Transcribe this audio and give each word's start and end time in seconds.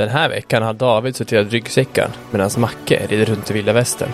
Den 0.00 0.08
här 0.08 0.28
veckan 0.28 0.62
har 0.62 0.72
David 0.74 1.16
sorterat 1.16 1.52
ryggsäckar 1.52 2.08
medan 2.30 2.50
Macke 2.56 3.06
rider 3.08 3.24
runt 3.24 3.50
i 3.50 3.54
vilda 3.54 3.72
västern. 3.72 4.08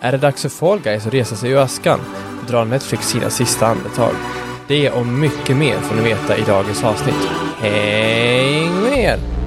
Är 0.00 0.12
det 0.12 0.18
dags 0.18 0.42
för 0.42 0.48
Fall 0.48 0.80
Guys 0.80 1.06
att 1.06 1.14
resa 1.14 1.36
sig 1.36 1.50
ur 1.50 1.58
askan? 1.58 2.00
Drar 2.48 2.64
Netflix 2.64 3.08
sina 3.08 3.30
sista 3.30 3.66
andetag? 3.66 4.12
Det 4.68 4.90
och 4.90 5.06
mycket 5.06 5.56
mer 5.56 5.76
får 5.76 5.96
ni 5.96 6.02
veta 6.02 6.36
i 6.36 6.42
dagens 6.42 6.84
avsnitt. 6.84 7.28
Häng 7.58 8.80
med! 8.82 9.43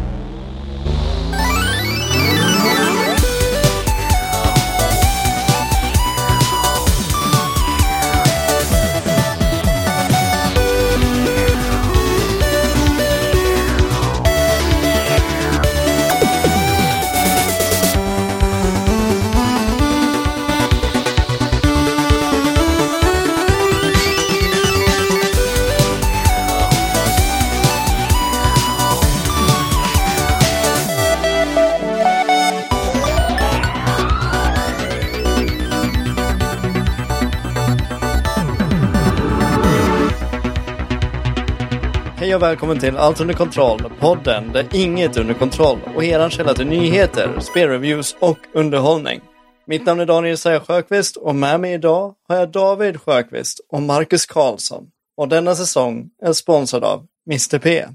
Och 42.37 42.43
välkommen 42.43 42.79
till 42.79 42.97
Allt 42.97 43.21
under 43.21 43.33
kontroll, 43.33 43.93
podden 43.99 44.51
där 44.53 44.67
inget 44.75 45.15
är 45.15 45.21
under 45.21 45.33
kontroll 45.33 45.79
och 45.95 46.03
eran 46.03 46.29
källa 46.29 46.53
till 46.53 46.67
nyheter, 46.67 47.39
spelreviews 47.39 48.15
och 48.19 48.37
underhållning. 48.53 49.21
Mitt 49.67 49.85
namn 49.85 49.99
är 49.99 50.05
Daniel 50.05 50.37
Saja 50.37 50.59
Sjöqvist 50.59 51.17
och 51.17 51.35
med 51.35 51.59
mig 51.59 51.73
idag 51.73 52.15
har 52.27 52.35
jag 52.35 52.51
David 52.51 53.01
Sjöqvist 53.01 53.59
och 53.69 53.81
Marcus 53.81 54.25
Karlsson. 54.25 54.87
Och 55.17 55.27
denna 55.27 55.55
säsong 55.55 56.09
är 56.21 56.33
sponsrad 56.33 56.83
av 56.83 57.07
Mr 57.29 57.59
P. 57.59 57.85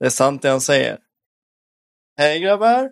Det 0.00 0.06
är 0.06 0.10
sant 0.10 0.42
det 0.42 0.48
han 0.48 0.60
säger. 0.60 0.98
Hej 2.18 2.40
grabbar! 2.40 2.90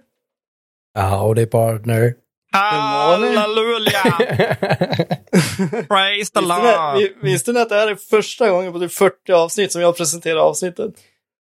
Howdy 0.99 1.47
partner. 1.47 2.15
Halleluja! 2.53 4.03
Praise 5.89 6.33
the 6.33 6.41
Lord! 6.41 6.97
vi- 6.99 7.15
visste 7.23 7.53
ni 7.53 7.61
att 7.61 7.69
det 7.69 7.75
här 7.75 7.89
är 7.89 7.95
första 7.95 8.51
gången 8.51 8.73
på 8.73 8.79
typ 8.81 8.93
40 8.93 9.33
avsnitt 9.33 9.73
som 9.73 9.83
jag 9.83 9.97
presenterar 9.97 10.41
avsnittet? 10.41 10.95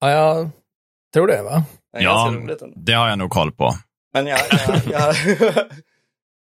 Ja, 0.01 0.11
jag 0.11 0.51
tror 1.15 1.27
det 1.27 1.43
va? 1.43 1.65
Det 1.93 2.03
Ja, 2.03 2.35
det 2.77 2.93
har 2.93 3.09
jag 3.09 3.19
nog 3.19 3.31
koll 3.31 3.53
på. 3.53 3.75
Men 4.15 4.27
jag... 4.27 4.39
jag, 4.51 4.81
jag 4.91 5.15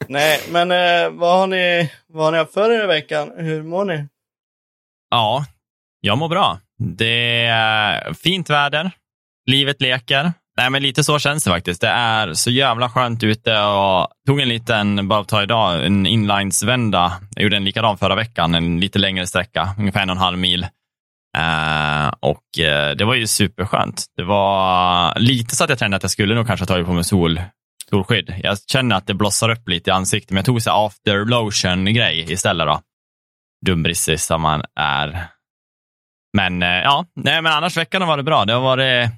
Nej, 0.08 0.40
men 0.50 0.70
eh, 0.70 1.10
vad, 1.10 1.38
har 1.38 1.46
ni, 1.46 1.92
vad 2.06 2.24
har 2.24 2.32
ni 2.32 2.38
haft 2.38 2.52
för 2.54 2.70
er 2.70 2.84
i 2.84 2.86
veckan? 2.86 3.32
Hur 3.36 3.62
mår 3.62 3.84
ni? 3.84 4.06
Ja, 5.10 5.44
jag 6.00 6.18
mår 6.18 6.28
bra. 6.28 6.58
Det 6.78 7.44
är 7.44 8.12
fint 8.12 8.50
väder. 8.50 8.90
Livet 9.46 9.80
leker. 9.80 10.32
Nej, 10.56 10.70
men 10.70 10.82
lite 10.82 11.04
så 11.04 11.18
känns 11.18 11.44
det 11.44 11.50
faktiskt. 11.50 11.80
Det 11.80 11.88
är 11.88 12.34
så 12.34 12.50
jävla 12.50 12.90
skönt 12.90 13.22
ute 13.22 13.60
och 13.60 14.08
tog 14.26 14.40
en 14.40 14.48
liten, 14.48 15.08
bara 15.08 15.24
ta 15.24 15.42
idag, 15.42 15.86
en 15.86 16.06
inlinesvända. 16.06 17.12
Jag 17.34 17.42
gjorde 17.42 17.56
en 17.56 17.64
likadan 17.64 17.98
förra 17.98 18.14
veckan, 18.14 18.54
en 18.54 18.80
lite 18.80 18.98
längre 18.98 19.26
sträcka, 19.26 19.74
ungefär 19.78 20.02
en 20.02 20.10
och 20.10 20.16
en 20.16 20.22
halv 20.22 20.38
mil. 20.38 20.66
Uh, 21.38 22.12
och 22.20 22.42
uh, 22.58 22.96
det 22.96 23.04
var 23.04 23.14
ju 23.14 23.26
superskönt. 23.26 24.04
Det 24.16 24.24
var 24.24 25.18
lite 25.18 25.56
så 25.56 25.64
att 25.64 25.70
jag 25.70 25.78
kände 25.78 25.96
att 25.96 26.02
jag 26.02 26.10
skulle 26.10 26.34
nog 26.34 26.46
kanske 26.46 26.62
ha 26.62 26.66
tagit 26.66 26.86
på 26.86 26.92
mig 26.92 27.04
sol, 27.04 27.40
solskydd. 27.90 28.34
Jag 28.42 28.58
känner 28.72 28.96
att 28.96 29.06
det 29.06 29.14
blossar 29.14 29.48
upp 29.48 29.68
lite 29.68 29.90
i 29.90 29.92
ansiktet, 29.92 30.30
men 30.30 30.36
jag 30.36 30.44
tog 30.44 30.62
så 30.62 30.70
after 30.70 31.24
lotion-grej 31.24 32.32
istället. 32.32 32.66
då. 32.66 32.80
Dumbrissig 33.66 34.20
som 34.20 34.42
man 34.42 34.62
är. 34.80 35.26
Men 36.36 36.62
uh, 36.62 36.68
ja, 36.68 37.04
nej, 37.14 37.42
men 37.42 37.52
annars 37.52 37.76
veckan 37.76 38.02
har 38.02 38.08
varit 38.08 38.24
bra. 38.24 38.44
Det 38.44 38.52
har 38.52 38.60
varit 38.60 39.10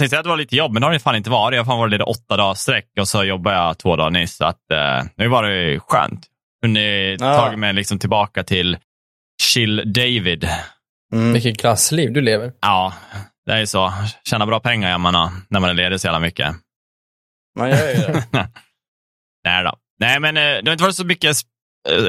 tänkte 0.00 0.18
att 0.18 0.24
det 0.24 0.28
var 0.30 0.36
lite 0.36 0.56
jobb, 0.56 0.72
men 0.72 0.80
det 0.80 0.86
har 0.86 0.92
det 0.92 0.98
fan 1.00 1.16
inte 1.16 1.30
varit. 1.30 1.56
Jag 1.56 1.64
har 1.64 1.72
fan 1.72 1.78
varit 1.78 1.90
lite 1.92 2.04
åtta 2.04 2.36
dagar 2.36 2.54
sträck 2.54 2.86
och 3.00 3.08
så 3.08 3.24
jobbade 3.24 3.56
jag 3.56 3.78
två 3.78 3.96
dagar 3.96 4.10
nyss. 4.10 4.36
Så 4.36 4.44
att, 4.44 4.70
eh, 4.70 4.76
det 4.76 5.10
har 5.16 5.24
ju 5.24 5.28
varit 5.28 5.82
skönt. 5.82 6.26
Hunnit 6.62 7.20
Ja. 7.20 7.36
tagit 7.36 7.58
mig 7.58 7.72
liksom 7.72 7.98
tillbaka 7.98 8.42
till 8.44 8.78
chill 9.42 9.92
David. 9.92 10.48
Vilket 11.32 11.60
klassliv 11.60 12.12
du 12.12 12.20
lever. 12.20 12.52
Ja, 12.60 12.94
det 13.46 13.52
är 13.52 13.58
ju 13.58 13.66
så. 13.66 13.92
Tjäna 14.24 14.46
bra 14.46 14.60
pengar 14.60 14.90
gör 14.90 14.98
man 14.98 15.44
när 15.48 15.60
man 15.60 15.70
är 15.70 15.74
ledig 15.74 16.00
så 16.00 16.06
jävla 16.06 16.20
mycket. 16.20 16.54
Man 17.58 17.70
gör 17.70 17.88
ju 17.88 17.94
det. 17.94 18.24
Nej 19.44 19.64
då. 19.64 19.76
Nej, 20.00 20.20
men 20.20 20.36
eh, 20.36 20.42
det 20.42 20.62
har 20.66 20.72
inte 20.72 20.84
varit 20.84 20.96
så 20.96 21.04
mycket, 21.06 21.30
sp- 21.36 21.46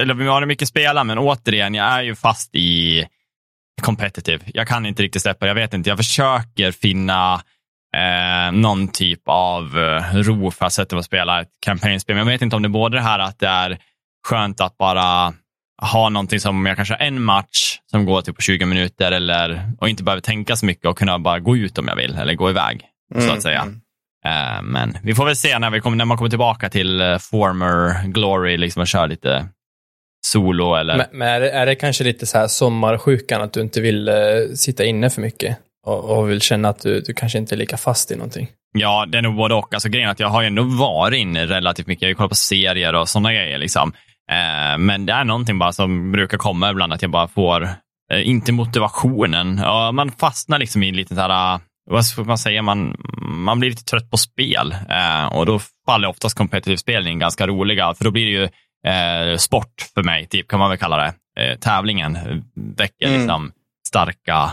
eller 0.01 0.13
vi 0.13 0.27
har 0.27 0.45
mycket 0.45 0.67
spela, 0.67 1.03
men 1.03 1.17
återigen, 1.17 1.73
jag 1.73 1.85
är 1.87 2.01
ju 2.01 2.15
fast 2.15 2.55
i 2.55 3.05
competitive. 3.81 4.43
Jag 4.53 4.67
kan 4.67 4.85
inte 4.85 5.03
riktigt 5.03 5.21
släppa 5.21 5.45
det. 5.45 5.49
Jag 5.49 5.55
vet 5.55 5.73
inte, 5.73 5.89
jag 5.89 5.97
försöker 5.97 6.71
finna 6.71 7.41
eh, 7.97 8.51
någon 8.51 8.87
typ 8.87 9.21
av 9.25 9.77
eh, 9.77 10.13
ro 10.13 10.51
för 10.51 10.65
att 10.65 10.73
sätta 10.73 10.97
och 10.97 11.05
spela 11.05 11.41
ett 11.41 11.49
kampanjspel. 11.65 12.15
Men 12.15 12.25
jag 12.27 12.33
vet 12.33 12.41
inte 12.41 12.55
om 12.55 12.61
det 12.61 12.67
är 12.67 12.69
både 12.69 12.97
det 12.97 13.03
här 13.03 13.19
att 13.19 13.39
det 13.39 13.47
är 13.47 13.77
skönt 14.27 14.61
att 14.61 14.77
bara 14.77 15.33
ha 15.81 16.09
någonting 16.09 16.39
som 16.39 16.65
jag 16.65 16.75
kanske 16.75 16.93
har 16.93 16.99
en 17.05 17.21
match 17.21 17.79
som 17.91 18.05
går 18.05 18.21
typ 18.21 18.35
på 18.35 18.41
20 18.41 18.65
minuter 18.65 19.11
eller, 19.11 19.71
och 19.79 19.89
inte 19.89 20.03
behöver 20.03 20.21
tänka 20.21 20.55
så 20.55 20.65
mycket 20.65 20.85
och 20.85 20.97
kunna 20.97 21.19
bara 21.19 21.39
gå 21.39 21.57
ut 21.57 21.77
om 21.77 21.87
jag 21.87 21.95
vill 21.95 22.15
eller 22.15 22.33
gå 22.33 22.49
iväg, 22.49 22.85
så 23.13 23.19
Mm, 23.21 23.33
att 23.33 23.41
säga. 23.41 23.67
Eh, 24.25 24.61
men 24.63 24.97
vi 25.03 25.15
får 25.15 25.25
väl 25.25 25.35
se 25.35 25.59
när, 25.59 25.69
vi 25.69 25.79
kommer, 25.79 25.97
när 25.97 26.05
man 26.05 26.17
kommer 26.17 26.29
tillbaka 26.29 26.69
till 26.69 27.01
eh, 27.01 27.17
former 27.17 28.07
glory 28.07 28.57
liksom 28.57 28.81
och 28.81 28.87
kör 28.87 29.07
lite 29.07 29.47
solo 30.25 30.75
eller... 30.75 30.97
Men, 30.97 31.07
men 31.11 31.27
är, 31.27 31.39
det, 31.39 31.51
är 31.51 31.65
det 31.65 31.75
kanske 31.75 32.03
lite 32.03 32.25
så 32.25 32.37
här 32.37 32.47
sommarsjukan 32.47 33.41
att 33.41 33.53
du 33.53 33.61
inte 33.61 33.81
vill 33.81 34.07
eh, 34.07 34.15
sitta 34.55 34.83
inne 34.85 35.09
för 35.09 35.21
mycket? 35.21 35.57
Och, 35.85 36.17
och 36.17 36.29
vill 36.29 36.41
känna 36.41 36.69
att 36.69 36.81
du, 36.81 37.01
du 37.01 37.13
kanske 37.13 37.37
inte 37.37 37.55
är 37.55 37.57
lika 37.57 37.77
fast 37.77 38.11
i 38.11 38.15
någonting? 38.15 38.47
Ja, 38.73 39.05
det 39.07 39.17
är 39.17 39.21
nog 39.21 39.35
både 39.35 39.55
och. 39.55 39.73
Alltså, 39.73 39.89
grejen 39.89 40.07
är 40.07 40.11
att 40.11 40.19
jag 40.19 40.27
har 40.27 40.41
ju 40.41 40.47
ändå 40.47 40.63
varit 40.63 41.17
inne 41.19 41.45
relativt 41.45 41.87
mycket. 41.87 42.01
Jag 42.01 42.09
har 42.09 42.15
kollat 42.15 42.29
på 42.29 42.35
serier 42.35 42.95
och 42.95 43.09
sådana 43.09 43.33
grejer. 43.33 43.57
Liksom. 43.57 43.93
Eh, 44.31 44.77
men 44.77 45.05
det 45.05 45.13
är 45.13 45.23
någonting 45.23 45.59
bara 45.59 45.71
som 45.71 46.11
brukar 46.11 46.37
komma 46.37 46.69
ibland, 46.71 46.93
att 46.93 47.01
jag 47.01 47.11
bara 47.11 47.27
får, 47.27 47.63
eh, 48.13 48.27
inte 48.29 48.51
motivationen. 48.51 49.57
Ja, 49.63 49.91
man 49.91 50.11
fastnar 50.11 50.59
liksom 50.59 50.83
i 50.83 50.89
en 50.89 50.95
liten 50.95 51.17
så 51.17 51.21
här, 51.21 51.53
eh, 51.55 51.59
vad 51.89 52.05
ska 52.05 52.23
man 52.23 52.37
säga, 52.37 52.61
man, 52.61 52.95
man 53.23 53.59
blir 53.59 53.69
lite 53.69 53.83
trött 53.83 54.09
på 54.11 54.17
spel. 54.17 54.75
Eh, 54.89 55.25
och 55.25 55.45
då 55.45 55.59
faller 55.85 56.07
oftast 56.07 56.37
competitive 56.37 56.77
spel 56.77 57.07
in 57.07 57.19
ganska 57.19 57.47
roliga, 57.47 57.93
för 57.93 58.03
då 58.03 58.11
blir 58.11 58.25
det 58.25 58.31
ju 58.31 58.43
eh, 58.91 59.37
sport 59.37 59.73
för 59.93 60.03
mig, 60.03 60.27
typ, 60.27 60.47
kan 60.47 60.59
man 60.59 60.69
väl 60.69 60.77
kalla 60.79 60.97
det. 60.97 61.13
Eh, 61.39 61.57
tävlingen 61.57 62.17
väcker 62.77 63.07
Mm. 63.07 63.19
liksom 63.19 63.51
starka 63.87 64.51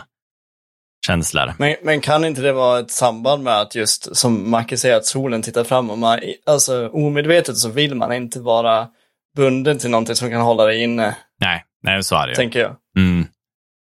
känslor. 1.08 1.52
Men, 1.58 1.76
men 1.82 2.00
kan 2.00 2.24
inte 2.24 2.40
det 2.40 2.52
vara 2.52 2.78
ett 2.80 2.90
samband 2.90 3.42
med 3.42 3.60
att 3.60 3.74
just 3.74 4.16
som 4.16 4.50
Macke 4.50 4.76
säger 4.76 4.96
att 4.96 5.06
solen 5.06 5.42
tittar 5.42 5.64
fram 5.64 5.90
och 5.90 5.98
man, 5.98 6.18
alltså 6.46 6.88
omedvetet 6.88 7.56
så 7.56 7.70
vill 7.70 7.94
man 7.94 8.12
inte 8.12 8.40
vara 8.40 8.88
bunden 9.36 9.78
till 9.78 9.90
någonting 9.90 10.14
som 10.14 10.30
kan 10.30 10.40
hålla 10.40 10.64
dig 10.64 10.82
inne, 10.82 11.16
Nej, 11.40 11.64
nej 11.82 12.02
så 12.02 12.16
är 12.16 12.26
det 12.26 12.30
ju. 12.30 12.34
tänker 12.36 12.60
jag. 12.60 12.76
Mm. 12.96 13.26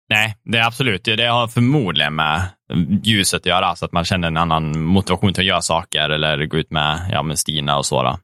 Nej, 0.08 0.36
det 0.44 0.58
är 0.58 0.66
absolut. 0.66 1.04
Det 1.04 1.26
har 1.26 1.48
förmodligen 1.48 2.14
med 2.14 2.42
ljuset 3.02 3.40
att 3.40 3.46
göra, 3.46 3.76
så 3.76 3.84
att 3.84 3.92
man 3.92 4.04
känner 4.04 4.28
en 4.28 4.36
annan 4.36 4.80
motivation 4.80 5.34
till 5.34 5.42
att 5.42 5.46
göra 5.46 5.62
saker 5.62 6.10
eller 6.10 6.46
gå 6.46 6.56
ut 6.56 6.70
med, 6.70 7.08
ja, 7.12 7.22
med 7.22 7.38
Stina 7.38 7.78
och 7.78 7.86
så. 7.86 8.18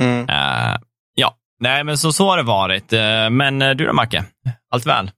Mm. 0.00 0.28
Eh, 0.28 0.78
ja, 1.14 1.34
nej, 1.60 1.84
men 1.84 1.98
så, 1.98 2.12
så 2.12 2.28
har 2.28 2.36
det 2.36 2.42
varit. 2.42 2.92
Eh, 2.92 3.30
men 3.30 3.62
eh, 3.62 3.70
du 3.70 3.86
då, 3.86 3.92
Macke? 3.92 4.24
Allt 4.70 4.86
väl? 4.86 5.10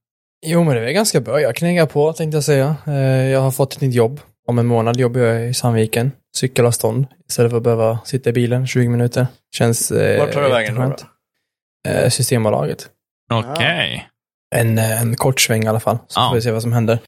Jo, 0.47 0.64
men 0.64 0.75
det 0.76 0.88
är 0.88 0.92
ganska 0.92 1.20
bra. 1.20 1.41
Jag 1.41 1.56
knegar 1.56 1.86
på, 1.86 2.12
tänkte 2.12 2.36
jag 2.36 2.44
säga. 2.44 2.76
Eh, 2.86 2.94
Jag 3.30 3.41
har 3.41 3.50
fått 3.50 3.75
ett 3.75 3.80
nytt 3.80 3.94
jobb. 3.94 4.20
Om 4.48 4.58
en 4.58 4.66
månad 4.66 4.97
jobbar 4.97 5.20
jag 5.20 5.48
i 5.48 5.54
Sandviken. 5.54 6.12
Cykelavstånd. 6.36 7.06
Istället 7.28 7.50
för 7.50 7.56
att 7.56 7.62
behöva 7.62 7.98
sitta 8.04 8.30
i 8.30 8.33
bilen 8.33 8.66
20 8.66 8.89
minuter. 8.89 9.27
Känns 9.54 9.91
eh, 9.91 10.21
Vart 10.21 10.33
tar 10.33 10.42
du 10.42 10.48
vägen 10.48 10.74
då? 10.74 10.97
Eh, 11.91 12.09
Systembolaget. 12.09 12.86
Okej. 13.33 14.09
En, 14.54 14.78
eh, 14.78 15.03
en 15.03 15.16
kort 15.16 15.41
sväng 15.41 15.65
i 15.65 15.68
alla 15.68 15.80
fall. 15.80 15.98
Så 16.09 16.21
Ja. 16.21 16.28
får 16.28 16.34
vi 16.34 16.42
se 16.42 16.50
vad 16.50 16.62
som 16.62 16.72
händer. 16.72 16.98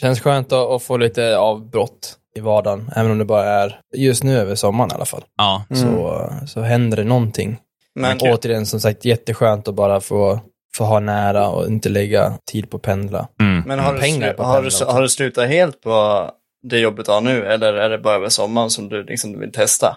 Känns 0.00 0.20
skönt 0.20 0.52
att, 0.52 0.82
få 0.82 0.96
lite 0.96 1.36
avbrott 1.38 2.14
i 2.36 2.40
vardagen. 2.40 2.90
Även 2.96 3.10
om 3.10 3.18
det 3.18 3.24
bara 3.24 3.44
är 3.44 3.80
just 3.96 4.24
nu 4.24 4.38
över 4.38 4.54
sommaren 4.54 4.90
i 4.90 4.94
alla 4.94 5.04
fall. 5.04 5.24
Ja. 5.36 5.64
Mm. 5.70 5.82
Så, 5.82 6.30
så 6.46 6.60
händer 6.60 6.96
det 6.96 7.04
någonting. 7.04 7.58
Men, 7.94 8.18
Men 8.22 8.32
återigen, 8.32 8.66
som 8.66 8.80
sagt, 8.80 9.04
jätteskönt 9.04 9.68
att 9.68 9.74
bara 9.74 10.00
få, 10.00 10.40
få 10.76 10.84
ha 10.84 11.00
nära 11.00 11.48
och 11.48 11.66
inte 11.66 11.88
lägga 11.88 12.32
tid 12.50 12.70
på 12.70 12.76
att 12.76 12.82
pendla. 12.82 13.28
Mm. 13.40 13.62
men 13.66 13.78
har, 13.78 13.94
du, 13.94 14.00
pengar 14.00 14.32
på 14.32 14.42
har, 14.42 14.54
pendeln 14.54 14.74
du, 14.78 14.84
har 14.84 15.02
du 15.02 15.08
slutat 15.08 15.48
helt 15.48 15.80
på 15.80 16.30
det 16.68 16.78
jobbet 16.78 17.06
du 17.06 17.12
har 17.12 17.20
nu 17.20 17.46
eller 17.46 17.72
är 17.72 17.90
det 17.90 17.98
bara 17.98 18.14
över 18.14 18.28
sommaren 18.28 18.70
som 18.70 18.88
du 18.88 19.04
liksom 19.04 19.40
vill 19.40 19.52
testa? 19.52 19.96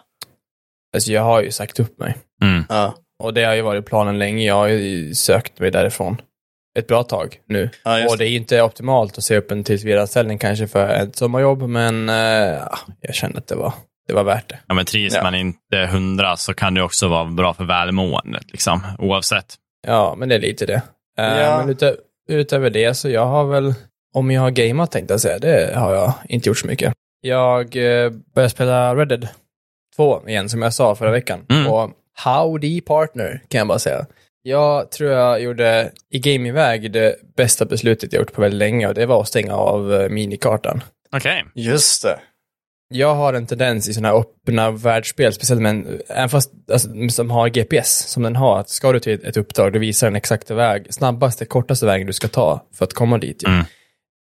Alltså 0.95 1.11
jag 1.11 1.21
har 1.21 1.41
ju 1.41 1.51
sagt 1.51 1.79
upp 1.79 1.99
mig. 1.99 2.17
Mm. 2.43 2.63
Ja. 2.69 2.93
Och 3.23 3.33
det 3.33 3.43
har 3.43 3.53
ju 3.53 3.61
varit 3.61 3.85
planen 3.85 4.19
länge. 4.19 4.45
Jag 4.45 4.55
har 4.55 4.67
ju 4.67 5.15
sökt 5.15 5.59
mig 5.59 5.71
därifrån. 5.71 6.21
ett 6.79 6.87
bra 6.87 7.03
tag 7.03 7.39
nu. 7.47 7.69
Ja, 7.83 8.07
och 8.09 8.17
det 8.17 8.25
är 8.25 8.29
ju 8.29 8.37
inte 8.37 8.61
optimalt 8.61 9.17
att 9.17 9.23
se 9.23 9.37
upp 9.37 9.51
en 9.51 9.63
tillsvidareanställning 9.63 10.37
kanske 10.37 10.67
för 10.67 10.89
ett 10.89 11.15
sommarjobb, 11.15 11.61
men 11.61 12.09
eh, 12.09 12.15
ja, 12.15 12.77
jag 13.01 13.15
kände 13.15 13.37
att 13.37 13.47
det 13.47 13.55
var, 13.55 13.73
det 14.07 14.13
var 14.13 14.23
värt 14.23 14.49
det. 14.49 14.59
Ja, 14.67 14.73
men 14.73 14.85
trivs 14.85 15.13
Ja. 15.15 15.23
man 15.23 15.35
inte 15.35 15.89
hundra 15.91 16.37
så 16.37 16.53
kan 16.53 16.73
det 16.73 16.83
också 16.83 17.07
vara 17.07 17.25
bra 17.25 17.53
för 17.53 17.63
välmåendet, 17.63 18.51
liksom, 18.51 18.83
oavsett. 18.99 19.55
Ja, 19.87 20.15
men 20.17 20.29
det 20.29 20.35
är 20.35 20.39
lite 20.39 20.65
det. 20.65 20.81
Eh, 21.17 21.39
Ja. 21.39 21.57
Men 21.59 21.69
utö 21.69 21.95
utöver 22.29 22.69
det 22.69 22.93
så 22.93 23.09
jag 23.09 23.25
har 23.25 23.45
väl, 23.45 23.73
om 24.13 24.31
jag 24.31 24.41
har 24.41 24.51
gameat 24.51 24.91
tänkte 24.91 25.13
jag 25.13 25.21
säga, 25.21 25.39
det 25.39 25.75
har 25.75 25.93
jag 25.95 26.13
inte 26.29 26.49
gjort 26.49 26.57
så 26.57 26.67
mycket. 26.67 26.93
Jag 27.21 27.75
eh, 27.75 28.09
började 28.35 28.49
spela 28.49 28.95
Red 28.95 29.07
Dead 29.07 29.27
2 29.95 30.27
igen, 30.27 30.49
som 30.49 30.61
jag 30.61 30.73
sa 30.73 30.95
förra 30.95 31.11
veckan. 31.11 31.45
Mm. 31.49 31.67
Och 31.71 31.89
howdy 32.23 32.81
partner, 32.81 33.41
kan 33.47 33.57
jag 33.57 33.67
bara 33.67 33.79
säga. 33.79 34.05
Jag 34.43 34.91
tror 34.91 35.11
jag 35.11 35.41
gjorde 35.41 35.91
i 36.09 36.19
gamingväg 36.19 36.91
det 36.91 37.15
bästa 37.37 37.65
beslutet 37.65 38.13
jag 38.13 38.19
gjort 38.19 38.33
på 38.33 38.41
väldigt 38.41 38.57
länge 38.59 38.87
och 38.87 38.93
det 38.93 39.05
var 39.05 39.21
att 39.21 39.27
stänga 39.27 39.55
av 39.55 39.93
eh, 39.93 40.09
minikartan. 40.09 40.83
Okej. 41.15 41.45
Just 41.55 42.03
det. 42.03 42.19
Jag 42.93 43.15
har 43.15 43.33
en 43.33 43.45
tendens 43.45 43.89
i 43.89 43.93
sådana 43.93 44.07
här 44.07 44.19
öppna 44.19 44.71
världsspel, 44.71 45.33
speciellt 45.33 45.61
med 45.61 45.69
en, 45.69 46.01
även 46.07 46.29
fast 46.29 46.51
alltså, 46.71 46.89
som 47.09 47.31
har 47.31 47.49
GPS, 47.49 48.07
som 48.07 48.23
den 48.23 48.35
har, 48.35 48.59
att 48.59 48.69
ska 48.69 48.91
du 48.91 48.99
till 48.99 49.25
ett, 49.25 49.37
uppdrag, 49.37 49.73
då 49.73 49.79
visar 49.79 50.07
den 50.07 50.15
exakta 50.15 50.53
väg, 50.53 50.87
snabbaste, 50.89 51.45
kortaste 51.45 51.85
vägen 51.85 52.07
du 52.07 52.13
ska 52.13 52.27
ta 52.27 52.65
för 52.73 52.85
att 52.85 52.93
komma 52.93 53.17
dit. 53.17 53.43
Mm. 53.43 53.65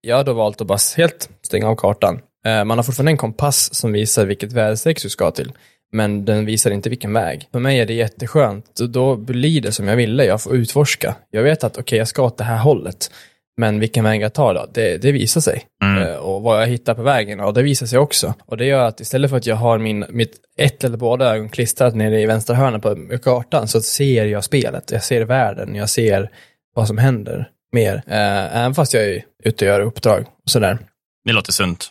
Jag 0.01 0.17
har 0.17 0.25
då 0.25 0.33
valt 0.33 0.61
att 0.61 0.67
bara 0.67 0.79
helt 0.97 1.29
stänga 1.43 1.69
av 1.69 1.77
kartan. 1.77 2.21
Eh, 2.47 2.65
man 2.65 2.79
har 2.79 2.83
fortfarande 2.83 3.13
en 3.13 3.17
kompass 3.17 3.75
som 3.75 3.93
visar 3.93 4.27
vilket 4.27 4.53
väderstreck 4.53 5.03
du 5.03 5.09
ska 5.09 5.31
till, 5.31 5.53
men 5.93 6.25
den 6.25 6.47
visar 6.47 6.71
inte 6.71 6.89
vilken 6.89 7.12
väg. 7.12 7.49
För 7.53 7.59
mig 7.59 7.81
är 7.81 7.87
det 7.87 7.95
jätteskönt, 7.95 8.81
och 8.81 8.91
då 8.91 9.17
blir 9.17 9.61
det 9.61 9.73
som 9.73 9.89
jag 9.89 9.97
ville, 9.97 10.25
jag 10.25 10.43
får 10.43 10.57
utforska. 10.57 11.15
Jag 11.31 11.43
vet 11.43 11.65
att 11.65 11.79
okej, 11.79 11.99
jag 11.99 12.09
ska 12.09 12.23
åt 12.23 12.39
det 12.39 12.45
här 12.45 12.59
hållet, 12.59 13.11
men 13.56 13.81
vilken 13.81 14.05
väg 14.05 14.20
jag 14.23 14.32
tar 14.32 14.55
då, 14.55 14.67
det, 14.75 14.99
det 14.99 15.12
visar 15.12 15.41
sig. 15.41 15.62
Mm. 15.85 16.03
Eh, 16.03 16.14
och 16.14 16.43
vad 16.43 16.62
jag 16.62 16.67
hittar 16.67 16.94
på 16.94 17.03
vägen, 17.03 17.41
och 17.41 17.55
det 17.55 17.62
visar 17.62 17.87
sig 17.87 17.99
också. 17.99 18.35
Och 18.47 18.56
det 18.56 18.64
gör 18.67 18.85
att 18.85 19.00
istället 19.00 19.31
för 19.31 19.37
att 19.37 19.47
jag 19.47 19.56
har 19.56 19.79
min, 19.79 20.05
mitt 20.08 20.32
ett 20.58 20.85
eller 20.85 20.97
båda 20.97 21.35
ögon 21.35 21.49
klistrat 21.49 21.94
nere 21.94 22.20
i 22.20 22.26
vänstra 22.26 22.56
hörnet 22.56 22.82
på 22.82 23.19
kartan 23.23 23.69
så 23.69 23.81
ser 23.82 24.25
jag 24.26 24.44
spelet, 24.44 24.91
jag 24.91 25.05
ser 25.05 25.23
världen, 25.25 25.75
jag 25.75 25.91
ser 25.91 26.31
vad 26.75 26.87
som 26.87 26.99
händer 26.99 27.49
mer. 27.73 27.94
Eh, 28.06 28.56
även 28.56 28.75
fast 28.75 28.94
jag 28.94 29.05
är 29.05 29.23
ute 29.44 29.64
och 29.64 29.69
gör 29.69 29.81
uppdrag 29.81 30.20
och 30.44 30.50
sådär. 30.50 30.79
Det 31.25 31.32
låter 31.32 31.52
sunt. 31.52 31.91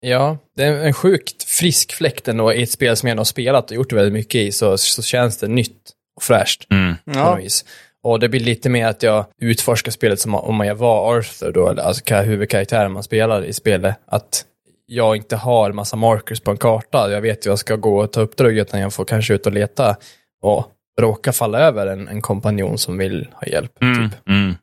Ja, 0.00 0.38
det 0.56 0.64
är 0.64 0.72
en 0.86 0.92
sjukt 0.92 1.42
frisk 1.42 1.92
fläkt 1.92 2.28
ändå 2.28 2.52
i 2.52 2.62
ett 2.62 2.70
spel 2.70 2.96
som 2.96 3.06
jag 3.06 3.10
ändå 3.10 3.20
har 3.20 3.24
spelat 3.24 3.70
och 3.70 3.76
gjort 3.76 3.92
väldigt 3.92 4.12
mycket 4.12 4.34
i, 4.34 4.52
så, 4.52 4.78
så 4.78 5.02
känns 5.02 5.38
det 5.38 5.48
nytt 5.48 5.76
och 6.16 6.22
fräscht 6.22 6.66
Mm. 6.70 6.94
på 7.04 7.10
Ja. 7.18 7.30
något 7.30 7.44
vis. 7.44 7.64
Och 8.04 8.20
det 8.20 8.28
blir 8.28 8.40
lite 8.40 8.68
mer 8.68 8.86
att 8.86 9.02
jag 9.02 9.24
utforskar 9.40 9.92
spelet 9.92 10.20
som 10.20 10.34
om 10.34 10.60
jag 10.60 10.74
var 10.74 11.16
Arthur 11.18 11.52
då, 11.52 11.68
eller 11.68 11.82
alltså 11.82 12.04
ka- 12.04 12.22
huvudkaraktären 12.24 12.92
man 12.92 13.02
spelar 13.02 13.44
i 13.44 13.52
spelet. 13.52 13.96
Att 14.06 14.44
jag 14.86 15.16
inte 15.16 15.36
har 15.36 15.72
massa 15.72 15.96
markers 15.96 16.40
på 16.40 16.50
en 16.50 16.56
karta. 16.56 17.10
Jag 17.10 17.20
vet 17.20 17.46
ju 17.46 17.50
jag 17.50 17.58
ska 17.58 17.76
gå 17.76 17.98
och 17.98 18.12
ta 18.12 18.20
uppdrag 18.20 18.58
utan 18.58 18.80
jag 18.80 18.92
får 18.94 19.04
kanske 19.04 19.34
ut 19.34 19.46
och 19.46 19.52
leta 19.52 19.96
och 20.42 20.66
råka 21.00 21.32
falla 21.32 21.58
över 21.60 21.86
en, 21.86 22.08
en 22.08 22.22
kompanjon 22.22 22.78
som 22.78 22.98
vill 22.98 23.28
ha 23.34 23.46
hjälp. 23.46 23.82
Mm. 23.82 24.10
Typ. 24.10 24.28
Mm. 24.28 24.54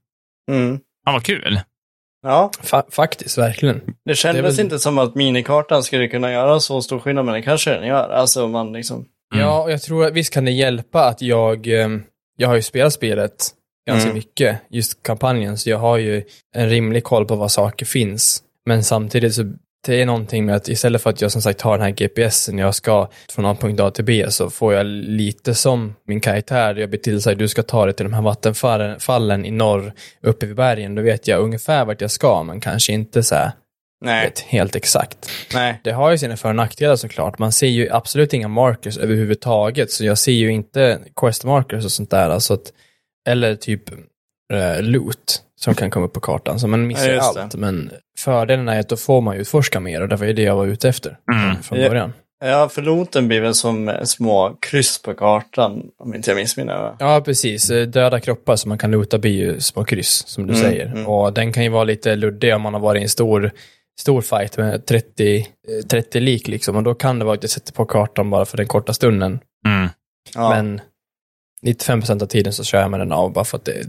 Mm. 0.51 0.79
Fan 1.05 1.13
vad 1.13 1.23
kul. 1.23 1.59
Ja, 2.23 2.51
Fa- 2.63 2.91
faktiskt, 2.91 3.37
verkligen. 3.37 3.81
det 4.05 4.15
kändes 4.15 4.43
Det 4.43 4.51
väl- 4.51 4.59
inte 4.65 4.79
som 4.79 4.97
att 4.97 5.15
minikartan 5.15 5.83
skulle 5.83 6.07
kunna 6.07 6.31
göra 6.31 6.59
så 6.59 6.81
stor 6.81 6.99
skillnad, 6.99 7.25
men 7.25 7.33
det 7.33 7.41
kanske 7.41 7.71
den 7.71 7.87
gör. 7.87 8.09
Alltså 8.09 8.47
man 8.47 8.73
liksom... 8.73 9.05
Mm. 9.33 9.45
Ja, 9.45 9.63
och 9.63 9.71
jag 9.71 9.81
tror 9.81 10.05
att 10.05 10.13
visst 10.13 10.33
kan 10.33 10.45
det 10.45 10.51
hjälpa 10.51 11.05
att 11.05 11.21
jag, 11.21 11.67
ehm, 11.67 12.03
jag 12.37 12.47
har 12.47 12.55
ju 12.55 12.61
spelat 12.61 12.93
spelet 12.93 13.49
ganska 13.87 14.09
Mm. 14.09 14.15
mycket, 14.15 14.57
just 14.69 15.03
kampanjen, 15.03 15.57
så 15.57 15.69
jag 15.69 15.77
har 15.77 15.97
ju 15.97 16.23
en 16.55 16.69
rimlig 16.69 17.03
koll 17.03 17.25
på 17.25 17.35
var 17.35 17.47
saker 17.47 17.85
finns. 17.85 18.43
Men 18.65 18.83
samtidigt 18.83 19.35
så 19.35 19.53
det 19.87 20.01
är 20.01 20.05
någonting 20.05 20.45
med 20.45 20.55
att 20.55 20.67
istället 20.67 21.01
för 21.01 21.09
att 21.09 21.21
jag 21.21 21.31
som 21.31 21.41
sagt 21.41 21.61
har 21.61 21.77
den 21.77 21.81
här 21.81 21.91
GPSen, 21.91 22.57
jag 22.57 22.75
ska 22.75 23.09
från 23.29 23.45
A 23.45 23.57
punkt 23.59 23.79
A 23.79 23.91
till 23.91 24.05
B, 24.05 24.25
så 24.29 24.49
får 24.49 24.73
jag 24.73 24.85
lite 24.85 25.53
som 25.53 25.95
min 26.07 26.19
karaktär, 26.19 26.75
jag 26.75 26.89
blir 26.89 26.99
tillsagd, 26.99 27.39
du 27.39 27.47
ska 27.47 27.63
ta 27.63 27.85
dig 27.85 27.93
till 27.93 28.05
de 28.05 28.13
här 28.13 28.21
vattenfallen 28.21 28.99
fallen 28.99 29.45
i 29.45 29.51
norr, 29.51 29.93
uppe 30.21 30.45
vid 30.45 30.55
bergen, 30.55 30.95
då 30.95 31.01
vet 31.01 31.27
jag 31.27 31.41
ungefär 31.41 31.85
vart 31.85 32.01
jag 32.01 32.11
ska, 32.11 32.43
men 32.43 32.59
kanske 32.59 32.93
inte 32.93 33.23
så 33.23 33.35
här, 33.35 33.51
Nej, 34.01 34.25
vet, 34.25 34.39
helt 34.39 34.75
exakt. 34.75 35.29
nej. 35.53 35.79
Det 35.83 35.91
har 35.91 36.11
ju 36.11 36.17
sina 36.17 36.37
för 36.37 36.49
och 36.49 36.55
nackdelar 36.55 36.95
såklart. 36.95 37.39
Man 37.39 37.51
ser 37.51 37.67
ju 37.67 37.89
absolut 37.91 38.33
inga 38.33 38.47
markers 38.47 38.97
överhuvudtaget, 38.97 39.91
så 39.91 40.05
jag 40.05 40.17
ser 40.17 40.31
ju 40.31 40.51
inte 40.51 40.99
quest 41.15 41.43
markers 41.43 41.85
och 41.85 41.91
sånt 41.91 42.09
där. 42.11 42.29
Alltså 42.29 42.53
att, 42.53 42.73
eller 43.29 43.55
typ 43.55 43.81
eh, 44.53 44.81
loot 44.81 45.41
som 45.59 45.75
kan 45.75 45.89
komma 45.91 46.05
upp 46.05 46.13
på 46.13 46.19
kartan, 46.19 46.59
så 46.59 46.67
man 46.67 46.87
missar 46.87 47.07
Ja, 47.07 47.13
ju 47.13 47.19
allt. 47.41 47.55
Men 47.55 47.91
fördelen 48.19 48.67
är 48.67 48.79
att 48.79 48.89
då 48.89 48.97
får 48.97 49.21
man 49.21 49.35
ju 49.35 49.41
utforska 49.41 49.79
mer 49.79 50.01
och 50.01 50.07
därför 50.09 50.25
är 50.25 50.33
det 50.33 50.41
jag 50.41 50.55
var 50.55 50.65
ute 50.65 50.89
efter 50.89 51.17
Mm. 51.33 51.63
från 51.63 51.79
Ja. 51.79 51.89
början. 51.89 52.13
Ja, 52.45 52.69
för 52.69 52.81
loten 52.81 53.27
blir 53.27 53.41
väl 53.41 53.53
som 53.55 53.89
eh, 53.89 54.03
små 54.03 54.57
kryss 54.61 55.01
på 55.01 55.13
kartan, 55.13 55.83
om 55.97 56.15
inte 56.15 56.29
jag 56.31 56.35
missminner. 56.35 56.95
Ja, 56.99 57.21
precis. 57.25 57.69
Eh, 57.69 57.87
Döda 57.87 58.19
kroppar 58.19 58.55
som 58.55 58.69
man 58.69 58.77
kan 58.77 58.91
loota 58.91 59.17
blir 59.17 59.31
ju 59.31 59.59
små 59.59 59.83
kryss, 59.85 60.23
som 60.27 60.47
du 60.47 60.53
Mm, 60.53 60.65
säger. 60.65 60.85
mm. 60.85 61.07
Och 61.07 61.33
den 61.33 61.53
kan 61.53 61.63
ju 61.63 61.69
vara 61.69 61.83
lite 61.83 62.15
luddig 62.15 62.55
om 62.55 62.61
man 62.61 62.73
har 62.73 62.81
varit 62.81 62.99
i 62.99 63.03
en 63.03 63.09
stor, 63.09 63.51
stor 63.99 64.21
fight 64.21 64.57
med 64.57 64.85
30, 64.85 65.37
eh, 65.37 65.45
30 65.87 66.19
lik 66.19 66.47
liksom. 66.47 66.75
Och 66.75 66.83
då 66.83 66.93
kan 66.93 67.19
det 67.19 67.25
vara 67.25 67.35
att 67.35 67.43
jag 67.43 67.49
sätter 67.49 67.73
på 67.73 67.85
kartan 67.85 68.29
bara 68.29 68.45
för 68.45 68.57
den 68.57 68.67
korta 68.67 68.93
stunden. 68.93 69.39
Mm. 69.67 69.89
Ja. 70.35 70.49
Men 70.49 70.81
95% 71.65 72.23
av 72.23 72.27
tiden 72.27 72.53
så 72.53 72.63
kör 72.63 72.81
jag 72.81 72.91
med 72.91 72.99
den 72.99 73.11
av 73.11 73.33
bara 73.33 73.45
för 73.45 73.57
att 73.57 73.65
det, 73.65 73.87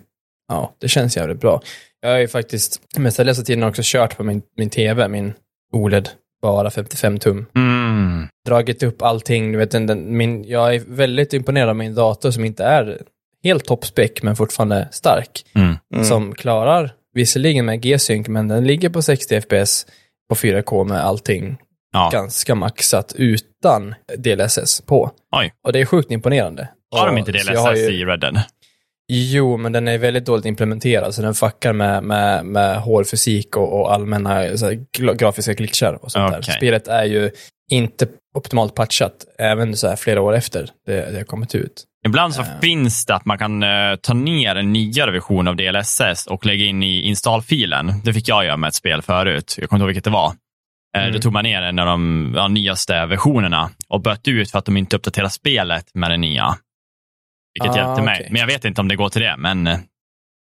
ja, 0.49 0.75
det 0.79 0.89
känns 0.89 1.17
jävligt 1.17 1.41
bra. 1.41 1.63
Jag 2.01 2.11
har 2.11 2.19
ju 2.19 2.29
faktiskt 2.29 2.81
mestadels 2.99 3.39
av 3.39 3.43
tiden 3.43 3.65
också 3.65 3.83
kört 3.85 4.17
på 4.17 4.25
min, 4.25 4.43
min 4.57 4.71
tv, 4.71 5.09
min 5.09 5.33
OLED, 5.73 6.09
bara 6.43 6.71
55 6.71 7.19
tum. 7.19 7.47
Mm. 7.55 8.29
Dragit 8.47 8.83
upp 8.83 9.03
allting, 9.03 9.53
du 9.53 9.59
vet, 9.59 9.71
den, 9.71 9.87
den, 9.87 10.17
min, 10.17 10.45
jag 10.45 10.75
är 10.75 10.83
väldigt 10.87 11.33
imponerad 11.33 11.69
av 11.69 11.77
min 11.77 11.95
dator 11.95 12.31
som 12.31 12.45
inte 12.45 12.65
är 12.65 13.03
helt 13.43 13.65
toppspeck 13.65 14.23
men 14.23 14.37
fortfarande 14.37 14.89
stark. 14.93 15.47
Mm. 15.55 15.75
Mm. 15.95 16.05
Som 16.05 16.35
klarar, 16.35 16.95
visserligen 17.17 17.65
med 17.67 17.81
G-Sync, 17.83 18.29
men 18.29 18.49
den 18.49 18.65
ligger 18.67 18.89
på 18.89 19.03
60 19.03 19.41
FPS 19.41 19.87
på 20.29 20.35
4K 20.35 20.85
med 20.85 21.05
allting 21.05 21.57
Ja. 21.93 22.11
ganska 22.13 22.55
maxat 22.55 23.15
utan 23.17 23.95
DLSS 24.19 24.81
på. 24.81 25.11
Oj. 25.37 25.53
Och 25.67 25.73
det 25.73 25.81
är 25.81 25.85
sjukt 25.85 26.11
imponerande. 26.11 26.69
Har 26.97 27.07
de 27.07 27.19
inte 27.19 27.33
DLSS 27.33 27.77
ju- 27.77 27.93
i 28.01 28.05
Red 28.05 28.21
Dead? 28.21 28.41
Jo, 29.13 29.57
men 29.57 29.73
den 29.73 29.89
är 29.89 29.99
väldigt 29.99 30.25
dåligt 30.25 30.45
implementerad, 30.47 31.15
så 31.15 31.23
den 31.23 31.35
fuckar 31.35 31.73
med, 31.73 32.03
med, 32.05 32.47
med 32.47 32.77
hårfysik 32.81 33.57
och, 33.57 33.81
och 33.81 33.95
allmänna 33.95 34.29
här, 34.31 34.51
gra- 34.99 35.15
grafiska 35.17 35.53
glitchar 35.53 35.99
och 36.05 36.13
sånt 36.13 36.33
där. 36.33 36.39
Okej. 36.41 36.55
Spelet 36.57 36.89
är 36.89 37.05
ju 37.05 37.31
inte 37.71 38.07
optimalt 38.37 38.75
patchat, 38.75 39.13
även 39.39 39.77
så 39.77 39.89
här 39.89 39.97
flera 39.97 40.21
år 40.21 40.35
efter 40.35 40.69
det, 40.87 41.11
det 41.11 41.17
har 41.17 41.25
kommit 41.25 41.55
ut. 41.55 41.85
Ibland 42.07 42.35
så 42.35 42.41
Ja. 42.43 42.47
finns 42.63 43.07
det 43.07 43.15
att 43.15 43.25
man 43.25 43.39
kan 43.39 43.63
eh, 43.63 43.97
ta 44.03 44.15
ner 44.15 44.57
en 44.57 44.73
nyare 44.73 45.11
version 45.11 45.49
av 45.49 45.57
DLSS 45.57 46.27
och 46.27 46.47
lägga 46.47 46.65
in 46.65 46.83
i 46.83 47.01
installfilen. 47.03 47.93
Det 48.05 48.13
fick 48.13 48.29
jag 48.29 48.45
göra 48.45 48.57
med 48.57 48.69
ett 48.69 48.75
spel 48.75 49.03
förut. 49.03 49.55
Jag 49.61 49.69
kommer 49.69 49.79
inte 49.79 49.83
ihåg 49.83 49.89
vilket 49.89 50.05
det 50.05 50.11
var. 50.11 50.27
Eh, 50.29 50.33
Mm. 51.03 51.13
Då 51.13 51.19
tog 51.19 51.33
man 51.33 51.45
ner 51.45 51.63
en 51.63 51.79
av 51.79 51.87
de 51.87 52.33
ja, 52.37 52.49
nyaste 52.49 53.07
versionerna 53.07 53.71
och 53.89 54.01
bytte 54.01 54.31
ut 54.31 54.51
för 54.51 54.59
att 54.59 54.65
de 54.65 54.77
inte 54.77 54.97
uppdaterar 54.97 55.29
spelet 55.29 55.87
med 55.95 56.11
det 56.11 56.17
nya. 56.17 56.57
Vilket 57.55 57.77
Ah, 57.77 57.77
hjälpte 57.87 58.03
mig. 58.03 58.15
okej. 58.21 58.29
Men 58.31 58.41
jag 58.41 58.47
vet 58.47 58.65
inte 58.65 58.81
om 58.81 58.89
det 58.89 58.97
går 58.97 59.09
till 59.09 59.23
det. 59.23 59.35
Men 59.39 59.69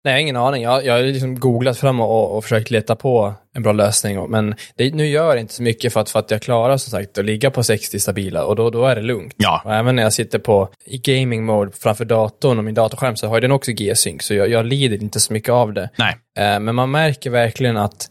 Nej, 0.06 0.12
jag 0.12 0.16
har 0.18 0.22
ingen 0.22 0.36
aning. 0.36 0.64
Jag, 0.64 0.86
jag 0.86 0.94
har 0.94 1.04
liksom 1.04 1.40
googlat 1.40 1.78
fram 1.78 2.00
och, 2.00 2.38
och 2.38 2.44
försökt 2.44 2.72
leta 2.72 2.96
på 2.96 3.34
en 3.56 3.64
bra 3.64 3.72
lösning. 3.72 4.20
och- 4.20 4.30
Men 4.30 4.56
det, 4.76 4.96
nu 4.96 5.06
gör 5.08 5.36
det 5.36 5.42
inte 5.42 5.54
så 5.54 5.64
mycket 5.64 5.94
för 5.94 6.00
att, 6.00 6.10
för 6.10 6.20
att 6.20 6.32
jag 6.32 6.42
klarar 6.42 6.78
som 6.78 6.92
sagt 6.92 7.18
att 7.18 7.26
ligga 7.26 7.52
på 7.52 7.64
60 7.64 8.00
stabila 8.00 8.46
och 8.46 8.56
då, 8.56 8.70
då 8.70 8.86
är 8.86 8.96
det 8.96 9.02
lugnt. 9.02 9.34
ja, 9.38 9.62
Och 9.66 9.74
även 9.74 9.96
när 9.96 10.04
jag 10.04 10.14
sitter 10.14 10.40
på 10.40 10.70
i 10.86 10.98
gaming 10.98 11.46
mode 11.46 11.72
framför 11.72 12.06
datorn 12.06 12.58
och 12.58 12.64
min 12.64 12.74
datorskärm 12.74 13.16
så 13.16 13.28
har 13.28 13.42
den 13.42 13.52
också 13.52 13.72
G-sync, 13.72 14.24
så 14.24 14.34
jag, 14.34 14.50
jag 14.50 14.66
lider 14.66 15.02
inte 15.04 15.20
så 15.20 15.34
mycket 15.34 15.50
av 15.50 15.74
det. 15.74 15.90
nej. 15.98 16.16
Eh, 16.40 16.60
men 16.60 16.76
man 16.76 16.92
märker 16.92 17.30
verkligen 17.30 17.78
att 17.78 18.10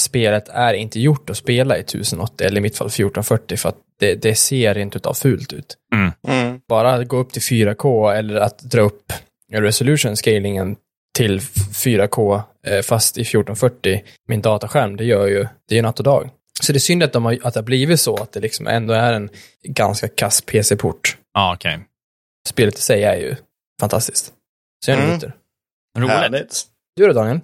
spelet 0.00 0.48
är 0.48 0.74
inte 0.74 1.00
gjort 1.00 1.30
att 1.30 1.36
spela 1.36 1.76
i 1.76 1.80
1080, 1.80 2.46
eller 2.46 2.56
i 2.58 2.60
mitt 2.60 2.76
fall 2.76 2.86
1440, 2.86 3.56
för 3.56 3.68
att 3.68 3.76
det, 4.00 4.14
det 4.14 4.34
ser 4.34 4.74
rent 4.74 4.96
utav 4.96 5.14
fult 5.14 5.52
ut. 5.52 5.76
Mm. 5.94 6.10
Mm. 6.28 6.60
Bara 6.68 6.92
att 6.92 7.08
gå 7.08 7.16
upp 7.16 7.32
till 7.32 7.42
4K 7.42 8.12
eller 8.14 8.36
att 8.36 8.58
dra 8.58 8.80
upp 8.80 9.12
resolution 9.52 10.16
scalingen 10.16 10.76
till 11.16 11.40
4K 11.40 12.42
eh, 12.66 12.82
fast 12.82 13.18
i 13.18 13.20
1440, 13.20 14.02
min 14.28 14.42
dataskärm, 14.42 14.96
det 14.96 15.04
gör 15.04 15.26
ju, 15.26 15.46
det 15.68 15.74
är 15.74 15.76
ju 15.76 15.82
natt 15.82 15.98
och 15.98 16.04
dag. 16.04 16.30
Så 16.62 16.72
det 16.72 16.76
är 16.76 16.80
synd 16.80 17.02
att, 17.02 17.12
de 17.12 17.24
har, 17.24 17.38
att 17.42 17.54
det 17.54 17.60
har 17.60 17.64
blivit 17.64 18.00
så, 18.00 18.16
att 18.22 18.32
det 18.32 18.40
liksom 18.40 18.66
ändå 18.66 18.94
är 18.94 19.12
en 19.12 19.30
ganska 19.64 20.08
kass 20.08 20.40
PC-port. 20.40 21.16
Ja, 21.34 21.54
okej. 21.54 21.78
Spelet 22.48 22.78
i 22.78 22.80
sig 22.80 23.04
är 23.04 23.16
ju 23.16 23.34
fantastiskt. 23.80 24.32
Så 24.84 24.90
jag 24.90 24.98
är 24.98 25.02
Mm. 25.02 25.12
njuter. 25.12 25.32
Roligt. 25.98 26.10
Härligt. 26.10 26.64
Du 26.96 27.06
då 27.06 27.12
Daniel? 27.12 27.40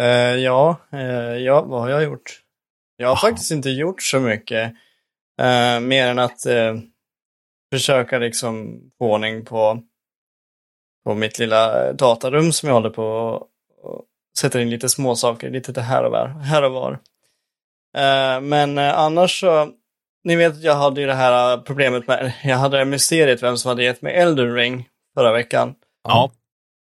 Eh, 0.00 0.06
ja, 0.42 0.80
eh, 0.92 1.00
ja, 1.36 1.62
vad 1.62 1.80
har 1.80 1.88
jag 1.88 2.02
gjort? 2.02 2.40
Jag 2.96 3.08
har 3.08 3.14
Ah. 3.14 3.18
faktiskt 3.18 3.50
inte 3.50 3.70
gjort 3.70 4.02
så 4.02 4.20
mycket. 4.20 4.72
eh, 5.40 5.80
mer 5.80 6.06
än 6.06 6.18
att 6.18 6.40
försöka 7.72 8.18
liksom 8.18 8.80
få 8.98 9.12
ordning 9.12 9.44
på, 9.44 9.82
på 11.04 11.14
mitt 11.14 11.38
lilla 11.38 11.92
datarum 11.92 12.52
som 12.52 12.68
jag 12.68 12.74
håller 12.74 12.90
på 12.90 13.04
och, 13.82 14.04
sätter 14.38 14.60
in 14.60 14.70
lite 14.70 14.88
små 14.88 15.16
saker, 15.16 15.50
lite 15.50 15.72
det 15.72 15.80
här 15.80 16.04
och 16.04 16.12
var. 16.12 16.28
Här 16.28 16.62
och 16.62 16.72
var. 16.72 16.92
Eh, 17.96 18.40
men 18.40 18.78
eh, 18.78 18.98
annars 18.98 19.40
så, 19.40 19.68
ni 20.24 20.36
vet 20.36 20.52
att 20.52 20.62
jag 20.62 20.74
hade 20.74 21.00
ju 21.00 21.06
det 21.06 21.14
här 21.14 21.52
eh, 21.52 21.62
problemet 21.62 22.06
med, 22.06 22.32
jag 22.44 22.56
hade 22.56 22.78
det 22.78 22.84
mysteriet 22.84 23.42
vem 23.42 23.56
som 23.56 23.68
hade 23.68 23.84
gett 23.84 24.02
mig 24.02 24.14
Elden 24.14 24.54
Ring 24.54 24.88
förra 25.14 25.32
veckan. 25.32 25.74
Ja. 26.08 26.30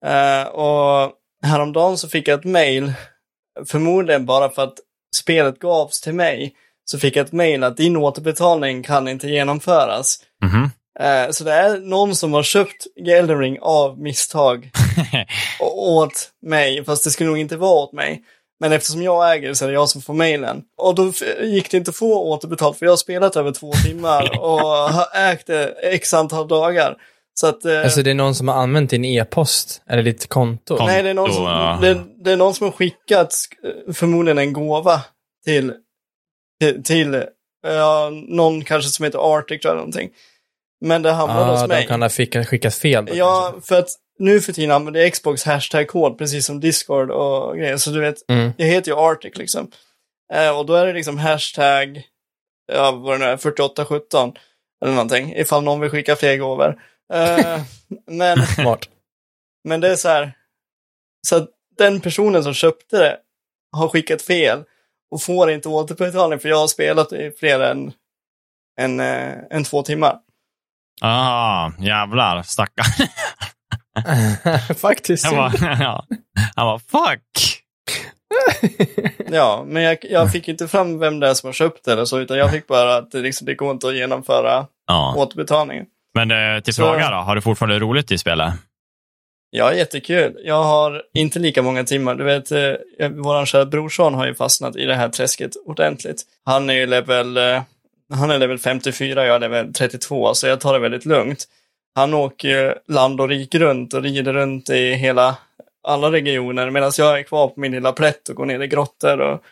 Eh, 0.07 0.49
och 0.49 1.13
häromdagen 1.43 1.99
så 1.99 2.09
fick 2.09 2.29
jag 2.29 2.39
ett 2.39 2.45
mail, 2.45 2.93
förmodligen 3.67 4.27
bara 4.27 4.49
för 4.49 4.63
att 4.63 4.79
spelet 5.17 5.59
gavs 5.59 6.01
till 6.01 6.15
mig, 6.15 6.55
så 6.85 6.99
fick 6.99 7.17
jag 7.17 7.27
ett 7.27 7.33
mail 7.33 7.65
att 7.65 7.77
din 7.77 7.97
återbetalning 7.97 8.83
kan 8.83 9.09
inte 9.09 9.29
genomföras. 9.29 10.19
Mhm. 10.43 10.71
Eh, 11.01 11.31
så 11.31 11.45
det 11.45 11.53
är 11.53 11.79
någon 11.79 12.17
som 12.17 12.33
har 12.33 12.43
köpt 12.43 12.87
Elden 13.09 13.39
Ring 13.39 13.59
av 13.61 13.99
misstag 14.01 14.71
och 15.61 15.89
åt 15.89 16.31
mig, 16.47 16.85
fast 16.85 17.05
det 17.05 17.11
skulle 17.11 17.29
nog 17.31 17.39
inte 17.39 17.57
vara 17.57 17.71
åt 17.85 17.93
mig. 17.93 18.23
Men 18.61 18.73
eftersom 18.73 19.03
jag 19.03 19.33
äger 19.37 19.49
det 19.49 19.55
så 19.55 19.65
är 19.65 19.69
det 19.69 19.75
jag 19.75 19.89
som 19.89 20.03
får 20.03 20.15
mailen. 20.15 20.63
Och 20.79 20.95
då 20.95 21.13
gick 21.43 21.71
det 21.71 21.77
inte 21.77 21.91
att 21.91 21.97
få 21.97 22.23
återbetalt 22.25 22.79
för 22.79 22.87
jag 22.87 22.93
har 22.93 22.97
spelat 22.97 23.37
över 23.37 23.53
två 23.53 23.73
timmar 23.73 24.39
och 24.41 24.61
har 24.69 25.07
ägt 25.33 25.47
det 25.47 25.67
x 25.83 26.15
antal 26.15 26.49
dagar. 26.49 26.97
Så 27.41 27.47
att... 27.47 27.65
eh, 27.65 27.81
Alltså 27.81 28.03
det 28.03 28.11
är 28.11 28.15
någon 28.15 28.35
som 28.35 28.49
har 28.49 28.55
använt 28.55 28.91
din 28.91 29.05
e-post 29.05 29.83
eller 29.89 30.03
ditt 30.03 30.29
konto. 30.29 30.77
Kon- 30.77 30.87
Nej, 30.87 31.03
det 31.03 31.11
är, 31.11 31.15
någon 31.15 31.33
som, 31.33 31.45
ja. 31.45 31.79
det, 31.83 32.01
det 32.25 32.33
är 32.33 32.37
någon 32.37 32.55
som 32.55 32.65
har 32.65 32.73
skickat 32.73 33.35
förmodligen 33.95 34.39
en 34.39 34.53
gåva 34.53 35.01
till, 35.45 35.73
till, 36.61 36.83
till 36.83 37.25
ja, 37.67 38.11
någon 38.29 38.65
kanske 38.65 38.91
som 38.91 39.05
heter 39.05 39.37
Arctic 39.39 39.65
eller 39.65 39.75
någonting. 39.75 40.11
Men 40.85 41.03
det 41.03 41.11
hamnade 41.13 41.41
ah, 41.41 41.51
hos 41.53 41.61
de 41.61 41.69
mig. 41.69 41.87
kan 41.87 42.03
ha 42.03 42.09
fick- 42.09 42.47
skickat 42.47 42.75
fel. 42.75 43.09
Ja, 43.13 43.51
kanske. 43.53 43.69
för 43.69 43.79
att 43.79 43.89
nu 44.19 44.41
för 44.41 44.53
tiden 44.53 44.71
använder 44.71 45.01
jag 45.01 45.13
Xbox 45.13 45.45
hashtag-kod 45.45 46.19
precis 46.19 46.47
som 46.47 46.61
Discord 46.61 47.11
och 47.11 47.57
grejer. 47.57 47.77
Så 47.77 47.91
du 47.91 48.01
vet, 48.01 48.31
Mm. 48.31 48.53
jag 48.57 48.67
heter 48.67 48.91
ju 48.91 48.97
Arctic 48.99 49.37
liksom. 49.39 49.71
Eh, 50.33 50.59
och 50.59 50.67
då 50.67 50.75
är 50.75 50.87
det 50.87 50.93
liksom 50.93 51.19
hashtag, 51.19 52.03
ja 52.73 52.91
vad 52.93 53.15
det 53.15 53.19
nu 53.19 53.25
är, 53.25 53.37
4817 53.37 54.33
eller 54.85 54.93
någonting. 54.95 55.37
Ifall 55.37 55.63
någon 55.65 55.81
vill 55.81 55.91
skicka 55.91 56.17
fler 56.17 56.37
gåvor. 56.37 56.81
Eh, 57.15 57.61
men 58.07 58.39
men 59.69 59.81
det 59.81 59.89
är 59.89 59.97
så 59.97 60.09
här. 60.09 60.33
Så 61.29 61.37
att 61.37 61.49
den 61.79 62.01
personen 62.01 62.45
som 62.45 62.55
köpte 62.55 62.99
det 62.99 63.19
har 63.77 63.89
skickat 63.89 64.23
fel 64.23 64.65
och 65.11 65.23
får 65.23 65.51
inte 65.51 65.69
återbetalning 65.69 66.39
för 66.39 66.49
jag 66.49 66.57
har 66.57 66.67
spelat 66.67 67.13
i 67.13 67.31
fler 67.39 67.61
än, 67.61 67.93
än, 68.81 69.01
eh, 69.01 69.33
än 69.51 69.65
två 69.65 69.83
timmar. 69.83 70.19
Ah, 71.01 71.71
jävlar, 71.79 72.43
stackarn. 72.43 73.09
Faktiskt. 74.77 75.27
Han 75.27 75.37
bara, 75.37 75.53
ja. 75.81 76.07
Han 76.57 76.67
bara, 76.67 76.79
fuck. 76.79 77.61
Ja, 79.33 79.65
men 79.69 79.83
jag, 79.83 79.99
jag 80.03 80.33
fick 80.33 80.49
inte 80.49 80.69
fram 80.69 80.99
vem 80.99 81.21
det 81.21 81.29
är 81.29 81.35
som 81.35 81.49
har 81.49 81.53
köpt 81.53 81.85
det 81.85 81.93
eller 81.93 82.05
så, 82.05 82.19
utan 82.19 82.37
jag 82.39 82.51
fick 82.51 82.67
bara 82.67 82.97
att 82.97 83.11
det, 83.11 83.19
liksom, 83.21 83.47
det 83.47 83.55
går 83.55 83.71
inte 83.71 83.89
att 83.89 83.95
genomföra 83.97 84.67
Ja. 84.87 85.15
återbetalningen. 85.17 85.87
Men 86.15 86.31
eh, 86.31 86.61
till 86.61 86.75
Så- 86.75 86.83
fråga 86.83 87.11
då, 87.11 87.17
har 87.17 87.35
du 87.35 87.41
fortfarande 87.43 87.79
roligt 87.79 88.11
i 88.13 88.19
spelet? 88.19 88.55
Ja, 89.51 89.73
jättekul. 89.75 90.37
Jag 90.45 90.63
har 90.65 91.03
inte 91.15 91.39
lika 91.39 91.63
många 91.63 91.85
timmar. 91.85 92.15
Du 92.15 92.25
vet, 92.25 92.53
eh, 92.53 93.09
vår 93.11 93.47
kära 93.47 93.67
brorson 93.67 94.15
har 94.15 94.27
ju 94.27 94.35
fastnat 94.35 94.77
i 94.77 94.85
det 94.85 94.95
här 94.95 95.09
träsket 95.09 95.51
ordentligt. 95.67 96.23
Han 96.45 96.71
är 96.71 96.75
ju 96.75 96.87
level, 96.87 97.37
eh, 97.37 97.63
han 98.13 98.31
är 98.31 98.39
level 98.39 98.59
54, 98.59 99.27
jag 99.27 99.37
är 99.37 99.41
level 99.41 99.73
32, 99.73 100.35
så 100.35 100.47
jag 100.47 100.61
tar 100.61 100.73
det 100.73 100.79
väldigt 100.79 101.05
lugnt. 101.05 101.45
Han 101.95 102.15
åker 102.15 102.49
ju 102.49 102.75
land 102.89 103.21
och 103.21 103.29
rik 103.29 103.55
runt 103.55 103.95
och 103.95 104.03
rider 104.03 104.33
runt 104.33 104.71
i 104.71 104.93
hela, 104.93 105.37
alla 105.89 106.13
regioner, 106.13 106.71
medan 106.71 106.93
jag 106.99 107.19
är 107.19 107.23
kvar 107.23 107.49
på 107.49 107.61
min 107.61 107.73
lilla 107.73 107.93
plätt 107.93 108.29
och 108.29 108.37
går 108.37 108.47
ner 108.47 108.61
i 108.61 108.67
grottor 108.67 109.21
och 109.21 109.43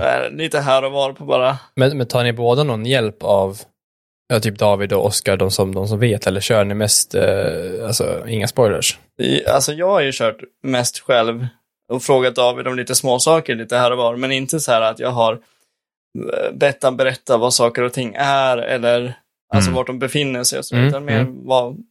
är 0.00 0.30
lite 0.30 0.60
här 0.60 0.84
och 0.84 0.92
var 0.92 1.12
på 1.12 1.24
bara 1.24 1.58
Men, 1.76 1.98
men 1.98 2.06
tar 2.06 2.24
ni 2.24 2.32
båda 2.32 2.62
någon 2.62 2.86
hjälp 2.86 3.22
av 3.22 3.58
ja, 4.28 4.40
typ 4.40 4.58
David 4.58 4.92
och 4.92 5.06
Oskar, 5.06 5.36
de 5.36 5.50
som, 5.50 5.74
de 5.74 5.88
som 5.88 5.98
vet, 5.98 6.26
eller 6.26 6.40
kör 6.40 6.64
ni 6.64 6.74
mest, 6.74 7.14
eh, 7.14 7.86
alltså 7.86 8.28
inga 8.28 8.48
spoilers? 8.48 8.98
I, 9.18 9.46
alltså 9.46 9.72
jag 9.72 9.88
har 9.88 10.00
ju 10.00 10.12
kört 10.12 10.38
mest 10.62 10.98
själv 10.98 11.46
och 11.92 12.02
frågat 12.02 12.34
David 12.34 12.66
om 12.66 12.76
lite 12.76 12.94
små 12.94 13.18
saker 13.18 13.54
lite 13.54 13.76
här 13.76 13.90
och 13.90 13.98
var, 13.98 14.16
men 14.16 14.32
inte 14.32 14.60
så 14.60 14.72
här 14.72 14.80
att 14.80 14.98
jag 14.98 15.10
har 15.10 15.38
bett 16.52 16.82
han 16.82 16.96
berätta 16.96 17.36
vad 17.36 17.54
saker 17.54 17.82
och 17.82 17.92
ting 17.92 18.14
är 18.18 18.58
eller 18.58 19.14
alltså 19.54 19.68
Mm. 19.70 19.76
vart 19.76 19.86
de 19.86 19.98
befinner 19.98 20.44
sig 20.44 20.58
och 20.58 20.64
så, 20.66 20.74
Mm, 20.74 20.88
utan 20.88 21.04
mer 21.04 21.20
mm. 21.20 21.46
vad, 21.46 21.84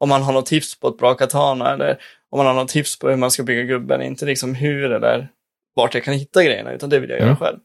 om 0.00 0.08
man 0.08 0.22
har 0.22 0.32
något 0.32 0.46
tips 0.46 0.80
på 0.80 0.88
ett 0.88 0.98
bra 0.98 1.14
katana 1.14 1.72
eller 1.72 1.98
om 2.30 2.36
man 2.38 2.46
har 2.46 2.54
något 2.54 2.68
tips 2.68 2.98
på 2.98 3.08
hur 3.08 3.16
man 3.16 3.30
ska 3.30 3.42
bygga 3.42 3.62
gubben, 3.62 4.02
inte 4.02 4.26
liksom 4.26 4.54
hur 4.54 4.92
eller 4.92 5.28
vart 5.74 5.94
jag 5.94 6.04
kan 6.04 6.14
hitta 6.14 6.44
grejerna, 6.44 6.72
utan 6.72 6.90
det 6.90 6.98
vill 6.98 7.10
jag 7.10 7.18
göra 7.18 7.28
Mm. 7.28 7.36
själv. 7.40 7.58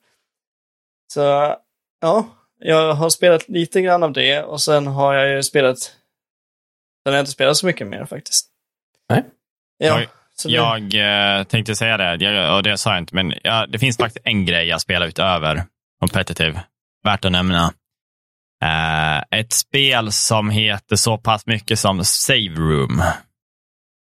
Så 1.14 1.20
ja, 2.02 2.28
jag 2.60 2.94
har 2.94 3.10
spelat 3.10 3.50
lite 3.50 3.82
grann 3.82 4.04
av 4.04 4.12
det 4.14 4.44
och 4.44 4.62
sen 4.62 4.88
har 4.88 5.14
jag 5.14 5.30
ju 5.36 5.44
spelat, 5.44 5.80
sen 5.80 5.94
har 7.06 7.14
jag 7.14 7.22
inte 7.22 7.32
spelat 7.32 7.58
så 7.58 7.66
mycket 7.66 7.88
mer 7.88 8.06
faktiskt. 8.06 8.48
Nej. 9.10 9.24
Ja, 9.78 9.86
Jag- 9.88 10.00
det- 10.00 10.50
Jag 10.52 11.38
eh, 11.40 11.44
tänkte 11.44 11.76
säga 11.76 11.98
det, 11.98 12.16
jag, 12.26 12.56
och 12.58 12.64
det 12.64 12.78
sa 12.78 12.90
jag 12.92 13.00
inte, 13.00 13.16
men 13.16 13.34
ja, 13.44 13.66
det 13.70 13.80
finns 13.80 13.98
faktiskt 13.98 14.26
en 14.26 14.46
grej 14.46 14.68
jag 14.68 14.82
spelar 14.82 15.08
utöver 15.08 15.64
competitive, 16.08 16.64
värt 17.04 17.26
att 17.26 17.32
nämna. 17.32 17.74
Uh, 18.64 19.40
ett 19.40 19.54
spel 19.54 20.12
som 20.12 20.50
heter 20.50 20.96
så 20.96 21.18
pass 21.18 21.46
mycket 21.46 21.80
som 21.80 22.06
Save 22.06 22.56
Room. 22.56 23.04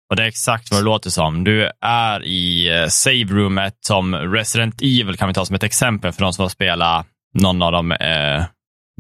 Och 0.10 0.16
det 0.16 0.24
är 0.24 0.28
exakt 0.28 0.72
vad 0.72 0.80
det 0.80 0.86
låter 0.86 1.10
som. 1.10 1.44
Du 1.44 1.72
är 1.82 2.24
i 2.24 2.70
eh, 2.70 2.88
Save 2.88 3.24
Roomet 3.24 3.78
som 3.82 4.16
Resident 4.16 4.82
Evil 4.82 5.18
kan 5.18 5.28
vi 5.28 5.34
ta 5.34 5.46
som 5.46 5.56
ett 5.56 5.64
exempel 5.64 6.12
för 6.12 6.22
de 6.22 6.34
som 6.34 6.44
har 6.44 6.50
spelat 6.50 7.08
någon 7.34 7.62
av 7.62 7.72
de 7.72 7.92
Eh, 7.92 8.46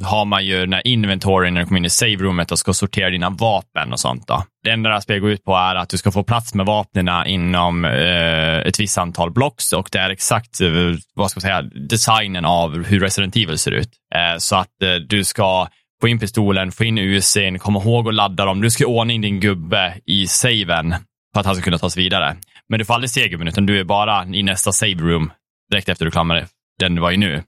har 0.03 0.25
man 0.25 0.45
ju 0.45 0.59
den 0.59 0.73
här 0.73 0.87
inventoryn 0.87 1.53
när 1.53 1.61
du 1.61 1.67
kommer 1.67 1.79
in 1.79 1.85
i 1.85 1.89
save-roomet 1.89 2.51
och 2.51 2.59
ska 2.59 2.73
sortera 2.73 3.09
dina 3.09 3.29
vapen 3.29 3.91
och 3.91 3.99
sånt. 3.99 4.27
Då. 4.27 4.43
Det 4.63 4.71
enda 4.71 4.89
det 4.89 4.95
här 4.95 5.01
spelet 5.01 5.21
går 5.21 5.31
ut 5.31 5.43
på 5.43 5.55
är 5.55 5.75
att 5.75 5.89
du 5.89 5.97
ska 5.97 6.11
få 6.11 6.23
plats 6.23 6.53
med 6.53 6.65
vapnen 6.65 7.27
inom 7.27 7.85
eh, 7.85 8.57
ett 8.57 8.79
visst 8.79 8.97
antal 8.97 9.31
blocks 9.31 9.73
och 9.73 9.89
det 9.91 9.99
är 9.99 10.09
exakt 10.09 10.61
eh, 10.61 10.69
vad 11.15 11.31
ska 11.31 11.37
man 11.37 11.41
säga, 11.41 11.61
designen 11.61 12.45
av 12.45 12.83
hur 12.83 12.99
Resident 12.99 13.35
Evil 13.35 13.57
ser 13.57 13.71
ut. 13.71 13.89
Eh, 14.15 14.37
så 14.37 14.55
att 14.55 14.83
eh, 14.83 14.95
du 14.95 15.23
ska 15.23 15.67
få 16.01 16.07
in 16.07 16.19
pistolen, 16.19 16.71
få 16.71 16.83
in 16.83 16.99
UC'n, 16.99 17.57
komma 17.57 17.79
ihåg 17.79 18.07
att 18.07 18.13
ladda 18.13 18.45
dem. 18.45 18.61
Du 18.61 18.69
ska 18.69 18.85
ordna 18.85 19.13
in 19.13 19.21
din 19.21 19.39
gubbe 19.39 19.97
i 20.05 20.27
saven 20.27 20.95
för 21.33 21.39
att 21.39 21.45
han 21.45 21.55
ska 21.55 21.63
kunna 21.63 21.77
tas 21.77 21.97
vidare. 21.97 22.37
Men 22.69 22.79
du 22.79 22.85
får 22.85 22.93
aldrig 22.93 23.09
se 23.09 23.29
gubben, 23.29 23.47
utan 23.47 23.65
du 23.65 23.79
är 23.79 23.83
bara 23.83 24.25
i 24.25 24.43
nästa 24.43 24.71
save 24.71 24.93
room 24.93 25.31
direkt 25.71 25.89
efter 25.89 26.05
du 26.05 26.11
klarar 26.11 26.45
den 26.79 26.95
du 26.95 27.01
var 27.01 27.11
i 27.11 27.17
nu. 27.17 27.43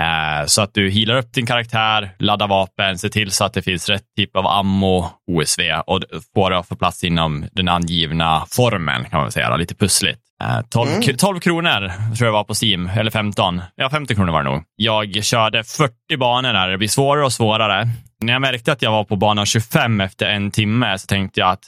Eh, 0.00 0.46
Så 0.46 0.62
att 0.62 0.74
du 0.74 0.90
healar 0.90 1.16
upp 1.16 1.32
din 1.32 1.46
karaktär, 1.46 2.10
laddar 2.18 2.48
vapen, 2.48 2.98
ser 2.98 3.08
till 3.08 3.30
så 3.30 3.44
att 3.44 3.52
det 3.54 3.62
finns 3.62 3.88
rätt 3.88 4.02
typ 4.16 4.36
av 4.36 4.46
ammo, 4.46 5.10
OSV 5.30 5.62
och 5.86 6.02
får 6.34 6.50
det 6.50 6.58
att 6.58 6.68
få 6.68 6.76
plats 6.76 7.04
inom 7.04 7.48
den 7.52 7.68
angivna 7.68 8.46
formen 8.50 9.04
kan 9.04 9.20
man 9.20 9.32
säga. 9.32 9.56
Lite 9.56 9.74
pussligt. 9.74 10.20
Eh, 10.42 10.60
12, 10.70 10.90
Mm. 10.90 11.02
k- 11.02 11.12
12 11.18 11.40
kronor 11.40 11.92
tror 12.16 12.26
jag 12.26 12.32
var 12.32 12.44
på 12.44 12.54
Steam, 12.62 12.86
eller 12.86 13.10
15. 13.10 13.62
Ja, 13.76 13.90
50 13.90 14.14
kronor 14.14 14.32
var 14.32 14.42
det 14.44 14.50
nog. 14.50 14.62
Jag 14.76 15.24
körde 15.24 15.64
40 15.64 16.16
banor 16.18 16.52
där, 16.52 16.68
det 16.68 16.78
blir 16.78 16.88
svårare 16.88 17.24
och 17.24 17.32
svårare. 17.32 17.88
När 18.20 18.32
jag 18.32 18.42
märkte 18.42 18.72
att 18.72 18.82
jag 18.82 18.90
var 18.90 19.04
på 19.04 19.16
bana 19.16 19.46
25 19.46 20.00
efter 20.00 20.26
en 20.26 20.50
timme 20.50 20.98
så 20.98 21.06
tänkte 21.06 21.40
jag 21.40 21.50
att 21.50 21.60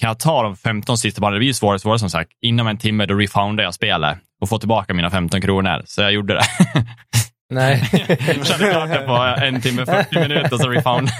kan 0.00 0.08
jag 0.08 0.18
ta 0.18 0.42
de 0.42 0.56
15 0.56 0.98
sista 0.98 1.20
banorna, 1.20 1.34
det 1.34 1.38
blir 1.38 1.48
ju 1.48 1.54
svårare 1.54 1.74
och 1.74 1.80
svårare 1.80 1.98
som 1.98 2.10
sagt. 2.10 2.30
Inom 2.42 2.66
en 2.66 2.78
timme 2.78 3.06
då 3.06 3.14
refoundade 3.14 3.66
jag 3.66 3.74
spelet 3.74 4.18
och 4.40 4.48
får 4.48 4.58
tillbaka 4.58 4.94
mina 4.94 5.10
15 5.10 5.40
kronor. 5.40 5.82
Så 5.84 6.02
jag 6.02 6.12
gjorde 6.12 6.34
det. 6.34 6.42
Nej. 7.50 7.90
Jag 8.08 8.46
körde 8.46 8.70
klart 8.70 8.88
det 8.88 9.04
på 9.06 9.44
en 9.44 9.60
timme 9.60 9.86
40 9.86 10.20
minuter 10.20 10.56
så 10.56 10.68
refound. 10.68 11.08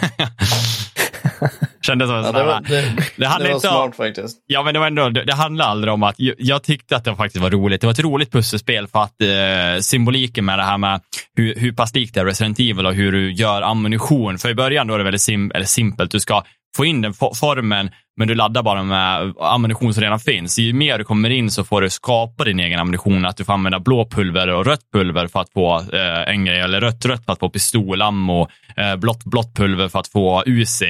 Kändes 1.83 2.09
som 2.09 2.17
en 2.17 2.25
Ja, 2.25 2.33
det 2.33 2.39
här, 2.39 2.47
var, 2.47 2.61
det, 2.61 2.93
det 3.17 3.27
handlar 3.27 3.49
det 3.49 3.55
var 3.55 3.57
inte 3.57 3.69
om, 3.69 3.75
smart 3.75 3.97
faktiskt. 3.97 4.39
Ja, 4.47 4.63
men 4.63 4.75
det 4.75 4.81
var 4.81 4.87
ändå, 4.87 5.09
det, 5.09 5.25
det 5.25 5.35
handlar 5.35 5.67
aldrig 5.67 5.93
om 5.95 6.03
att, 6.03 6.15
jag, 6.19 6.35
jag 6.39 6.63
tyckte 6.63 6.97
att 6.97 7.05
det 7.05 7.17
faktiskt 7.17 7.43
var 7.43 7.51
roligt. 7.51 7.81
Det 7.81 7.87
var 7.87 7.93
ett 7.93 8.01
roligt 8.01 8.33
pusselspel 8.33 8.89
för 8.89 9.03
att 9.03 9.23
eh, 9.23 9.81
symboliken 9.81 10.45
med 10.45 10.59
det 10.59 10.65
här 10.65 10.79
med 10.79 11.01
hur, 11.37 11.55
hur 11.55 11.73
pass 11.73 11.95
likt 11.95 12.15
det 12.15 12.21
är 12.21 12.25
Resident 12.25 12.59
Evil 12.59 12.87
och 12.87 12.95
hur 12.95 13.13
du 13.13 13.33
gör 13.33 13.63
ammunition. 13.63 14.39
För 14.39 14.49
i 14.49 14.55
början 14.55 14.87
då 14.87 14.95
är 14.95 14.99
det 14.99 15.05
väldigt 15.05 15.23
sim, 15.23 15.53
eller 15.55 15.67
simpelt. 15.67 16.11
Du 16.11 16.21
ska 16.21 16.43
få 16.77 16.85
in 16.85 17.01
den 17.03 17.13
fo- 17.13 17.35
formen, 17.35 17.91
men 18.17 18.29
du 18.29 18.35
laddar 18.35 18.63
bara 18.63 18.83
med 18.83 19.35
ammunition 19.41 19.95
som 19.95 20.03
redan 20.03 20.21
finns. 20.21 20.59
Ju 20.59 20.73
mer 20.73 20.99
du 20.99 21.05
kommer 21.05 21.31
in 21.31 21.51
så 21.51 21.65
får 21.65 21.81
du 21.81 21.91
skapa 21.91 22.45
din 22.45 22.61
egen 22.61 22.81
ammunition. 22.81 23.27
Att 23.27 23.37
du 23.37 23.45
får 23.45 23.53
använda 23.53 23.81
blå 23.81 24.07
pulver 24.09 24.49
och 24.49 24.67
rött 24.67 24.81
pulver 24.93 25.27
för 25.27 25.41
att 25.41 25.53
få 25.53 25.77
eh, 25.77 26.23
en 26.35 26.45
grej, 26.45 26.61
eller 26.61 26.81
rött 26.81 27.05
rött 27.05 27.25
för 27.25 27.33
att 27.33 27.39
få 27.39 27.51
pistolammo, 27.51 28.49
eh, 28.77 28.97
blått 28.97 29.25
blått 29.25 29.55
pulver 29.57 29.89
för 29.89 29.99
att 29.99 30.09
få 30.09 30.43
UC. 30.47 30.83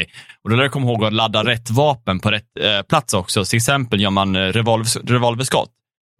Och 0.44 0.50
då 0.50 0.56
lär 0.56 0.62
du 0.62 0.68
komma 0.70 0.86
ihåg 0.86 1.04
att 1.04 1.12
ladda 1.12 1.44
rätt 1.44 1.70
vapen 1.70 2.18
på 2.20 2.30
rätt 2.30 2.44
eh, 2.60 2.82
plats 2.88 3.14
också. 3.14 3.44
Till 3.44 3.56
exempel 3.56 4.00
gör 4.00 4.10
man 4.10 4.36
eh, 4.36 4.40
revolv, 4.40 4.84
revolverskott. 5.04 5.70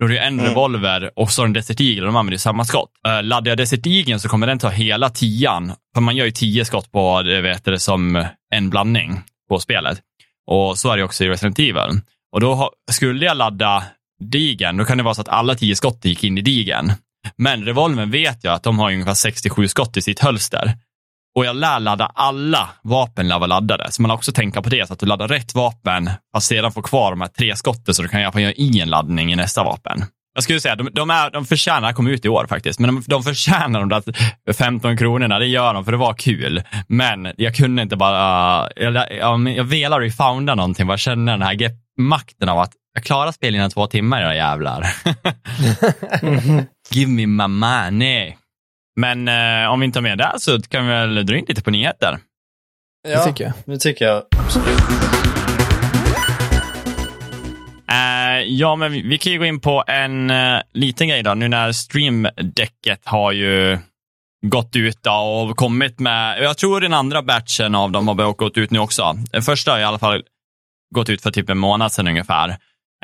Då 0.01 0.07
är 0.07 0.11
det 0.11 0.19
en 0.19 0.35
Mm. 0.41 0.45
revolver 0.51 1.11
och 1.17 1.31
så 1.31 1.45
en 1.45 1.53
Desert 1.53 1.81
Eagle 1.81 2.01
och 2.03 2.07
de 2.07 2.17
använder 2.17 2.39
samma 2.39 2.65
skott. 2.65 2.91
Uh, 3.09 3.23
laddar 3.23 3.51
jag 3.51 3.59
Desert 3.59 3.87
Eagle 3.87 4.19
så 4.19 4.29
kommer 4.29 4.47
den 4.47 4.59
ta 4.59 4.69
hela 4.69 5.11
tian. 5.11 5.73
För 5.95 6.01
man 6.01 6.17
gör 6.17 6.25
ju 6.25 6.31
tio 6.31 6.65
skott 6.65 6.93
på, 6.93 7.23
det 7.23 7.41
vet 7.41 7.65
det, 7.65 7.79
som 7.79 8.25
en 8.55 8.71
blandning 8.71 9.21
på 9.49 9.59
spelet. 9.59 9.99
Och 10.47 10.79
så 10.79 10.91
är 10.91 10.97
det 10.97 11.03
också 11.03 11.25
i 11.25 11.29
Resident 11.29 11.59
Evil. 11.59 12.01
Och 12.33 12.41
då 12.41 12.71
skulle 12.91 13.27
jag 13.27 13.37
ladda 13.37 13.85
digen, 14.21 14.77
då 14.77 14.85
kan 14.85 14.99
det 14.99 15.05
vara 15.05 15.15
så 15.15 15.21
att 15.21 15.29
alla 15.29 15.55
tio 15.55 15.77
skott 15.77 16.05
gick 16.05 16.25
in 16.25 16.39
i 16.39 16.41
digen. 16.41 16.93
Men 17.37 17.65
revolvern 17.65 18.11
vet 18.11 18.45
jag 18.45 18.55
att 18.55 18.63
de 18.63 18.79
har 18.79 18.93
ungefär 18.93 19.15
67 19.15 19.69
skott 19.69 19.97
i 19.97 20.03
sitt 20.03 20.21
hölster. 20.21 20.73
Och 21.37 21.45
jag 21.45 21.57
lär 21.57 21.81
ladda 21.81 22.07
alla 22.15 22.69
vapen 22.83 23.29
när 23.29 23.39
var 23.39 23.47
laddade. 23.47 23.93
Så 23.93 24.03
man 24.03 24.11
har 24.11 24.17
också 24.17 24.33
tänka 24.33 24.63
på 24.63 24.69
det, 24.69 24.87
så 24.87 24.93
att 24.93 24.99
du 24.99 25.07
laddar 25.07 25.29
rätt 25.29 25.55
vapen, 25.55 26.11
fast 26.33 26.47
sedan 26.47 26.73
får 26.73 26.83
kvar 26.83 27.11
de 27.11 27.21
här 27.21 27.29
tre 27.29 27.57
skotten 27.57 27.95
så 27.95 28.03
du 28.03 28.09
kan 28.09 28.23
göra 28.23 28.53
i 28.53 28.81
en 28.81 28.89
laddning 28.89 29.33
i 29.33 29.37
nästa 29.37 29.65
vapen. 29.65 30.05
Jag 30.37 30.43
skulle 30.43 30.61
säga, 30.61 30.77
de, 30.77 30.89
de, 30.93 31.11
är, 31.11 31.31
de 31.31 31.47
förtjänar 31.47 31.89
att 31.89 31.97
komma 31.97 32.11
ut 32.11 32.25
i 32.25 32.29
år 32.29 32.47
faktiskt, 32.47 32.81
men 32.81 32.95
de, 32.95 33.03
de 33.07 33.23
förtjänar 33.23 33.81
de 33.81 33.89
där 33.89 34.53
15 34.53 34.97
kronorna, 34.97 35.39
det 35.39 35.47
gör 35.47 35.75
de 35.75 35.85
för 35.85 35.93
det 35.93 35.99
var 35.99 36.15
kul. 36.15 36.63
Men 36.89 37.33
jag 37.37 37.55
kunde 37.55 37.83
inte 37.83 37.97
bara, 37.97 38.69
jag, 38.77 39.07
jag, 39.11 39.49
jag 39.49 39.65
velar 39.65 40.01
refounda 40.01 40.55
någonting, 40.55 40.87
bara 40.87 40.99
känna 40.99 41.33
den 41.33 41.43
här 41.43 41.71
makten 41.99 42.49
av 42.49 42.59
att 42.59 42.73
jag 42.95 43.05
klarar 43.05 43.33
spelet 43.33 43.59
inom 43.59 43.71
två 43.71 43.87
timmar 43.87 44.21
era 44.23 44.35
jävlar. 44.35 44.87
Give 46.91 47.11
me 47.11 47.27
my 47.27 47.47
money. 47.47 48.35
Men 48.97 49.29
eh, 49.29 49.71
om 49.71 49.81
vi 49.81 49.87
inte 49.87 49.99
har 49.99 50.03
med 50.03 50.19
det 50.19 50.33
så 50.39 50.63
kan 50.63 50.87
vi 50.87 50.93
väl 50.93 51.27
dra 51.27 51.37
in 51.37 51.45
lite 51.49 51.63
på 51.63 51.71
nyheter. 51.71 52.19
Ja, 53.09 53.19
det 53.19 53.25
tycker 53.25 53.45
jag. 53.45 53.53
Det 53.65 53.79
tycker 53.79 54.05
jag 54.05 54.23
absolut. 54.39 55.26
Eh, 57.97 58.43
ja, 58.43 58.77
men 58.77 58.93
vi, 58.93 59.03
vi, 59.03 59.19
kan 59.19 59.33
ju 59.33 59.39
gå 59.39 59.45
in 59.45 59.61
på 59.61 59.85
en 59.87 60.31
eh, 60.31 60.61
liten 60.73 61.09
grej 61.09 61.23
då. 61.23 61.35
Nu 61.35 61.49
när 61.49 61.73
streamdäcket 61.73 63.01
har 63.05 63.33
ju 63.33 63.79
gått 64.47 64.77
ut 64.77 65.07
och 65.07 65.57
kommit 65.57 65.99
med, 66.01 66.43
jag 66.43 66.59
tror 66.59 66.81
den 66.81 66.95
andra 66.95 67.23
batchen 67.23 67.75
av 67.75 67.91
dem 67.91 68.09
har 68.09 68.33
gått 68.33 68.59
ut 68.59 68.71
nu 68.71 68.79
också. 68.79 69.15
Den 69.33 69.43
första 69.43 69.73
har 69.73 69.79
i 69.79 69.85
alla 69.85 69.99
fall 69.99 70.23
gått 70.95 71.09
ut 71.09 71.23
för 71.23 71.31
typ 71.31 71.51
en 71.51 71.59
månad 71.59 71.93
sedan 71.93 72.09
ungefär. 72.09 72.49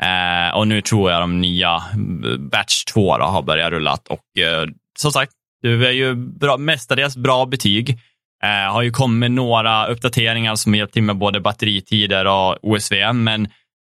Eh, 0.01 0.55
och 0.57 0.67
nu 0.67 0.81
tror 0.81 1.11
jag 1.11 1.21
de 1.21 1.41
nya 1.41 1.75
eh, 1.75 2.37
batch 2.51 2.83
2 2.83 3.11
har 3.11 3.41
börjat 3.41 3.71
rulla. 3.71 3.97
Och 4.09 4.25
som 4.99 5.11
sagt, 5.11 5.31
det 5.61 5.69
är 5.69 5.91
ju 5.91 6.15
bra, 6.15 6.57
mestadels 6.57 7.17
bra 7.17 7.45
betyg. 7.45 7.99
har 8.71 8.81
ju 8.81 8.91
kommit 8.91 9.31
några 9.31 9.87
uppdateringar 9.87 10.55
som 10.55 10.75
hjälpt 10.75 10.93
till 10.93 11.03
med 11.03 11.17
både 11.17 11.39
batteritider 11.39 12.27
och 12.27 12.57
OSV, 12.61 13.13
men 13.13 13.47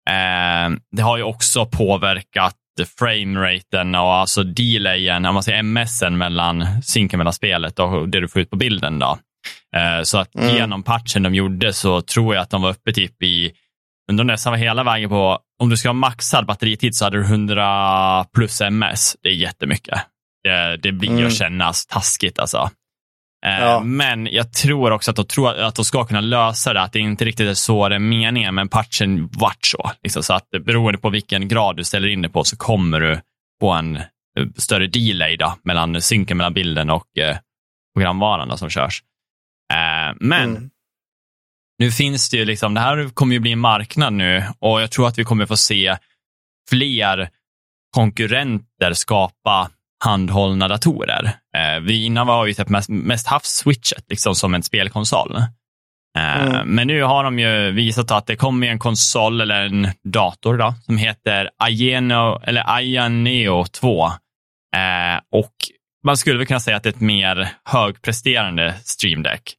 Eh, 0.10 0.70
det 0.92 1.02
har 1.02 1.18
ju 1.18 1.24
också 1.24 1.66
påverkat 1.66 2.56
frameraten 3.00 3.96
och 3.96 4.14
alltså 4.14 4.44
delayen, 4.44 5.26
om 5.26 5.34
man 5.34 5.44
säger 5.44 5.64
MSen 5.64 6.18
mellan 6.18 6.82
synken 6.84 7.18
mellan 7.18 7.34
spelet 7.34 7.80
och 7.80 8.10
det 8.10 8.20
du 8.20 8.28
får 8.28 8.42
ut 8.42 8.50
på 8.50 8.56
bilden. 8.56 9.00
Då. 9.00 9.18
Eh, 9.76 10.04
så 10.04 10.18
att 10.18 10.36
mm. 10.36 10.56
genom 10.56 10.84
patchen 10.84 11.24
de 11.24 11.36
gjorde 11.36 11.74
så 11.74 12.02
tror 12.02 12.36
jag 12.36 12.42
att 12.42 12.50
de 12.50 12.62
var 12.62 12.70
uppe 12.70 12.94
typ 12.94 13.24
i, 13.24 13.52
under 14.12 14.24
nästan 14.24 14.52
var 14.52 14.58
hela 14.58 14.84
vägen 14.84 15.10
på, 15.10 15.40
om 15.60 15.70
du 15.70 15.78
ska 15.78 15.90
ha 15.90 15.94
maxad 15.94 16.46
batteritid 16.46 16.96
så 16.96 17.06
hade 17.06 17.18
du 17.18 17.24
100 17.24 18.26
plus 18.34 18.62
MS. 18.62 19.16
Det 19.22 19.30
är 19.30 19.34
jättemycket. 19.34 20.00
Det, 20.44 20.78
det 20.78 20.92
blir 20.92 21.10
mm. 21.10 21.28
att 21.28 21.36
kännas 21.36 21.86
taskigt 21.86 22.40
alltså. 22.40 22.70
Eh, 23.46 23.60
ja. 23.60 23.80
Men 23.84 24.28
jag 24.32 24.54
tror 24.54 24.92
också 24.92 25.12
att 25.12 25.18
de, 25.18 25.26
tror 25.26 25.60
att 25.60 25.76
de 25.76 25.86
ska 25.86 26.06
kunna 26.06 26.22
lösa 26.22 26.74
det, 26.74 26.82
att 26.82 26.94
det 26.94 27.00
inte 27.00 27.26
riktigt 27.26 27.48
är 27.48 27.54
så 27.54 27.90
det 27.90 27.96
är 27.96 28.00
meningen, 28.00 28.56
men 28.56 28.70
patchen 28.70 29.28
vart 29.28 29.66
så. 29.66 29.92
Liksom, 30.04 30.24
så 30.24 30.34
att 30.34 30.50
beroende 30.50 30.98
på 30.98 31.10
vilken 31.10 31.48
grad 31.48 31.78
du 31.78 31.84
ställer 31.84 32.08
in 32.08 32.22
det 32.22 32.30
på 32.30 32.44
så 32.44 32.58
kommer 32.58 33.00
du 33.00 33.22
få 33.62 33.72
en 33.72 33.96
eh, 33.96 34.04
större 34.56 34.88
delay 34.88 35.38
då, 35.38 35.56
mellan 35.64 36.02
synken 36.02 36.38
mellan 36.38 36.54
bilden 36.54 36.90
och 36.90 37.18
eh, 37.18 37.38
programvaran 37.96 38.48
då, 38.50 38.58
som 38.58 38.70
körs. 38.70 39.04
Eh, 39.74 40.16
men 40.20 40.50
mm. 40.50 40.70
nu 41.80 41.92
finns 41.92 42.30
det 42.30 42.38
ju 42.38 42.46
liksom, 42.46 42.74
det 42.74 42.82
här 42.82 43.10
kommer 43.10 43.34
ju 43.34 43.40
bli 43.40 43.52
en 43.52 43.60
marknad 43.60 44.14
nu 44.14 44.44
och 44.60 44.82
jag 44.82 44.92
tror 44.92 45.08
att 45.08 45.18
vi 45.18 45.24
kommer 45.24 45.46
få 45.46 45.58
se 45.58 45.98
fler 46.70 47.30
konkurrenter 47.96 48.94
skapa 48.94 49.72
handhållna 50.04 50.68
datorer. 50.68 51.32
Eh, 51.58 51.80
vi 51.82 52.06
innan 52.06 52.28
var 52.28 52.46
ju 52.46 52.54
typ 52.54 52.70
mest, 52.70 52.90
mest 52.90 53.28
haft 53.28 53.46
switchet 53.46 54.06
liksom 54.10 54.36
som 54.36 54.54
en 54.54 54.64
spelkonsol. 54.64 55.36
Eh, 56.18 56.42
mm. 56.42 56.68
Men 56.68 56.88
nu 56.88 57.04
har 57.04 57.24
de 57.24 57.40
ju 57.40 57.72
visat 57.72 58.12
att 58.12 58.28
det 58.28 58.36
kommer 58.36 58.68
en 58.68 58.80
konsol 58.80 59.42
eller 59.42 59.66
en 59.66 59.88
dator 60.04 60.58
då, 60.58 60.74
som 60.86 60.98
heter 60.98 61.50
Ayano, 61.58 62.42
eller 62.44 62.76
Ayaneo 62.76 63.66
2. 63.66 64.06
Eh, 64.06 65.20
och 65.32 65.54
man 66.06 66.18
skulle 66.18 66.38
väl 66.38 66.48
kunna 66.48 66.60
säga 66.60 66.78
att 66.78 66.84
det 66.84 66.90
är 66.90 66.94
ett 66.94 67.00
mer 67.00 67.50
högpresterande 67.66 68.74
Stream 68.84 69.24
Deck. 69.24 69.56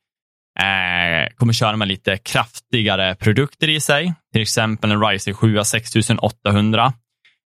Eh, 0.61 1.35
kommer 1.37 1.53
köra 1.53 1.77
med 1.77 1.89
lite 1.89 2.17
kraftigare 2.17 3.15
produkter 3.15 3.69
i 3.69 3.81
sig, 3.81 4.15
till 4.33 4.43
exempel 4.43 4.91
en 4.91 5.07
Ryzen 5.07 5.35
7 5.35 5.65
6800 5.65 6.93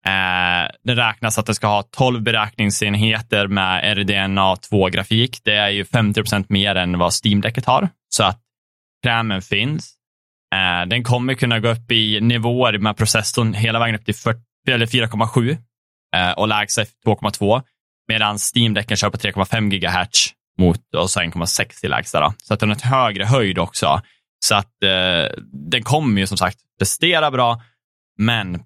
Eh, 0.06 0.70
det 0.84 0.94
räknas 0.94 1.38
att 1.38 1.46
det 1.46 1.54
ska 1.54 1.66
ha 1.66 1.82
12 1.82 2.22
beräkningsenheter 2.22 3.46
med 3.46 3.98
RDNA 3.98 4.54
2-grafik. 4.54 5.40
Det 5.44 5.54
är 5.54 5.68
ju 5.68 5.84
50 5.84 6.20
procent 6.20 6.48
mer 6.48 6.74
än 6.74 6.98
vad 6.98 7.12
Steam-däcket 7.12 7.66
har, 7.66 7.88
så 8.08 8.24
att 8.24 8.40
krämen 9.02 9.42
finns. 9.42 9.94
Eh, 10.54 10.88
den 10.88 11.04
kommer 11.04 11.34
kunna 11.34 11.60
gå 11.60 11.68
upp 11.68 11.92
i 11.92 12.20
nivåer 12.20 12.78
med 12.78 12.96
processorn 12.96 13.54
hela 13.54 13.78
vägen 13.78 13.94
upp 13.94 14.04
till 14.04 14.14
4,7 14.14 15.56
eh, 16.16 16.30
och 16.30 16.48
lägsta 16.48 16.82
2,2 16.82 17.62
medan 18.08 18.36
Steam-däcken 18.36 18.96
kör 18.96 19.10
på 19.10 19.16
3,5 19.16 19.68
GHz 19.68 20.32
mot 20.58 20.80
1,6 20.96 21.84
i 21.84 21.88
lägsta. 21.88 22.20
Då. 22.20 22.34
Så 22.42 22.54
att 22.54 22.60
den 22.60 22.68
har 22.68 22.76
ett 22.76 22.82
högre 22.82 23.24
höjd 23.24 23.58
också. 23.58 24.00
Så 24.44 24.54
att 24.54 24.82
eh, 24.82 25.42
den 25.70 25.82
kommer 25.82 26.20
ju 26.20 26.26
som 26.26 26.38
sagt 26.38 26.58
prestera 26.78 27.30
bra, 27.30 27.62
men 28.18 28.60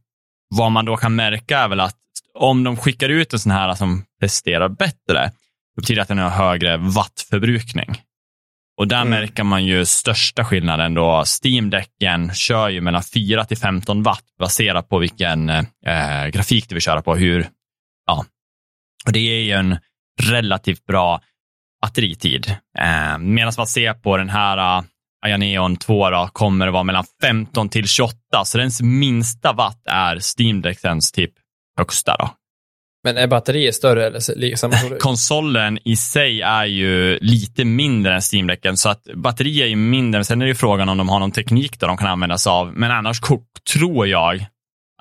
vad 0.50 0.72
man 0.72 0.84
då 0.84 0.96
kan 0.96 1.14
märka 1.14 1.58
är 1.58 1.68
väl 1.68 1.80
att 1.80 1.96
om 2.34 2.64
de 2.64 2.76
skickar 2.76 3.08
ut 3.08 3.32
en 3.32 3.38
sån 3.38 3.52
här 3.52 3.74
som 3.74 4.04
presterar 4.20 4.68
bättre, 4.68 5.32
det 5.74 5.80
betyder 5.80 6.02
att 6.02 6.08
den 6.08 6.18
har 6.18 6.30
högre 6.30 6.76
wattförbrukning. 6.76 8.02
Och 8.76 8.88
där 8.88 9.02
mm. 9.02 9.10
märker 9.10 9.44
man 9.44 9.64
ju 9.64 9.84
största 9.84 10.44
skillnaden 10.44 10.94
då 10.94 11.24
Steam-däcken 11.24 12.34
kör 12.34 12.68
ju 12.68 12.80
mellan 12.80 13.02
4 13.02 13.44
till 13.44 13.56
15 13.56 14.02
watt 14.02 14.24
baserat 14.38 14.88
på 14.88 14.98
vilken 14.98 15.48
eh, 15.48 16.26
grafik 16.32 16.68
du 16.68 16.74
vill 16.74 16.82
köra 16.82 17.02
på. 17.02 17.14
Hur, 17.14 17.48
ja. 18.06 18.24
Och 19.06 19.12
det 19.12 19.18
är 19.18 19.42
ju 19.42 19.52
en 19.52 19.78
relativt 20.22 20.86
bra 20.86 21.20
batteritid. 21.82 22.56
Eh, 22.78 23.18
Medan 23.18 23.52
man 23.56 23.66
ser 23.66 23.94
på 23.94 24.16
den 24.16 24.30
här 24.30 24.84
Ayaneon 25.26 25.76
2 25.76 26.10
då, 26.10 26.28
kommer 26.32 26.66
att 26.66 26.72
vara 26.72 26.82
mellan 26.82 27.04
15 27.22 27.68
till 27.68 27.88
28, 27.88 28.16
så 28.44 28.58
dens 28.58 28.82
minsta 28.82 29.52
watt 29.52 29.82
är 29.86 30.18
Steam 30.38 30.62
Deckens 30.62 31.12
typ 31.12 31.32
högsta. 31.78 32.16
Då. 32.18 32.30
Men 33.04 33.16
är 33.16 33.26
batteriet 33.26 33.74
större 33.74 34.06
eller 34.06 34.56
samma 34.56 34.74
Konsolen 35.00 35.78
i 35.84 35.96
sig 35.96 36.42
är 36.42 36.64
ju 36.64 37.18
lite 37.18 37.64
mindre 37.64 38.14
än 38.14 38.20
Steam 38.32 38.46
Decken, 38.46 38.76
så 38.76 38.88
att 38.88 39.02
batteriet 39.14 39.72
är 39.72 39.76
mindre. 39.76 40.24
Sen 40.24 40.42
är 40.42 40.46
det 40.46 40.54
frågan 40.54 40.88
om 40.88 40.98
de 40.98 41.08
har 41.08 41.18
någon 41.18 41.32
teknik 41.32 41.80
där 41.80 41.86
de 41.86 41.96
kan 41.96 42.08
använda 42.08 42.38
sig 42.38 42.50
av. 42.50 42.72
Men 42.72 42.90
annars 42.90 43.20
tror 43.74 44.06
jag 44.06 44.46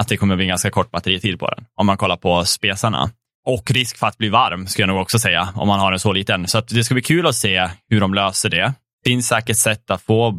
att 0.02 0.08
det 0.08 0.18
kommer 0.18 0.36
bli 0.36 0.46
ganska 0.46 0.70
kort 0.70 0.92
batteritid 0.92 1.40
på 1.40 1.50
den, 1.50 1.66
om 1.76 1.86
man 1.86 1.98
kollar 1.98 2.18
på 2.18 2.46
spesarna. 2.46 3.10
Och 3.46 3.72
risk 3.72 3.98
för 3.98 4.08
att 4.08 4.18
bli 4.18 4.30
varm, 4.30 4.68
skulle 4.68 4.84
jag 4.84 4.94
nog 4.94 5.02
också 5.02 5.20
säga, 5.20 5.50
om 5.56 5.68
man 5.68 5.80
har 5.80 5.92
en 5.92 6.00
så 6.00 6.14
liten. 6.14 6.48
Så 6.48 6.62
det 6.62 6.84
ska 6.84 6.94
bli 6.94 7.04
kul 7.04 7.28
att 7.28 7.36
se 7.36 7.70
hur 7.90 8.02
de 8.02 8.14
löser 8.14 8.50
det 8.50 8.74
finns 9.06 9.28
säkert 9.28 9.58
sätt 9.58 9.92
att 9.92 10.02
få 10.02 10.32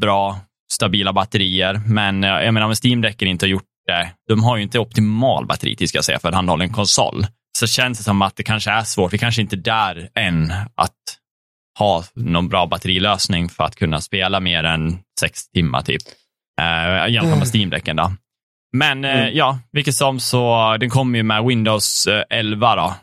bra, 0.00 0.38
stabila 0.72 1.12
batterier, 1.12 1.82
men 1.86 2.24
eh, 2.24 2.30
jag 2.30 2.54
menar 2.54 2.66
om 2.66 2.74
Steam-däcken 2.74 3.28
inte 3.28 3.46
har 3.46 3.50
gjort 3.50 3.64
det, 3.86 4.10
de 4.28 4.44
har 4.44 4.56
ju 4.56 4.62
inte 4.62 4.78
optimal 4.78 5.46
batteritid 5.46 5.88
ska 5.88 5.98
jag 5.98 6.04
säga 6.04 6.18
för 6.18 6.28
en 6.28 6.34
handhållen 6.34 6.72
konsol. 6.72 7.26
Så 7.58 7.66
känns 7.66 7.98
det 7.98 8.04
som 8.04 8.22
att 8.22 8.36
det 8.36 8.42
kanske 8.42 8.70
är 8.70 8.82
svårt, 8.82 9.12
vi 9.12 9.18
kanske 9.18 9.42
inte 9.42 9.56
är 9.56 9.60
där 9.60 10.08
än 10.14 10.52
att 10.74 10.94
ha 11.78 12.04
någon 12.14 12.48
bra 12.48 12.66
batterilösning 12.66 13.48
för 13.48 13.64
att 13.64 13.76
kunna 13.76 14.00
spela 14.00 14.40
mer 14.40 14.64
än 14.64 14.98
sex 15.20 15.50
timmar 15.50 15.82
typ. 15.82 16.02
Uh, 16.60 17.12
jämfört 17.12 17.28
med 17.28 17.32
mm. 17.32 17.44
Steam-däcken 17.44 17.96
då. 17.96 18.12
Men 18.72 19.04
uh, 19.04 19.10
mm. 19.10 19.36
ja, 19.36 19.58
vilket 19.72 19.94
som 19.94 20.20
så, 20.20 20.76
den 20.80 20.90
kommer 20.90 21.18
ju 21.18 21.22
med 21.22 21.44
Windows 21.44 22.08
11 22.30 22.76
då, 22.76 22.94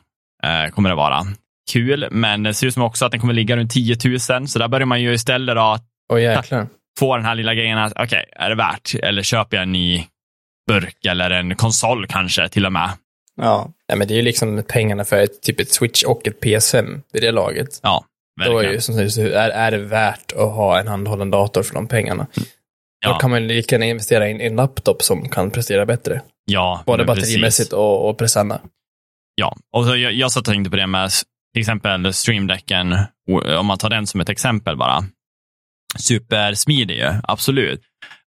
uh, 0.48 0.72
kommer 0.72 0.90
det 0.90 0.96
vara 0.96 1.26
kul, 1.72 2.08
men 2.12 2.44
det 2.44 2.54
ser 2.54 2.68
ut 2.68 2.74
som 2.74 2.84
också 2.84 3.06
att 3.06 3.12
den 3.12 3.20
kommer 3.20 3.34
ligga 3.34 3.58
runt 3.58 3.72
10 3.72 3.98
000, 4.30 4.48
så 4.48 4.60
där 4.60 4.68
börjar 4.68 4.86
man 4.86 5.02
ju 5.02 5.14
istället 5.14 5.56
då 5.56 5.78
oh, 6.14 6.64
få 7.00 7.16
den 7.16 7.26
här 7.26 7.36
lilla 7.36 7.54
grejen 7.54 7.78
att, 7.78 7.92
okej, 7.92 8.04
okay, 8.06 8.26
är 8.46 8.50
det 8.50 8.56
värt? 8.56 8.96
Eller 9.04 9.24
köper 9.24 9.58
jag 9.58 9.64
en 9.64 9.72
ny 9.72 10.06
burk 10.68 11.06
eller 11.06 11.32
en 11.32 11.56
konsol 11.56 12.08
kanske 12.08 12.50
till 12.50 12.66
och 12.66 12.72
med? 12.72 12.90
Ja. 13.36 13.72
ja 13.88 13.96
men 13.96 14.08
det 14.08 14.14
är 14.14 14.16
ju 14.16 14.22
liksom 14.22 14.64
pengarna 14.68 15.04
för 15.06 15.18
ett, 15.18 15.42
typ 15.42 15.60
ett 15.60 15.72
Switch 15.72 16.04
och 16.04 16.28
ett 16.28 16.44
PS5 16.44 17.02
vid 17.14 17.24
det 17.24 17.32
laget. 17.32 17.80
Ja, 17.84 18.06
verkligen. 18.40 18.64
Då 18.64 18.70
är, 18.70 18.74
ju, 18.74 18.82
som 18.82 18.96
sagt, 18.96 19.18
är, 19.18 19.50
är 19.50 19.72
det 19.72 19.78
värt 19.78 20.32
att 20.32 20.52
ha 20.52 20.80
en 20.80 20.88
handhållen 20.88 21.32
dator 21.32 21.64
för 21.64 21.74
de 21.74 21.88
pengarna? 21.88 22.28
Mm. 22.38 22.48
Ja. 23.00 23.14
Då 23.14 23.20
kan 23.20 23.30
man 23.30 23.48
lika 23.48 23.76
gärna 23.76 23.86
investera 23.86 24.30
i 24.30 24.48
en 24.48 24.56
laptop 24.56 25.02
som 25.02 25.30
kan 25.30 25.52
prestera 25.52 25.86
bättre. 25.86 26.22
Ja, 26.46 26.84
Både 26.86 27.06
batterimässigt 27.06 27.74
och, 27.74 28.10
och 28.10 28.18
prestanda. 28.18 28.62
Ja, 29.36 29.58
och 29.72 29.86
så 29.86 29.96
jag, 29.96 30.14
jag 30.14 30.32
satt 30.32 30.48
och 30.48 30.54
tänkte 30.54 30.70
på 30.70 30.76
det 30.76 30.88
med 30.88 31.12
till 31.54 31.60
exempel 31.60 32.14
streamdecken, 32.14 32.92
eh, 32.92 33.60
om 33.60 33.66
man 33.66 33.78
tar 33.78 33.90
den 33.90 34.08
som 34.08 34.22
ett 34.22 34.30
exempel 34.30 34.78
bara. 34.78 35.04
Supersmidig 35.98 36.96
ju, 36.96 37.14
absolut. 37.24 37.82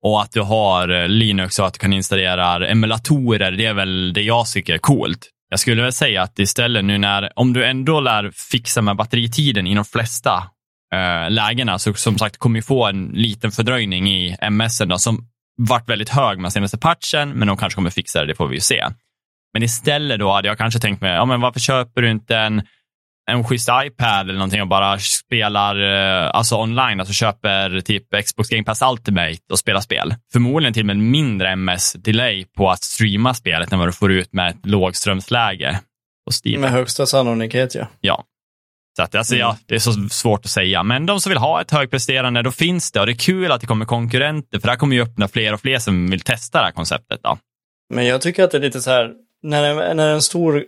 och 0.02 0.22
att 0.22 0.32
du 0.32 0.40
har 0.40 0.88
eh, 0.88 1.08
Linux 1.08 1.58
och 1.58 1.66
att 1.66 1.74
du 1.74 1.78
kan 1.78 1.92
installera 1.92 2.68
emulatorer, 2.68 3.50
det 3.50 3.66
är 3.66 3.74
väl 3.74 4.12
det 4.12 4.22
jag 4.22 4.46
tycker 4.46 4.74
är 4.74 4.78
coolt. 4.78 5.28
Jag 5.50 5.60
skulle 5.60 5.82
väl 5.82 5.92
säga 5.92 6.22
att 6.22 6.38
istället 6.38 6.84
nu 6.84 6.98
när, 6.98 7.38
om 7.38 7.52
du 7.52 7.66
ändå 7.66 8.00
lär 8.00 8.30
fixa 8.50 8.82
med 8.82 8.96
batteritiden 8.96 9.66
i 9.66 9.74
de 9.74 9.84
flesta 9.84 10.50
eh, 10.94 11.30
lägena, 11.30 11.78
så 11.78 11.94
som 11.94 12.18
sagt 12.18 12.36
kommer 12.36 12.58
vi 12.58 12.62
få 12.62 12.86
en 12.86 13.06
liten 13.06 13.50
fördröjning 13.50 14.08
i 14.08 14.36
MS 14.40 14.78
då, 14.78 14.98
som 14.98 15.28
varit 15.56 15.88
väldigt 15.88 16.08
hög 16.08 16.38
med 16.38 16.52
senaste 16.52 16.78
patchen, 16.78 17.30
men 17.30 17.48
de 17.48 17.56
kanske 17.56 17.74
kommer 17.74 17.90
fixa 17.90 18.20
det, 18.20 18.26
det 18.26 18.34
får 18.34 18.48
vi 18.48 18.54
ju 18.54 18.60
se. 18.60 18.84
Men 19.52 19.62
istället 19.62 20.18
då 20.18 20.32
hade 20.32 20.48
jag 20.48 20.58
kanske 20.58 20.80
tänkt 20.80 21.00
mig, 21.00 21.12
ja 21.12 21.24
men 21.24 21.40
varför 21.40 21.60
köper 21.60 22.02
du 22.02 22.10
inte 22.10 22.36
en 22.36 22.62
en 23.30 23.44
schysst 23.44 23.68
iPad 23.84 24.20
eller 24.20 24.34
någonting 24.34 24.62
och 24.62 24.68
bara 24.68 24.98
spelar 24.98 25.80
eh, 25.82 26.30
alltså 26.34 26.56
online, 26.56 27.00
alltså 27.00 27.12
köper 27.14 27.80
typ 27.80 28.24
Xbox 28.24 28.48
Game 28.48 28.64
Pass 28.64 28.82
Ultimate 28.82 29.38
och 29.50 29.58
spelar 29.58 29.80
spel. 29.80 30.14
Förmodligen 30.32 30.72
till 30.74 30.82
och 30.82 30.86
med 30.86 30.96
mindre 30.96 31.48
MS-delay 31.50 32.44
på 32.56 32.70
att 32.70 32.82
streama 32.82 33.34
spelet 33.34 33.72
än 33.72 33.78
vad 33.78 33.88
du 33.88 33.92
får 33.92 34.12
ut 34.12 34.32
med 34.32 34.50
ett 34.50 34.66
lågströmsläge. 34.66 35.80
Med 36.58 36.70
högsta 36.70 37.06
sannolikhet, 37.06 37.74
ja. 37.74 37.86
Ja. 38.00 38.24
Så 38.96 39.02
att, 39.02 39.14
alltså, 39.14 39.34
Mm. 39.34 39.40
ja, 39.40 39.56
det 39.66 39.74
är 39.74 39.78
så 39.78 39.92
svårt 40.10 40.44
att 40.44 40.50
säga. 40.50 40.82
Men 40.82 41.06
de 41.06 41.20
som 41.20 41.30
vill 41.30 41.38
ha 41.38 41.60
ett 41.60 41.70
högpresterande, 41.70 42.42
då 42.42 42.50
finns 42.50 42.92
det. 42.92 43.00
Och 43.00 43.06
det 43.06 43.12
är 43.12 43.16
kul 43.16 43.52
att 43.52 43.60
det 43.60 43.66
kommer 43.66 43.84
konkurrenter, 43.84 44.58
för 44.58 44.66
det 44.68 44.72
här 44.72 44.78
kommer 44.78 44.96
ju 44.96 45.02
öppna 45.02 45.28
fler 45.28 45.52
och 45.54 45.60
fler 45.60 45.78
som 45.78 46.10
vill 46.10 46.20
testa 46.20 46.58
det 46.58 46.64
här 46.64 46.72
konceptet. 46.72 47.20
Då. 47.22 47.38
Men 47.94 48.06
jag 48.06 48.20
tycker 48.20 48.44
att 48.44 48.50
det 48.50 48.58
är 48.58 48.62
lite 48.62 48.80
så 48.80 48.90
här, 48.90 49.12
när 49.42 49.64
en, 49.64 49.96
när 49.96 50.08
en 50.08 50.22
stor 50.22 50.64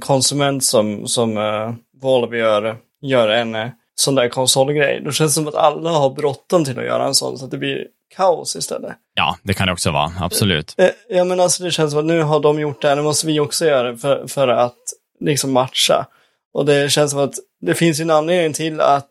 konsument 0.00 0.64
som, 0.64 1.06
som 1.08 1.36
uh, 1.36 1.74
Valve 2.02 2.38
gör, 2.38 2.76
gör 3.00 3.28
en 3.28 3.54
uh, 3.54 3.66
sån 3.94 4.14
där 4.14 4.28
konsolgrej, 4.28 5.00
då 5.04 5.12
känns 5.12 5.30
det 5.30 5.34
som 5.34 5.48
att 5.48 5.54
alla 5.54 5.90
har 5.90 6.10
bråttom 6.10 6.64
till 6.64 6.78
att 6.78 6.84
göra 6.84 7.06
en 7.06 7.14
sån, 7.14 7.38
så 7.38 7.44
att 7.44 7.50
det 7.50 7.58
blir 7.58 7.86
kaos 8.16 8.56
istället. 8.56 8.92
Ja, 9.14 9.36
det 9.42 9.54
kan 9.54 9.66
det 9.66 9.72
också 9.72 9.90
vara. 9.90 10.12
Absolut. 10.20 10.74
Eh, 10.78 10.90
Ja, 11.08 11.24
men 11.24 11.40
alltså 11.40 11.64
det 11.64 11.70
känns 11.70 11.90
som 11.90 12.00
att 12.00 12.06
nu 12.06 12.22
har 12.22 12.40
de 12.40 12.60
gjort 12.60 12.82
det 12.82 12.88
här, 12.88 12.96
nu 12.96 13.02
måste 13.02 13.26
vi 13.26 13.40
också 13.40 13.66
göra 13.66 13.90
det 13.92 13.98
för, 13.98 14.26
för 14.26 14.48
att 14.48 14.78
liksom 15.20 15.52
matcha. 15.52 16.06
Och 16.54 16.66
det 16.66 16.92
känns 16.92 17.10
som 17.10 17.20
att 17.20 17.34
det 17.60 17.74
finns 17.74 18.00
ju 18.00 18.02
en 18.02 18.10
anledning 18.10 18.52
till 18.52 18.80
att 18.80 19.10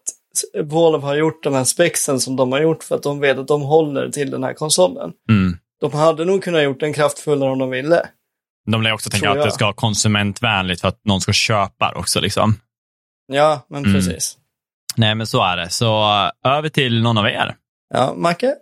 Valve 0.63 1.05
har 1.05 1.15
gjort 1.15 1.43
de 1.43 1.53
här 1.53 1.63
spexen 1.63 2.19
som 2.19 2.35
de 2.35 2.51
har 2.51 2.61
gjort 2.61 2.83
för 2.83 2.95
att 2.95 3.03
de 3.03 3.19
vet 3.19 3.37
att 3.37 3.47
de 3.47 3.61
håller 3.61 4.09
till 4.09 4.31
den 4.31 4.43
här 4.43 4.53
konsolen. 4.53 5.11
Mm. 5.29 5.57
De 5.81 5.93
hade 5.93 6.25
nog 6.25 6.43
kunnat 6.43 6.63
gjort 6.63 6.79
den 6.79 6.93
kraftfullare 6.93 7.51
om 7.51 7.59
de 7.59 7.69
ville. 7.69 8.05
De 8.71 8.81
lär 8.81 8.93
också 8.93 9.09
tänka 9.09 9.29
att 9.29 9.43
det 9.43 9.51
ska 9.51 9.65
vara 9.65 9.73
konsumentvänligt 9.73 10.81
för 10.81 10.87
att 10.87 11.05
någon 11.05 11.21
ska 11.21 11.33
köpa 11.33 11.93
också. 11.95 12.19
Liksom. 12.19 12.55
Ja, 13.31 13.65
men 13.69 13.81
Mm. 13.85 13.93
precis. 13.93 14.37
Nej, 14.95 15.15
men 15.15 15.27
så 15.27 15.43
är 15.43 15.57
det. 15.57 15.69
Så 15.69 16.01
uh, 16.01 16.51
över 16.57 16.69
till 16.69 17.01
någon 17.01 17.17
av 17.17 17.25
er. 17.25 17.55
Ja, 17.93 18.13
Macke? 18.17 18.55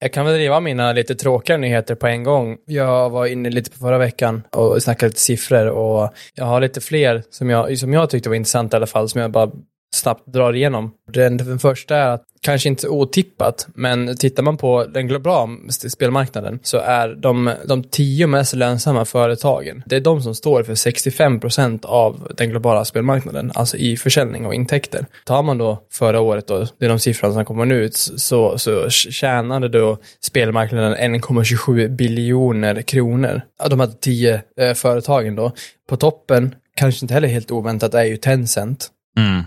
Jag 0.00 0.12
kan 0.12 0.26
väl 0.26 0.34
driva 0.34 0.60
mina 0.60 0.92
lite 0.92 1.14
tråkiga 1.14 1.56
nyheter 1.56 1.94
på 1.94 2.06
en 2.06 2.22
gång. 2.24 2.56
Jag 2.66 3.10
var 3.10 3.26
inne 3.26 3.50
lite 3.50 3.70
på 3.70 3.78
förra 3.78 3.98
veckan 3.98 4.42
och 4.50 4.82
snackade 4.82 5.08
lite 5.08 5.20
siffror 5.20 5.66
och 5.66 6.12
jag 6.34 6.44
har 6.44 6.60
lite 6.60 6.80
fler 6.80 7.22
som 7.30 7.50
jag, 7.50 7.78
som 7.78 7.92
jag 7.92 8.10
tyckte 8.10 8.28
var 8.28 8.36
intressanta 8.36 8.76
i 8.76 8.78
alla 8.78 8.86
fall, 8.86 9.08
som 9.08 9.20
jag 9.20 9.30
bara 9.30 9.50
snabbt 9.94 10.26
drar 10.26 10.52
igenom. 10.52 10.90
Den, 11.12 11.36
den 11.36 11.58
första 11.58 11.96
är 11.96 12.08
att, 12.08 12.22
kanske 12.40 12.68
inte 12.68 12.88
otippat, 12.88 13.66
men 13.74 14.16
tittar 14.16 14.42
man 14.42 14.56
på 14.56 14.84
den 14.84 15.08
globala 15.08 15.48
spelmarknaden 15.70 16.58
så 16.62 16.78
är 16.78 17.08
de, 17.08 17.52
de 17.64 17.84
tio 17.84 18.26
mest 18.26 18.54
lönsamma 18.54 19.04
företagen, 19.04 19.82
det 19.86 19.96
är 19.96 20.00
de 20.00 20.22
som 20.22 20.34
står 20.34 20.62
för 20.62 20.74
65 20.74 21.40
procent 21.40 21.84
av 21.84 22.32
den 22.36 22.50
globala 22.50 22.84
spelmarknaden, 22.84 23.52
alltså 23.54 23.76
i 23.76 23.96
försäljning 23.96 24.46
och 24.46 24.54
intäkter. 24.54 25.06
Tar 25.24 25.42
man 25.42 25.58
då 25.58 25.82
förra 25.92 26.20
året 26.20 26.46
då, 26.46 26.66
det 26.78 26.84
är 26.84 26.88
de 26.88 26.98
siffrorna 26.98 27.34
som 27.34 27.44
kommer 27.44 27.64
nu 27.64 27.84
ut, 27.84 27.96
så, 27.96 28.58
så 28.58 28.90
tjänade 28.90 29.68
då 29.68 29.98
spelmarknaden 30.20 31.14
1,27 31.14 31.88
biljoner 31.88 32.82
kronor. 32.82 33.42
De 33.70 33.80
här 33.80 33.90
tio 34.00 34.42
eh, 34.60 34.74
företagen 34.74 35.36
då. 35.36 35.52
På 35.88 35.96
toppen, 35.96 36.54
kanske 36.76 37.04
inte 37.04 37.14
heller 37.14 37.28
helt 37.28 37.50
oväntat, 37.50 37.94
är 37.94 38.04
ju 38.04 38.16
Tencent 38.16 38.90
Mm 39.16 39.42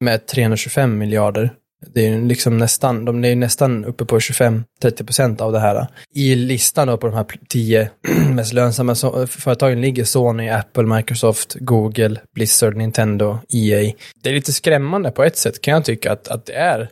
med 0.00 0.26
325 0.26 0.98
miljarder. 0.98 1.50
Det 1.94 2.06
är 2.06 2.20
liksom 2.20 2.58
nästan, 2.58 3.04
de 3.04 3.24
är 3.24 3.36
nästan 3.36 3.84
uppe 3.84 4.04
på 4.04 4.18
25-30 4.18 4.64
procent 5.04 5.40
av 5.40 5.52
det 5.52 5.60
här. 5.60 5.86
I 6.14 6.34
listan 6.34 6.98
på 6.98 7.06
de 7.06 7.14
här 7.14 7.26
tio 7.48 7.90
mest 8.34 8.52
lönsamma 8.52 8.94
företagen 9.26 9.80
ligger 9.80 10.04
Sony, 10.04 10.48
Apple, 10.48 10.82
Microsoft, 10.82 11.56
Google, 11.60 12.20
Blizzard, 12.34 12.76
Nintendo, 12.76 13.38
EA. 13.48 13.92
Det 14.22 14.30
är 14.30 14.34
lite 14.34 14.52
skrämmande 14.52 15.10
på 15.10 15.24
ett 15.24 15.36
sätt 15.36 15.60
kan 15.60 15.74
jag 15.74 15.84
tycka 15.84 16.12
att, 16.12 16.28
att 16.28 16.46
det 16.46 16.52
är 16.52 16.88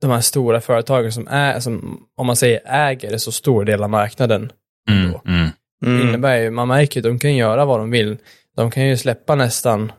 de 0.00 0.10
här 0.10 0.20
stora 0.20 0.60
företagen 0.60 1.12
som 1.12 1.28
är, 1.28 1.60
som 1.60 2.02
om 2.16 2.26
man 2.26 2.36
säger 2.36 2.60
äger 2.64 3.18
så 3.18 3.32
stor 3.32 3.64
del 3.64 3.82
av 3.82 3.90
marknaden. 3.90 4.52
Mm. 4.90 5.14
Mm. 5.26 5.50
Det 5.80 6.02
innebär 6.08 6.36
ju, 6.36 6.50
man 6.50 6.68
märker 6.68 7.00
ju, 7.00 7.10
de 7.10 7.18
kan 7.18 7.36
göra 7.36 7.64
vad 7.64 7.80
de 7.80 7.90
vill. 7.90 8.16
De 8.56 8.70
kan 8.70 8.86
ju 8.86 8.96
släppa 8.96 9.34
nästan 9.34 9.92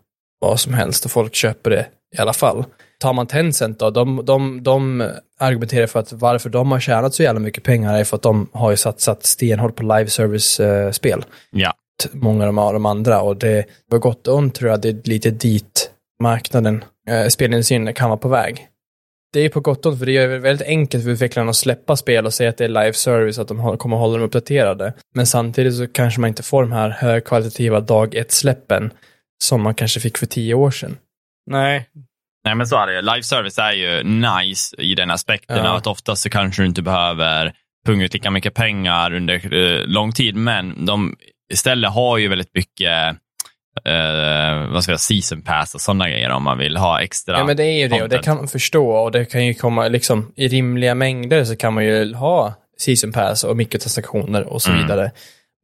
vad 0.47 0.59
som 0.59 0.73
helst 0.73 1.05
och 1.05 1.11
folk 1.11 1.35
köper 1.35 1.69
det 1.69 1.85
i 2.17 2.21
alla 2.21 2.33
fall. 2.33 2.65
Tar 2.99 3.13
man 3.13 3.27
Tencent 3.27 3.79
då, 3.79 3.89
de, 3.89 4.25
de, 4.25 4.63
de 4.63 5.09
argumenterar 5.39 5.87
för 5.87 5.99
att 5.99 6.13
varför 6.13 6.49
de 6.49 6.71
har 6.71 6.79
tjänat 6.79 7.13
så 7.13 7.23
jävla 7.23 7.39
mycket 7.39 7.63
pengar 7.63 7.99
är 7.99 8.03
för 8.03 8.15
att 8.15 8.21
de 8.21 8.49
har 8.53 8.71
ju 8.71 8.77
satsat 8.77 9.25
stenhårt 9.25 9.75
på 9.75 9.83
live 9.83 10.07
service-spel. 10.07 11.25
Ja. 11.51 11.73
Många 12.11 12.47
av 12.47 12.73
de, 12.73 12.85
andra 12.85 13.21
och 13.21 13.37
det 13.37 13.65
var 13.87 13.99
gott 13.99 14.27
och 14.27 14.37
ont 14.37 14.55
tror 14.55 14.71
jag, 14.71 14.81
det 14.81 14.89
är 14.89 15.01
lite 15.03 15.31
dit 15.31 15.91
marknaden, 16.21 16.83
eh, 17.09 17.27
spelindustrin 17.27 17.93
kan 17.93 18.09
vara 18.09 18.19
på 18.19 18.27
väg. 18.27 18.67
Det 19.33 19.39
är 19.39 19.49
på 19.49 19.59
gott 19.59 19.85
och 19.85 19.91
ont, 19.91 19.99
för 19.99 20.05
det 20.05 20.27
det 20.27 20.39
väldigt 20.39 20.67
enkelt 20.67 21.03
för 21.03 21.11
utvecklarna 21.11 21.49
att 21.49 21.55
släppa 21.55 21.95
spel 21.95 22.25
och 22.25 22.33
säga 22.33 22.49
att 22.49 22.57
det 22.57 22.63
är 22.63 22.69
live 22.69 22.93
service, 22.93 23.39
att 23.39 23.47
de 23.47 23.77
kommer 23.77 23.95
att 23.95 24.01
hålla 24.01 24.17
dem 24.17 24.25
uppdaterade. 24.25 24.93
Men 25.15 25.27
samtidigt 25.27 25.75
så 25.75 25.87
kanske 25.87 26.21
man 26.21 26.27
inte 26.27 26.43
får 26.43 26.61
de 26.61 26.71
här 26.71 26.89
högkvalitativa 26.89 27.79
dag 27.79 28.15
ett-släppen 28.15 28.91
som 29.43 29.61
man 29.61 29.73
kanske 29.75 29.99
fick 29.99 30.17
för 30.17 30.25
tio 30.25 30.53
år 30.53 30.71
sedan. 30.71 30.97
Nej. 31.51 31.89
Nej, 32.45 32.55
men 32.55 32.67
så 32.67 32.77
är 32.77 32.87
det. 32.87 33.01
Live 33.01 33.23
service 33.23 33.57
är 33.59 33.71
ju 33.71 34.03
nice 34.03 34.75
i 34.81 34.95
den 34.95 35.11
aspekten 35.11 35.57
Ja. 35.57 35.77
att 35.77 35.87
oftast 35.87 36.21
så 36.23 36.29
kanske 36.29 36.61
du 36.61 36.65
inte 36.65 36.81
behöver 36.81 37.53
punga 37.85 38.05
ut 38.05 38.13
lika 38.13 38.31
mycket 38.31 38.53
pengar 38.53 39.13
under 39.13 39.53
eh, 39.53 39.85
lång 39.85 40.11
tid, 40.11 40.35
men 40.35 40.85
de 40.85 41.15
istället 41.53 41.91
har 41.91 42.17
ju 42.17 42.27
väldigt 42.27 42.53
mycket 42.55 43.15
eh, 43.85 44.67
vad 44.71 44.83
ska 44.83 44.91
jag 44.91 44.99
säga, 44.99 45.21
season 45.21 45.41
pass 45.41 45.75
och 45.75 45.81
sådana 45.81 46.09
grejer 46.09 46.29
om 46.29 46.43
man 46.43 46.57
vill 46.57 46.77
ha 46.77 47.01
extra. 47.01 47.37
Ja, 47.37 47.43
men 47.43 47.57
det 47.57 47.63
är 47.63 47.79
ju 47.81 47.87
det 47.87 48.01
och 48.03 48.09
det 48.09 48.17
kan 48.23 48.37
man 48.37 48.47
förstå 48.47 48.89
och 48.91 49.11
det 49.11 49.25
kan 49.25 49.45
ju 49.45 49.53
komma 49.53 49.87
liksom 49.87 50.31
i 50.35 50.47
rimliga 50.47 50.95
mängder 50.95 51.43
så 51.43 51.55
kan 51.55 51.73
man 51.73 51.85
ju 51.85 52.13
ha 52.13 52.53
season 52.77 53.11
pass 53.11 53.43
och 53.43 53.57
mikrotransaktioner 53.57 54.43
och 54.43 54.61
så 54.61 54.71
Mm. 54.71 54.81
vidare. 54.81 55.11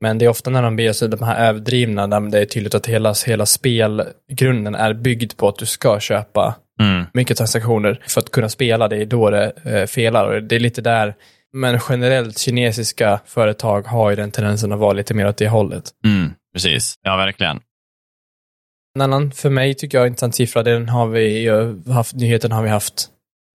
Men 0.01 0.17
det 0.17 0.25
är 0.25 0.29
ofta 0.29 0.49
när 0.49 0.61
de 0.61 0.75
blir 0.75 0.93
så 0.93 1.07
de 1.07 1.23
här 1.23 1.47
överdrivna, 1.47 2.07
där 2.07 2.19
det 2.19 2.39
är 2.39 2.45
tydligt 2.45 2.75
att 2.75 2.85
hela, 2.85 3.13
hela 3.27 3.45
spelgrunden 3.45 4.75
är 4.75 4.93
byggd 4.93 5.37
på 5.37 5.47
att 5.47 5.57
du 5.57 5.65
ska 5.65 5.99
köpa 5.99 6.55
Mm. 6.79 7.05
mikrotransaktioner 7.13 8.01
för 8.07 8.21
att 8.21 8.31
kunna 8.31 8.49
spela, 8.49 8.87
det 8.87 8.97
är 8.97 9.05
då 9.05 9.29
det 9.29 9.51
eh, 9.63 9.85
felar. 9.85 10.35
Och 10.35 10.43
det 10.43 10.55
är 10.55 10.59
lite 10.59 10.81
där, 10.81 11.15
men 11.53 11.79
generellt 11.89 12.37
kinesiska 12.37 13.19
företag 13.25 13.81
har 13.81 14.09
ju 14.09 14.15
den 14.15 14.31
tendensen 14.31 14.71
att 14.71 14.79
vara 14.79 14.93
lite 14.93 15.13
mer 15.13 15.27
åt 15.27 15.37
det 15.37 15.47
hållet. 15.49 15.83
Mm. 16.05 16.31
Precis, 16.53 16.95
ja 17.03 17.17
verkligen. 17.17 17.59
En 18.95 19.01
annan 19.01 19.31
för 19.31 19.49
mig 19.49 19.73
tycker 19.73 19.97
jag 19.97 20.07
intressant 20.07 20.35
siffra, 20.35 20.63
den 20.63 20.89
har 20.89 21.07
vi 21.07 21.39
ju 21.39 21.81
haft, 21.91 22.15
nyheten 22.15 22.51
har 22.51 22.63
vi 22.63 22.69
haft 22.69 23.07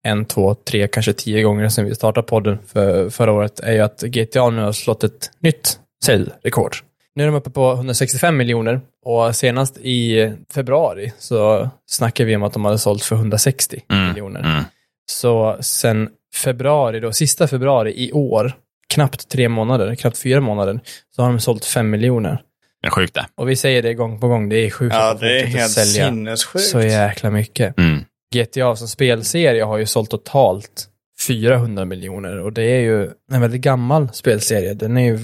en, 0.03 0.25
två, 0.25 0.55
tre, 0.55 0.87
kanske 0.87 1.13
tio 1.13 1.43
gånger 1.43 1.69
sedan 1.69 1.85
vi 1.85 1.95
startade 1.95 2.27
podden 2.27 2.57
för, 2.67 3.09
förra 3.09 3.31
året, 3.31 3.59
är 3.59 3.71
ju 3.73 3.79
att 3.79 4.01
GTA 4.01 4.49
nu 4.49 4.61
har 4.61 4.71
slått 4.71 5.03
ett 5.03 5.31
nytt 5.39 5.79
säljrekord. 6.03 6.75
Nu 7.15 7.23
är 7.23 7.27
de 7.27 7.35
uppe 7.35 7.49
på 7.49 7.71
165 7.73 8.37
miljoner 8.37 8.81
och 9.05 9.35
senast 9.35 9.77
i 9.77 10.31
februari 10.53 11.13
så 11.19 11.69
snackade 11.85 12.27
vi 12.27 12.35
om 12.35 12.43
att 12.43 12.53
de 12.53 12.65
hade 12.65 12.77
sålt 12.79 13.03
för 13.03 13.15
160 13.15 13.81
Mm. 13.91 14.07
miljoner. 14.07 14.39
Mm. 14.39 14.63
Så 15.11 15.57
sen 15.61 16.09
februari 16.35 16.99
då, 16.99 17.11
sista 17.11 17.47
februari 17.47 17.93
i 18.07 18.11
år, 18.11 18.53
knappt 18.93 19.29
tre 19.29 19.49
månader, 19.49 19.95
knappt 19.95 20.17
fyra 20.17 20.39
månader, 20.41 20.79
så 21.15 21.21
har 21.21 21.29
de 21.29 21.39
sålt 21.39 21.65
fem 21.65 21.89
miljoner. 21.89 22.41
Det 22.81 22.87
är 22.87 22.91
sjukt 22.91 23.13
det. 23.13 23.25
Och 23.35 23.49
vi 23.49 23.55
säger 23.55 23.81
det 23.81 23.93
gång 23.93 24.19
på 24.19 24.27
gång, 24.27 24.49
det 24.49 24.55
är 24.55 24.69
sjukt 24.69 24.95
Ja, 24.95 25.13
det 25.19 25.39
är 25.41 25.45
helt 25.45 25.71
sälja 25.71 26.05
sinnessjukt. 26.07 26.65
så 26.65 26.81
jäkla 26.81 27.29
mycket. 27.31 27.77
Mm. 27.79 27.99
GTA 28.35 28.75
som 28.75 28.87
spelserie 28.87 29.63
har 29.63 29.77
ju 29.77 29.85
sålt 29.85 30.09
totalt 30.09 30.87
400 31.27 31.85
miljoner 31.85 32.39
och 32.39 32.53
det 32.53 32.63
är 32.63 32.79
ju 32.81 33.03
en 33.31 33.41
väldigt 33.41 33.61
gammal 33.61 34.09
spelserie. 34.13 34.73
Den 34.73 34.97
är 34.97 35.01
ju 35.05 35.19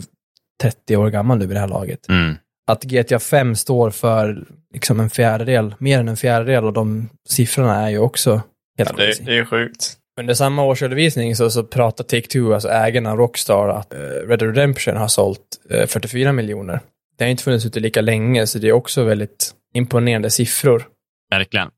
30 0.62 0.96
år 0.96 1.10
gammal 1.10 1.38
nu 1.38 1.46
vid 1.46 1.56
det 1.56 1.60
här 1.60 1.68
laget. 1.68 2.10
Mm. 2.10 2.36
Att 2.68 2.84
GTA 2.84 3.20
5 3.20 3.56
står 3.56 3.90
för 3.90 4.48
liksom 4.74 5.00
en 5.00 5.10
fjärdedel, 5.10 5.76
mer 5.78 6.00
än 6.00 6.08
en 6.08 6.18
fjärdedel 6.18 6.64
av 6.64 6.74
de 6.74 7.10
siffrorna 7.30 7.76
är 7.76 7.90
ju 7.90 8.00
också 8.00 8.42
helt 8.78 8.90
Ja, 8.98 9.06
det, 9.06 9.26
det 9.26 9.38
är 9.38 9.46
sjukt. 9.46 9.98
Under 10.20 10.34
samma 10.34 10.64
årsredovisning 10.64 11.36
så, 11.36 11.50
så 11.50 11.64
pratar 11.64 12.04
Take-Two, 12.04 12.54
alltså 12.54 12.70
ägarna 12.70 13.12
av 13.12 13.18
Rockstar, 13.18 13.70
att 13.70 13.94
eh, 13.94 14.00
Red 14.00 14.40
Dead 14.40 14.56
Redemption 14.56 14.98
har 14.98 15.08
sålt 15.08 15.40
eh, 15.70 15.88
44 15.88 16.32
miljoner. 16.32 16.80
Det 17.18 17.24
har 17.24 17.30
inte 17.30 17.44
funnits 17.44 17.66
ute 17.66 17.80
lika 17.80 18.02
länge, 18.02 18.48
så 18.48 18.60
det 18.60 18.68
är 18.68 18.72
också 18.72 19.04
väldigt 19.04 19.52
imponerande 19.74 20.30
siffror. 20.30 20.88
Verkligen. 21.32 21.70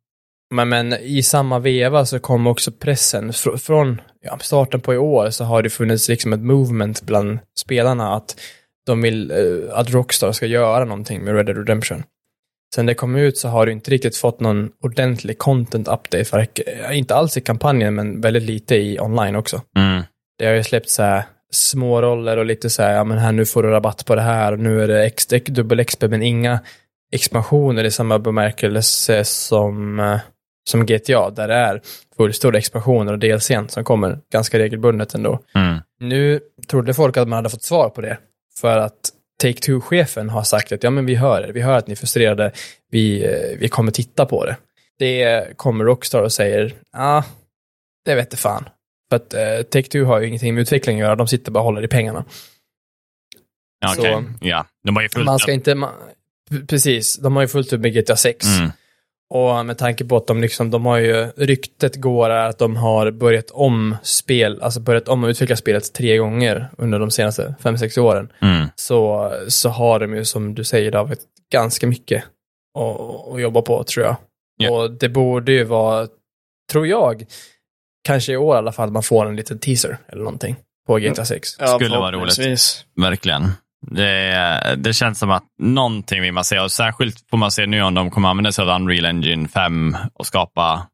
Men, 0.54 0.70
men 0.70 0.94
i 0.94 1.24
samma 1.24 1.60
veva 1.60 2.06
så 2.06 2.20
kom 2.20 2.48
också 2.48 2.72
pressen 2.72 3.34
fr 3.34 3.58
från 3.58 4.02
ja, 4.22 4.38
starten 4.40 4.82
på 4.82 4.94
i 4.94 4.98
år 4.98 5.30
så 5.30 5.44
har 5.44 5.62
det 5.62 5.70
funnits 5.70 6.10
liksom 6.10 6.34
ett 6.34 6.40
movement 6.40 7.02
bland 7.02 7.40
spelarna 7.60 8.16
att 8.16 8.36
de 8.86 9.02
vill 9.02 9.32
eh, 9.32 9.78
att 9.80 9.94
Rockstar 9.94 10.32
ska 10.32 10.46
göra 10.46 10.86
någonting 10.86 11.24
med 11.24 11.36
Red 11.36 11.46
Dead 11.46 11.58
Redemption. 11.58 12.04
Sen 12.76 12.86
det 12.86 12.94
kom 12.94 13.16
ut 13.16 13.38
så 13.38 13.48
har 13.48 13.66
du 13.66 13.72
inte 13.72 13.92
riktigt 13.92 14.18
fått 14.18 14.40
någon 14.40 14.72
ordentlig 14.84 15.38
content 15.38 15.88
update, 15.88 16.26
för, 16.26 16.48
inte 16.92 17.16
alls 17.16 17.38
i 17.38 17.42
kampanjen 17.42 17.96
men 17.96 18.22
väldigt 18.22 18.44
lite 18.44 18.76
i 18.76 19.00
online 19.00 19.36
också. 19.36 19.62
Mm. 19.78 20.04
Det 20.38 20.46
har 20.46 20.54
ju 20.54 20.64
släppt 20.64 20.90
så 20.90 21.04
här 21.04 21.24
små 21.52 22.02
roller 22.02 22.38
och 22.38 22.46
lite 22.46 22.70
så 22.70 22.84
här, 22.84 22.94
ja 22.94 23.04
men 23.04 23.18
här 23.18 23.32
nu 23.32 23.46
får 23.46 23.64
du 23.64 23.70
rabatt 23.70 24.06
på 24.06 24.16
det 24.16 24.22
här 24.22 24.52
och 24.52 24.60
nu 24.60 24.84
är 24.84 24.88
det 24.88 25.06
X, 25.06 25.28
dubbel 25.46 25.86
XP 25.86 26.02
men 26.02 26.24
inga 26.24 26.60
expansioner 27.12 27.84
i 27.84 27.92
samma 27.92 28.20
bemärkelse 28.20 29.24
som, 29.24 30.00
eh, 30.00 30.20
som 30.70 30.86
GTA 30.86 31.30
där 31.30 31.48
det 31.48 31.54
är 31.54 31.82
fullstora 32.18 32.58
expansioner 32.58 33.14
och 33.14 33.20
DLCn 33.20 33.70
som 33.70 33.84
kommer 33.84 34.20
ganska 34.32 34.60
regelbundet 34.60 35.14
ändå. 35.14 35.40
Mm. 35.56 35.78
Nu 36.00 36.40
trodde 36.68 36.94
folk 36.94 37.18
att 37.18 37.28
man 37.28 37.38
hade 37.38 37.50
fått 37.50 37.64
svar 37.64 37.90
på 37.90 38.02
det 38.02 38.18
för 38.60 38.78
att 38.78 39.12
Take-Two-chefen 39.44 40.30
har 40.30 40.44
sagt 40.44 40.72
att 40.72 40.84
ja 40.84 40.90
men 40.90 41.06
vi 41.06 41.16
hör 41.16 41.42
er, 41.42 41.52
vi 41.54 41.62
hör 41.62 41.78
att 41.78 41.88
ni 41.88 41.92
är 41.92 41.96
frustrerade, 41.96 42.52
vi, 42.92 43.26
eh, 43.26 43.58
vi 43.60 43.68
kommer 43.68 43.92
titta 43.92 44.26
på 44.26 44.46
det. 44.46 44.58
Det 45.00 45.58
kommer 45.58 45.86
Rockstar 45.86 46.22
och 46.22 46.32
säger, 46.32 46.74
ja, 46.94 47.18
ah, 47.18 47.24
det 48.06 48.16
vet 48.16 48.40
fan. 48.40 48.70
För 49.10 49.16
att 49.16 49.34
eh, 49.34 49.40
Take-Two 49.40 50.04
har 50.04 50.22
ju 50.22 50.28
ingenting 50.28 50.56
med 50.56 50.62
utveckling 50.62 51.02
att 51.02 51.06
göra, 51.06 51.16
de 51.16 51.28
sitter 51.28 51.52
bara 51.52 51.60
och 51.60 51.66
håller 51.66 51.84
i 51.84 51.88
pengarna. 51.88 52.26
Okej, 53.98 54.16
okay. 54.16 54.50
ja. 54.50 54.66
De 54.84 54.96
har 54.96 55.04
ju 55.04 55.10
fullt 55.10 55.26
man 55.26 55.40
ska 55.40 55.52
inte, 55.52 55.76
man, 55.76 55.94
Precis, 56.68 57.18
de 57.18 57.36
har 57.36 57.44
ju 57.44 57.48
fullt 57.48 57.74
upp 57.74 57.82
med 57.82 57.94
GTA 57.94 58.16
6. 58.16 58.46
Mm. 58.46 58.72
Och 59.30 59.66
med 59.66 59.78
tanke 59.78 60.06
på 60.06 60.18
att 60.18 60.28
de 60.28 60.42
liksom, 60.42 60.72
de 60.72 60.86
har 60.86 60.98
ju, 60.98 61.32
ryktet 61.38 61.96
går 61.96 62.30
att 62.30 62.60
de 62.60 62.76
har 62.76 63.12
börjat 63.12 63.52
om 63.52 63.96
spel, 64.04 64.62
alltså 64.62 64.80
börjat 64.80 65.08
om 65.08 65.24
att 65.24 65.30
utveckla 65.30 65.56
spelet 65.56 65.94
tre 65.94 66.18
gånger 66.18 66.70
under 66.78 67.00
de 67.00 67.12
senaste 67.12 67.56
fem 67.60 67.78
sex 67.78 67.98
åren. 67.98 68.32
Mm. 68.42 68.68
Så, 68.76 69.32
så 69.48 69.70
har 69.70 70.00
de 70.00 70.16
ju, 70.16 70.26
som 70.26 70.56
du 70.56 70.64
säger 70.64 70.92
David, 70.92 71.18
ganska 71.52 71.88
mycket 71.88 72.24
att, 72.80 73.34
att 73.34 73.42
jobba 73.42 73.62
på 73.62 73.84
tror 73.84 74.06
jag. 74.06 74.16
Yeah. 74.62 74.76
Och 74.76 74.92
det 74.92 75.10
borde 75.10 75.52
ju 75.52 75.64
vara, 75.64 76.08
tror 76.72 76.88
jag, 76.88 77.26
kanske 78.04 78.34
i 78.34 78.38
år 78.38 78.56
i 78.56 78.58
alla 78.58 78.72
fall, 78.72 78.92
man 78.92 79.04
får 79.04 79.26
en 79.26 79.36
liten 79.36 79.60
teaser 79.60 79.98
eller 80.08 80.24
någonting 80.24 80.56
på 80.88 80.98
GTA 80.98 81.26
6. 81.26 81.50
Ja, 81.60 81.68
Skulle 81.68 81.98
vara 81.98 82.12
roligt. 82.12 82.86
Verkligen. 82.96 83.52
Det, 83.92 84.76
det, 84.78 84.94
känns 84.94 85.20
som 85.20 85.32
att 85.32 85.44
någonting 85.60 86.22
vill 86.22 86.34
man 86.34 86.44
se 86.44 86.60
och 86.60 86.72
särskilt 86.72 87.30
får 87.30 87.38
man 87.38 87.52
se 87.52 87.66
nu 87.66 87.82
om 87.82 87.94
de 87.94 88.12
kommer 88.12 88.30
använda 88.30 88.52
sig 88.52 88.62
av 88.62 88.82
Unreal 88.82 89.06
Engine 89.06 89.48
5 89.48 89.98
och 90.14 90.26
skapa 90.26 90.88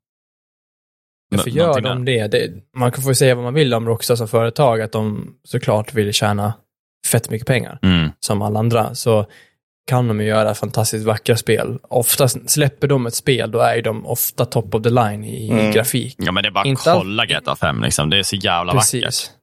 Varför 1.32 1.50
gör 1.50 1.82
de 1.82 2.06
det? 2.06 2.28
det? 2.28 2.52
Man 2.78 2.92
kan 2.92 3.04
få 3.04 3.14
säga 3.14 3.36
vad 3.36 3.44
man 3.44 3.54
vill 3.54 3.74
om 3.74 3.88
Rockstar 3.88 4.16
som 4.16 4.28
företag, 4.28 4.82
att 4.82 4.92
de 4.92 5.34
såklart 5.44 5.94
vill 5.94 6.14
tjäna 6.14 6.54
fett 7.12 7.30
mycket 7.30 7.48
pengar, 7.48 7.80
mm. 7.82 8.10
som 8.20 8.42
alla 8.42 8.60
andra. 8.60 8.96
Så 8.96 9.26
kan 9.88 10.08
de 10.08 10.22
ju 10.22 10.28
göra 10.28 10.56
fantastiskt 10.56 11.06
vackra 11.06 11.36
spel. 11.38 11.80
Oftast 11.90 12.50
släpper 12.50 12.88
de 12.88 13.06
ett 13.06 13.16
spel, 13.16 13.52
då 13.52 13.60
är 13.60 13.82
de 13.82 14.06
ofta 14.06 14.46
top 14.46 14.76
of 14.76 14.84
the 14.84 14.90
line 14.90 15.24
i 15.24 15.50
mm. 15.52 15.72
grafik. 15.72 16.16
Ja, 16.18 16.32
men 16.32 16.44
det 16.44 16.50
är 16.50 16.52
bara 16.52 16.72
att 16.72 16.84
kolla 16.84 17.26
GTA 17.26 17.56
5, 17.56 17.82
liksom. 17.84 18.10
det 18.10 18.20
är 18.20 18.24
så 18.24 18.36
jävla 18.36 18.74
Precis. 18.74 19.04
vackert 19.04 19.39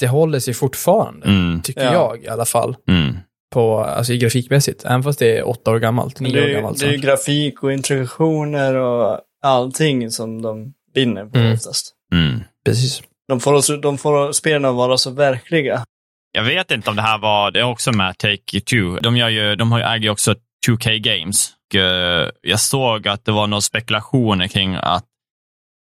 det 0.00 0.08
håller 0.08 0.38
sig 0.38 0.54
fortfarande, 0.54 1.26
mm. 1.26 1.62
tycker 1.62 1.84
ja. 1.84 1.92
jag 1.92 2.24
i 2.24 2.28
alla 2.28 2.44
fall. 2.44 2.76
Mm. 2.88 3.16
På, 3.52 3.80
alltså 3.80 4.14
grafikmässigt, 4.14 4.84
även 4.84 5.02
fast 5.02 5.18
det 5.18 5.38
är 5.38 5.48
åtta 5.48 5.70
år 5.70 5.78
gammalt, 5.78 6.20
nio 6.20 6.44
år 6.44 6.48
gammalt. 6.48 6.80
Det 6.80 6.86
är 6.86 6.92
ju 6.92 6.98
grafik 6.98 7.62
och 7.62 7.72
interaktioner 7.72 8.74
och 8.74 9.20
allting 9.42 10.10
som 10.10 10.42
de 10.42 10.72
vinner 10.94 11.24
på 11.26 11.38
mm. 11.38 11.52
oftast. 11.52 11.94
Mm. 12.12 12.40
Precis. 12.64 13.02
De 13.28 13.40
får, 13.40 13.82
de 13.82 13.98
får 13.98 14.32
spelarna 14.32 14.72
vara 14.72 14.98
så 14.98 15.10
verkliga. 15.10 15.84
Jag 16.32 16.44
vet 16.44 16.70
inte 16.70 16.90
om 16.90 16.96
det 16.96 17.02
här 17.02 17.18
var, 17.18 17.50
det 17.50 17.60
är 17.60 17.64
också 17.64 17.92
med 17.92 18.14
Take-Two. 18.14 19.00
De, 19.00 19.16
gör 19.16 19.28
ju, 19.28 19.56
de 19.56 19.72
äger 19.72 19.98
ju 19.98 20.10
också 20.10 20.34
2K 20.68 20.98
Games. 20.98 21.52
Eh, 21.74 22.30
jag 22.42 22.60
såg 22.60 23.08
att 23.08 23.24
det 23.24 23.32
var 23.32 23.46
några 23.46 23.60
spekulationer 23.60 24.46
kring 24.46 24.74
att 24.74 25.04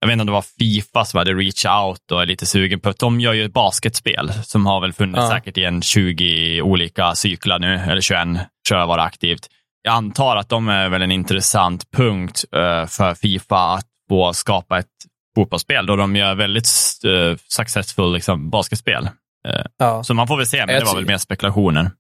jag 0.01 0.09
vet 0.09 0.13
inte 0.13 0.23
om 0.23 0.27
det 0.27 0.33
var 0.33 0.45
Fifa 0.59 1.05
som 1.05 1.19
hade 1.19 1.35
reach 1.35 1.65
out 1.65 2.13
och 2.13 2.23
är 2.23 2.27
lite 2.27 2.47
sugen 2.47 2.81
på 2.81 2.93
de 2.99 3.21
gör 3.21 3.33
ju 3.33 3.45
ett 3.45 3.53
basketspel 3.53 4.33
som 4.43 4.67
har 4.67 4.81
väl 4.81 4.93
funnits 4.93 5.19
ja. 5.19 5.31
säkert 5.31 5.59
i 5.59 5.65
en 5.65 5.83
20 5.83 6.63
olika 6.63 7.15
cyklar 7.15 7.59
nu, 7.59 7.75
eller 7.75 8.01
21 8.01 8.21
tror 8.69 8.81
jag 8.81 8.87
var 8.87 8.99
aktivt. 8.99 9.49
Jag 9.83 9.95
antar 9.95 10.37
att 10.37 10.49
de 10.49 10.69
är 10.69 10.89
väl 10.89 11.03
en 11.03 11.13
intressant 11.13 11.91
punkt 11.91 12.45
uh, 12.57 12.87
för 12.87 13.15
Fifa 13.15 13.75
att 13.75 13.87
få 14.09 14.33
skapa 14.33 14.79
ett 14.79 14.87
fotbollsspel 15.35 15.87
då 15.87 15.97
de 15.97 16.17
gör 16.17 16.35
väldigt 16.35 16.69
uh, 17.07 17.37
successful 17.49 18.13
liksom, 18.13 18.51
basketspel. 18.51 19.05
Uh, 19.49 19.65
ja. 19.79 20.05
Så 20.05 20.15
man 20.15 20.27
får 20.27 20.37
väl 20.37 20.47
se, 20.47 20.67
men 20.67 20.79
det 20.79 20.85
var 20.85 20.95
väl 20.95 21.07
mer 21.07 21.19
spekulationer. 21.19 21.91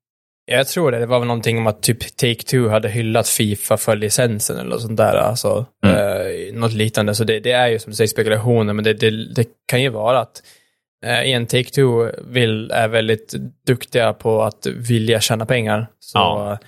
Jag 0.50 0.68
tror 0.68 0.92
det. 0.92 0.98
Det 0.98 1.06
var 1.06 1.18
väl 1.18 1.28
någonting 1.28 1.58
om 1.58 1.66
att 1.66 1.82
typ 1.82 2.02
Take-Two 2.02 2.68
hade 2.68 2.88
hyllat 2.88 3.28
Fifa 3.28 3.76
för 3.76 3.96
licensen 3.96 4.58
eller 4.58 4.70
något 4.70 4.82
sånt 4.82 4.96
där. 4.96 5.14
Alltså, 5.14 5.66
mm. 5.84 5.96
eh, 5.96 6.54
något 6.54 6.72
liknande. 6.72 7.14
Så 7.14 7.24
det, 7.24 7.40
det, 7.40 7.52
är 7.52 7.68
ju 7.68 7.78
som 7.78 7.90
du 7.90 7.96
säger 7.96 8.08
spekulationer, 8.08 8.72
men 8.72 8.84
det, 8.84 8.94
det, 8.94 9.34
det 9.34 9.48
kan 9.66 9.82
ju 9.82 9.88
vara 9.88 10.20
att 10.20 10.42
eh, 11.04 11.30
en 11.30 11.46
Take-Two 11.46 12.14
vill, 12.28 12.70
är 12.70 12.88
väldigt 12.88 13.34
duktiga 13.66 14.12
på 14.12 14.42
att 14.42 14.66
vilja 14.66 15.20
tjäna 15.20 15.46
pengar. 15.46 15.86
Så 16.00 16.18
ja. 16.18 16.58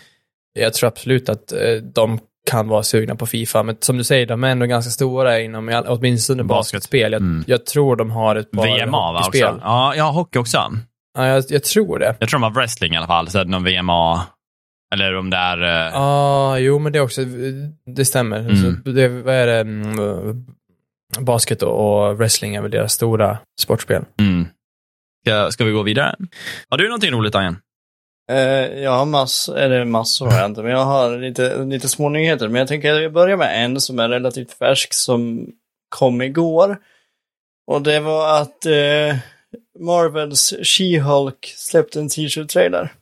jag 0.53 0.75
tror 0.75 0.89
absolut 0.89 1.29
att 1.29 1.53
eh, 1.53 1.75
de 1.95 2.19
kan 2.51 2.69
vara 2.69 2.83
sugna 2.83 3.15
på 3.15 3.27
Fifa. 3.27 3.63
Men 3.63 3.77
som 3.81 3.99
du 3.99 4.05
säger, 4.05 4.27
de 4.27 4.45
är 4.45 4.49
ändå 4.49 4.67
ganska 4.67 4.91
stora 4.91 5.41
inom 5.41 5.83
åtminstone 5.87 6.45
basketspel. 6.45 7.13
Jag, 7.13 7.23
mm. 7.23 7.45
jag 7.47 7.67
tror 7.67 7.97
de 7.97 8.11
har 8.11 8.37
ett 8.37 8.51
par 8.51 8.87
VMA 8.87 9.13
hockeyspel. 9.13 9.55
Också. 9.55 9.61
Ja, 9.65 9.95
ja, 9.97 10.11
hockey 10.11 10.39
också. 10.39 10.73
Ja, 11.15 11.27
jag, 11.27 11.45
jag, 11.49 11.65
tror 11.65 11.99
det. 11.99 12.17
Jag 12.19 12.29
tror 12.29 12.41
de 12.41 12.43
har 12.43 12.51
wrestling 12.51 12.95
i 12.95 12.97
alla 12.97 13.07
fall, 13.07 13.29
så 13.29 13.45
någon 13.45 13.65
VMA. 13.65 14.27
Eller 14.95 15.17
om 15.17 15.31
det 15.31 15.37
är... 15.37 15.59
Ja, 15.59 15.89
uh... 15.89 15.97
ah, 15.97 16.59
jo 16.59 16.79
men 16.79 16.93
det 16.93 17.01
också, 17.01 17.25
det 17.97 18.05
stämmer. 18.05 18.39
Mm. 18.39 18.57
Så 18.57 18.91
det, 18.91 19.09
vad 19.09 19.35
är 19.35 19.47
det? 19.47 19.61
Mm, 19.61 20.47
basket 21.19 21.63
och 21.63 22.19
wrestling 22.19 22.55
är 22.55 22.63
väl 22.63 22.71
deras 22.71 22.93
stora 22.93 23.39
sportspel. 23.61 24.05
Mm. 24.21 24.47
Ska, 25.27 25.51
ska 25.51 25.65
vi 25.65 25.73
gå 25.73 25.83
vidare? 25.83 26.17
Har 26.69 26.79
du 26.79 26.85
någonting 26.89 27.11
roligt, 27.11 27.35
Ajen? 27.35 27.57
Uh, 28.33 28.83
jag 28.83 28.91
har 28.91 29.07
massor, 29.07 29.59
eller 29.59 29.85
massor 29.85 30.27
har 30.27 30.39
jag 30.39 30.47
inte, 30.47 30.63
men 30.63 30.73
jag 30.73 30.85
har 30.85 31.19
lite, 31.19 31.65
lite 31.65 31.89
små 31.89 32.09
nyheter. 32.09 32.49
Men 32.49 32.59
jag 32.59 32.69
tänker 32.69 32.95
att 32.95 33.03
jag 33.03 33.13
börjar 33.13 33.37
med 33.37 33.65
en 33.65 33.81
som 33.81 33.99
är 33.99 34.09
relativt 34.09 34.53
färsk 34.53 34.95
som 34.95 35.47
kom 35.89 36.23
igår. 36.23 36.79
Och 37.67 37.83
det 37.83 38.01
var 38.01 38.41
att 38.41 38.67
uh, 38.67 39.17
Marvels 39.81 40.53
She-Hulk 40.63 41.55
släppte 41.57 42.01
en 42.01 42.09
teaser-trailer. 42.09 42.93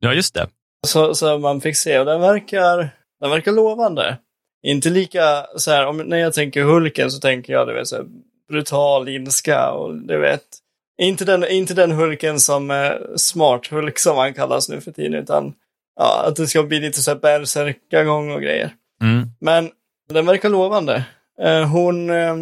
Ja, 0.00 0.12
just 0.12 0.34
det. 0.34 0.48
Så, 0.86 1.14
så 1.14 1.38
man 1.38 1.60
fick 1.60 1.76
se 1.76 1.98
och 1.98 2.06
den 2.06 2.20
verkar, 2.20 2.88
den 3.20 3.30
verkar 3.30 3.52
lovande. 3.52 4.16
Inte 4.62 4.90
lika 4.90 5.46
så 5.56 5.70
här, 5.70 5.86
om, 5.86 5.96
när 5.96 6.16
jag 6.16 6.32
tänker 6.32 6.62
Hulken 6.62 7.10
så 7.10 7.20
tänker 7.20 7.52
jag, 7.52 7.68
du 7.68 7.74
vet, 7.74 7.88
så 7.88 7.96
här, 7.96 8.04
brutal 8.48 9.08
ilska 9.08 9.70
och 9.70 9.96
du 9.96 10.18
vet, 10.18 10.42
inte 11.02 11.24
den, 11.24 11.44
inte 11.44 11.74
den 11.74 11.92
Hulken 11.92 12.40
som 12.40 12.70
eh, 12.70 12.92
Smart 13.16 13.66
Hulk 13.66 13.98
som 13.98 14.16
han 14.16 14.34
kallas 14.34 14.68
nu 14.68 14.80
för 14.80 14.92
tiden, 14.92 15.14
utan 15.14 15.54
ja, 15.96 16.24
att 16.28 16.36
det 16.36 16.46
ska 16.46 16.62
bli 16.62 16.80
lite 16.80 17.02
så 17.02 17.10
här 17.10 17.18
bärsärkagång 17.18 18.30
och 18.30 18.42
grejer. 18.42 18.70
Mm. 19.02 19.28
Men 19.40 19.70
den 20.08 20.26
verkar 20.26 20.48
lovande. 20.48 21.04
Eh, 21.40 21.68
hon, 21.68 22.10
eh, 22.10 22.36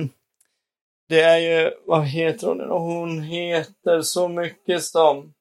det 1.14 1.22
är 1.22 1.38
ju, 1.38 1.70
vad 1.86 2.06
heter 2.06 2.46
hon 2.46 2.58
nu 2.58 2.68
Hon 2.68 3.22
heter 3.22 4.02
så 4.02 4.28
mycket 4.28 4.82
som... 4.82 5.32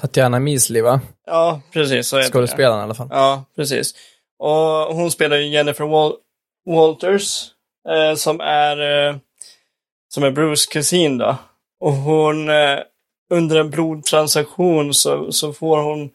Tatiana 0.00 0.38
Misley, 0.38 0.82
va? 0.82 1.00
Ja, 1.26 1.60
precis. 1.72 2.08
Så 2.08 2.22
Skådespelaren 2.22 2.80
i 2.80 2.82
alla 2.82 2.94
fall. 2.94 3.08
Ja, 3.10 3.44
precis. 3.56 3.94
Och 4.38 4.94
hon 4.94 5.10
spelar 5.10 5.36
ju 5.36 5.48
Jennifer 5.48 5.84
Wal 5.84 6.12
Walters, 6.66 7.50
eh, 7.88 8.14
som 8.14 8.40
är 8.40 9.08
eh, 9.08 9.16
som 10.08 10.22
är 10.22 10.30
Bruce 10.30 10.66
kusin 10.72 11.18
då. 11.18 11.36
Och 11.80 11.92
hon, 11.92 12.48
eh, 12.48 12.78
under 13.30 13.56
en 13.56 13.70
blodtransaktion 13.70 14.94
så, 14.94 15.32
så 15.32 15.52
får 15.52 15.82
hon 15.82 16.10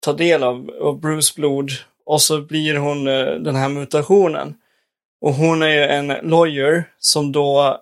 ta 0.00 0.12
del 0.12 0.42
av, 0.42 0.70
av 0.80 1.00
Bruce 1.00 1.32
blod 1.36 1.70
och 2.06 2.22
så 2.22 2.40
blir 2.40 2.76
hon 2.76 3.08
eh, 3.08 3.34
den 3.34 3.56
här 3.56 3.68
mutationen. 3.68 4.54
Och 5.20 5.34
hon 5.34 5.62
är 5.62 5.68
ju 5.68 5.82
en 5.82 6.06
lawyer 6.06 6.84
som 6.98 7.32
då 7.32 7.80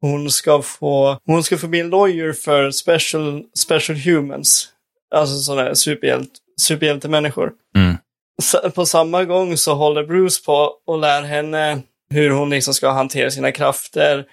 hon 0.00 0.30
ska 0.30 0.62
få, 0.62 1.18
hon 1.26 1.44
ska 1.44 1.58
få 1.58 1.68
bli 1.68 1.80
en 1.80 1.90
lawyer 1.90 2.32
för 2.32 2.70
special, 2.70 3.44
special 3.54 3.98
humans. 3.98 4.68
Alltså 5.14 5.36
sådana 5.36 5.74
superhjält, 5.74 6.30
superhjältemänniskor. 6.60 7.52
Mm. 7.76 7.96
På 8.74 8.86
samma 8.86 9.24
gång 9.24 9.56
så 9.56 9.74
håller 9.74 10.04
Bruce 10.04 10.44
på 10.46 10.72
och 10.86 10.98
lär 10.98 11.22
henne 11.22 11.80
hur 12.10 12.30
hon 12.30 12.50
liksom 12.50 12.74
ska 12.74 12.90
hantera 12.90 13.30
sina 13.30 13.52
krafter 13.52 14.24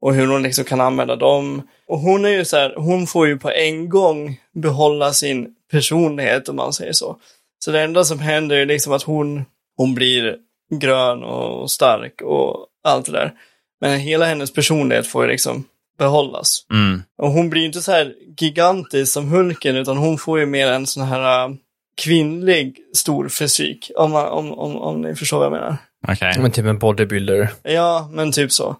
och 0.00 0.14
hur 0.14 0.26
hon 0.26 0.42
liksom 0.42 0.64
kan 0.64 0.80
använda 0.80 1.16
dem. 1.16 1.68
Och 1.88 1.98
hon 1.98 2.24
är 2.24 2.28
ju 2.28 2.44
så 2.44 2.56
här, 2.56 2.74
hon 2.76 3.06
får 3.06 3.26
ju 3.26 3.38
på 3.38 3.50
en 3.50 3.88
gång 3.88 4.40
behålla 4.54 5.12
sin 5.12 5.48
personlighet 5.70 6.48
om 6.48 6.56
man 6.56 6.72
säger 6.72 6.92
så. 6.92 7.16
Så 7.58 7.70
det 7.70 7.80
enda 7.80 8.04
som 8.04 8.18
händer 8.18 8.56
är 8.56 8.66
liksom 8.66 8.92
att 8.92 9.02
hon, 9.02 9.44
hon 9.76 9.94
blir 9.94 10.36
grön 10.70 11.22
och 11.24 11.70
stark 11.70 12.22
och 12.22 12.66
allt 12.84 13.06
det 13.06 13.12
där. 13.12 13.32
Men 13.80 13.98
hela 14.00 14.24
hennes 14.24 14.52
personlighet 14.52 15.06
får 15.06 15.24
ju 15.24 15.30
liksom 15.30 15.64
behållas. 15.98 16.66
Mm. 16.70 17.02
Och 17.18 17.30
hon 17.30 17.50
blir 17.50 17.60
ju 17.60 17.66
inte 17.66 17.80
så 17.80 17.92
här 17.92 18.14
gigantisk 18.38 19.12
som 19.12 19.28
Hulken, 19.28 19.76
utan 19.76 19.96
hon 19.96 20.18
får 20.18 20.38
ju 20.40 20.46
mer 20.46 20.66
en 20.66 20.86
sån 20.86 21.02
här 21.02 21.44
äh, 21.48 21.54
kvinnlig 22.02 22.76
stor 22.94 23.28
fysik. 23.28 23.90
Om, 23.96 24.10
man- 24.10 24.28
om, 24.28 24.52
om, 24.52 24.76
om 24.76 25.00
ni 25.00 25.14
förstår 25.14 25.36
vad 25.38 25.46
jag 25.46 25.52
menar. 25.52 25.76
Okej. 26.08 26.34
Men 26.38 26.50
typ 26.50 26.64
en 26.64 26.78
bodybuilder. 26.78 27.48
Ja, 27.62 28.08
men 28.12 28.32
typ 28.32 28.52
så. 28.52 28.76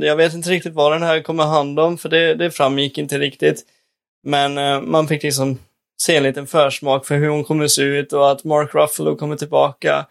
Jag 0.00 0.16
vet 0.16 0.34
inte 0.34 0.50
riktigt 0.50 0.74
vad 0.74 0.92
den 0.92 1.02
här 1.02 1.22
kommer 1.22 1.44
handla 1.44 1.82
om, 1.84 1.98
för 1.98 2.08
det, 2.08 2.34
det 2.34 2.50
framgick 2.50 2.98
inte 2.98 3.18
riktigt. 3.18 3.62
Men 4.24 4.58
eh, 4.58 4.80
man 4.80 5.08
fick 5.08 5.22
liksom 5.22 5.58
se 6.02 6.16
en 6.16 6.22
liten 6.22 6.46
försmak 6.46 7.06
för 7.06 7.16
hur 7.16 7.28
hon 7.28 7.44
kommer 7.44 7.68
se 7.68 7.82
ut 7.82 8.12
och 8.12 8.30
att 8.30 8.44
Mark 8.44 8.74
Ruffalo 8.74 9.16
kommer 9.16 9.36
tillbaka 9.36 10.06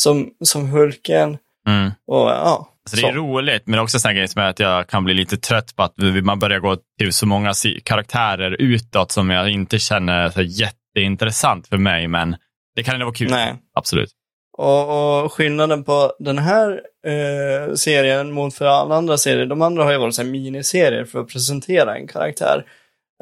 som, 0.00 0.30
som 0.44 0.68
Hulken. 0.68 1.38
Mm. 1.68 1.90
Och 2.06 2.28
ja, 2.30 2.68
Så 2.90 2.96
det 2.96 3.02
är 3.02 3.12
roligt, 3.12 3.62
men 3.66 3.80
också 3.80 4.08
en 4.08 4.14
grej 4.14 4.28
som 4.28 4.42
är 4.42 4.46
att 4.46 4.58
jag 4.60 4.88
kan 4.88 5.04
bli 5.04 5.14
lite 5.14 5.36
trött 5.36 5.76
på 5.76 5.82
att 5.82 5.94
man 6.22 6.38
börjar 6.38 6.58
gå 6.58 6.76
till 6.98 7.12
så 7.12 7.26
många 7.26 7.52
karaktärer 7.84 8.56
utåt 8.58 9.12
som 9.12 9.30
jag 9.30 9.48
inte 9.48 9.78
känner 9.78 10.28
så 10.30 10.42
jätteintressant 10.42 11.68
för 11.68 11.76
mig, 11.76 12.08
men 12.08 12.36
det 12.76 12.82
kan 12.82 12.94
ändå 12.94 13.06
vara 13.06 13.14
kul. 13.14 13.30
Nej. 13.30 13.54
Absolut. 13.74 14.10
Och, 14.58 15.22
och 15.24 15.32
skillnaden 15.32 15.84
på 15.84 16.12
den 16.18 16.38
här 16.38 16.80
eh, 17.06 17.74
serien 17.74 18.32
mot 18.32 18.54
för 18.54 18.64
alla 18.64 18.94
andra 18.94 19.18
serier, 19.18 19.46
de 19.46 19.62
andra 19.62 19.84
har 19.84 19.92
ju 19.92 19.98
varit 19.98 20.14
så 20.14 20.22
här 20.22 20.30
miniserier 20.30 21.04
för 21.04 21.20
att 21.20 21.28
presentera 21.28 21.96
en 21.96 22.06
karaktär 22.06 22.64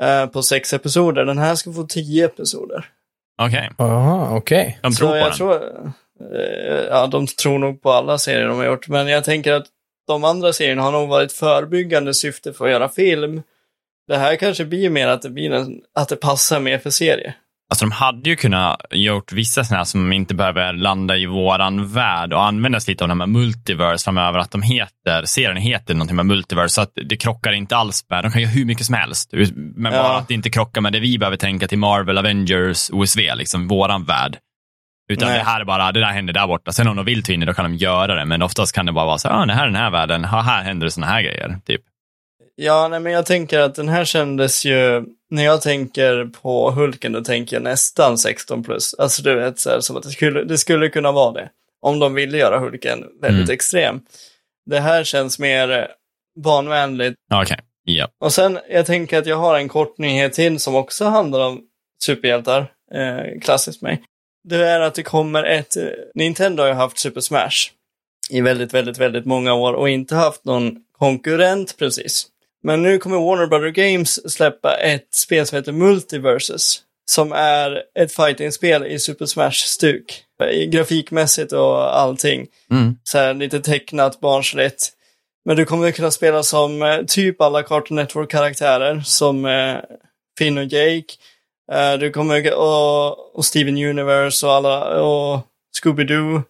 eh, 0.02 0.26
på 0.26 0.42
sex 0.42 0.72
episoder. 0.72 1.24
Den 1.24 1.38
här 1.38 1.54
ska 1.54 1.72
få 1.72 1.82
tio 1.82 2.24
episoder. 2.24 2.84
Okej, 3.42 3.70
Jaha, 3.78 4.36
okej. 4.36 4.78
de 4.82 4.92
Så 4.92 4.98
tror 4.98 5.08
på 5.08 5.16
jag 5.16 5.26
den. 5.26 5.36
tror, 5.36 5.92
ja 6.90 7.07
de 7.07 7.26
tror 7.26 7.59
nog 7.59 7.83
på 7.83 7.92
alla 7.92 8.18
serier 8.18 8.48
de 8.48 8.59
har 8.59 8.64
gjort, 8.66 8.88
men 8.88 9.09
jag 9.09 9.24
tänker 9.24 9.52
att 9.52 9.66
de 10.07 10.24
andra 10.24 10.52
serierna 10.52 10.83
har 10.83 10.92
nog 10.92 11.09
varit 11.09 11.33
förebyggande 11.33 12.14
syfte 12.14 12.52
för 12.52 12.64
att 12.64 12.70
göra 12.70 12.88
film. 12.88 13.42
Det 14.09 14.16
här 14.18 14.37
kanske 14.37 14.64
blir 14.64 14.90
mer 14.90 15.09
att 15.09 15.22
det 15.22 15.31
blir 15.31 15.52
en, 15.52 15.81
att 15.94 16.09
det 16.09 16.16
passar 16.16 16.61
mer 16.61 16.79
för 16.79 16.90
serie. 16.90 17.35
Alltså 17.70 17.85
de 17.85 17.90
hade 17.92 18.31
ju 18.31 18.37
kunnat 18.37 18.81
gjort 18.90 19.33
vissa 19.33 19.64
sådana 19.64 19.79
här 19.79 19.85
som 19.85 20.12
inte 20.12 20.35
behöver 20.35 20.72
landa 20.72 21.16
i 21.16 21.26
våran 21.26 21.88
värld 21.92 22.33
och 22.33 22.44
användas 22.44 22.88
lite 22.88 23.05
av 23.05 23.09
de 23.09 23.20
här 23.20 23.26
multiverse 23.26 24.05
framöver, 24.05 24.38
att 24.38 24.50
de 24.50 24.62
heter, 24.62 25.24
serien 25.24 25.57
heter 25.57 25.94
någonting 25.94 26.16
med 26.16 26.26
multiverse, 26.26 26.74
så 26.74 26.81
att 26.81 26.92
det 27.09 27.16
krockar 27.16 27.52
inte 27.52 27.76
alls 27.76 28.05
med, 28.09 28.24
de 28.24 28.33
kan 28.33 28.42
göra 28.42 28.50
hur 28.50 28.64
mycket 28.64 28.87
som 28.87 28.94
helst, 28.94 29.31
men 29.74 29.92
Ja. 29.92 30.02
bara 30.02 30.16
att 30.16 30.29
det 30.29 30.35
inte 30.35 30.50
krockar 30.50 30.81
med 30.81 30.92
det 30.92 31.00
vi 31.00 31.18
behöver 31.18 31.37
tänka 31.37 31.68
till 31.68 31.79
Marvel, 31.79 32.18
Avengers, 32.18 32.90
OSV, 32.92 33.20
liksom 33.37 33.68
våran 33.68 34.05
värld. 34.05 34.38
Utan 35.09 35.29
Nej. 35.29 35.38
det 35.38 35.45
här 35.45 35.61
är 35.61 35.64
bara, 35.64 35.92
det 35.92 36.01
där 36.01 36.07
händer 36.07 36.33
där 36.33 36.47
borta. 36.47 36.73
Sen 36.73 36.88
om 36.88 36.97
de 36.97 37.05
vill 37.05 37.23
ta 37.23 37.33
in 37.33 37.40
det, 37.40 37.47
då 37.47 37.55
kan 37.55 37.64
de 37.71 37.77
göra 37.77 38.14
det, 38.14 38.25
men 38.25 38.42
oftast 38.42 38.75
kan 38.75 38.87
det 38.87 38.92
bara 38.92 39.07
vara 39.07 39.19
så 39.19 39.29
här, 39.29 39.42
ah, 39.42 39.47
det 39.47 39.53
här 39.53 39.62
är 39.62 39.66
den 39.66 39.77
här 39.77 39.90
världen, 39.90 40.25
ha, 40.25 40.40
här 40.40 40.62
händer 40.62 40.85
det 40.85 40.90
sådana 40.90 41.12
här 41.12 41.23
grejer, 41.23 41.59
typ. 41.66 41.81
Ja, 42.55 42.88
nej, 42.88 43.01
men 43.01 43.12
jag 43.12 43.27
tänker 43.27 43.61
att 43.61 43.75
den 43.75 43.88
här 43.88 44.05
kändes 44.05 44.64
ju, 44.64 45.05
när 45.31 45.45
jag 45.45 45.62
tänker 45.62 46.25
på 46.42 46.71
Hulken, 46.71 47.12
då 47.12 47.21
tänker 47.25 47.57
jag 47.57 47.62
nästan 47.62 48.19
16 48.19 48.62
plus. 48.64 48.95
Alltså 48.95 49.23
du 49.23 49.35
vet, 49.35 49.59
så 49.59 49.71
här, 49.71 49.81
som 49.81 49.97
att 49.97 50.03
det 50.03 50.11
skulle, 50.11 50.45
det 50.45 50.59
skulle 50.59 50.88
kunna 50.88 51.12
vara 51.12 51.33
det. 51.33 51.49
Om 51.83 51.99
de 51.99 52.14
ville 52.14 52.38
göra 52.38 52.59
Hulken 52.59 53.05
väldigt 53.23 53.45
Mm. 53.49 53.55
extrem. 53.55 54.01
Det 54.71 54.81
här 54.81 55.05
känns 55.05 55.38
mer 55.38 55.71
eh, 55.71 55.85
barnvänligt. 56.45 57.16
Okej, 57.35 57.59
ja. 57.85 58.09
Och 58.21 58.33
sen, 58.33 58.59
jag 58.71 58.87
tänker 58.87 59.19
att 59.19 59.27
jag 59.27 59.37
har 59.37 59.59
en 59.59 59.69
kort 59.69 59.99
nyhet 59.99 60.33
till 60.33 60.59
som 60.61 60.75
också 60.75 61.05
handlar 61.05 61.40
om 61.47 61.61
superhjältar. 62.05 62.61
Eh, 62.95 63.40
klassiskt 63.42 63.83
mig. 63.83 64.03
Det 64.48 64.68
är 64.68 64.80
att 64.80 64.94
det 64.94 65.02
kommer 65.02 65.44
ett, 65.44 65.76
eh, 65.76 65.85
Nintendo 66.14 66.62
har 66.62 66.68
ju 66.68 66.74
haft 66.74 66.98
Super 66.98 67.20
Smash 67.20 67.70
i 68.30 68.40
väldigt, 68.40 68.74
väldigt, 68.74 68.98
väldigt 68.98 69.24
många 69.24 69.54
år 69.54 69.72
och 69.72 69.88
inte 69.88 70.14
haft 70.14 70.44
någon 70.44 70.76
konkurrent 70.98 71.76
precis. 71.78 72.26
Men 72.62 72.82
nu 72.82 72.98
kommer 72.98 73.16
Warner 73.16 73.46
Brother 73.46 73.68
Games 73.70 74.32
släppa 74.32 74.76
ett 74.76 75.14
spel 75.14 75.46
som 75.46 75.56
heter 75.56 75.72
Multiverses. 75.72 76.82
Som 77.11 77.32
är 77.32 77.82
ett 77.98 78.12
fighting-spel 78.12 78.87
i 78.87 78.98
Super 78.98 79.26
Smash-stuk. 79.26 80.22
Grafikmässigt 80.68 81.52
och 81.52 81.98
allting. 81.98 82.46
Mm. 82.70 82.96
Så 83.04 83.18
här 83.18 83.35
lite 83.35 83.61
tecknat, 83.61 84.20
barnsligt. 84.20 84.92
Men 85.44 85.56
du 85.56 85.64
kommer 85.64 85.90
kunna 85.90 86.11
spela 86.11 86.42
som 86.42 86.82
eh, 86.82 87.02
typ 87.06 87.40
alla 87.40 87.62
Cartoon 87.62 87.96
Network-karaktärer. 87.96 89.00
Som 89.00 89.44
eh, 89.44 89.76
Finn 90.38 90.59
och 90.59 90.64
Jake. 90.64 91.14
Eh, 91.72 91.92
du 91.98 92.11
kommer, 92.11 92.55
och, 92.55 93.37
och 93.37 93.44
Steven 93.44 93.76
Universe 93.76 94.46
och 94.46 94.52
alla, 94.52 95.02
och 95.02 95.40
Scooby-Doo. 95.83 96.42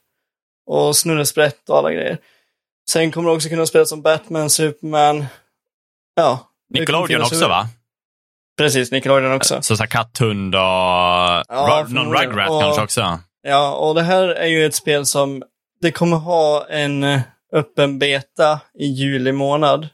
Och 0.67 0.97
Snurresprätt 0.97 1.69
och 1.69 1.79
alla 1.79 1.93
grejer. 1.93 2.19
Sen 2.91 3.13
kommer 3.13 3.31
du 3.31 3.37
också 3.37 3.49
kunna 3.49 3.67
spela 3.67 3.85
som 3.85 4.03
Batman, 4.03 4.51
Superman. 4.51 5.27
Ja. 6.15 6.39
Nickelodeon 6.71 7.23
också 7.23 7.35
hur- 7.35 7.49
va? 7.49 7.69
Precis, 8.59 8.91
Nickelodeon 8.93 9.33
också. 9.33 9.63
Så, 9.63 9.77
så 9.77 9.87
katthund 9.87 10.55
och 10.55 10.61
Ja, 10.61 11.87
någon. 11.89 12.13
Rugrat 12.13 12.49
kanske 12.63 12.83
också. 12.83 13.19
Ja, 13.43 13.75
och 13.75 13.95
det 13.95 14.03
här 14.03 14.29
är 14.29 14.47
ju 14.47 14.67
ett 14.67 14.75
spel 14.75 15.07
som, 15.07 15.43
det 15.81 15.93
kommer 15.93 16.17
ha 16.17 16.67
en 16.69 17.05
eh, 17.05 17.21
öppen 17.53 17.99
beta 17.99 18.61
i 18.79 18.87
juli 18.87 19.33
månad. 19.33 19.89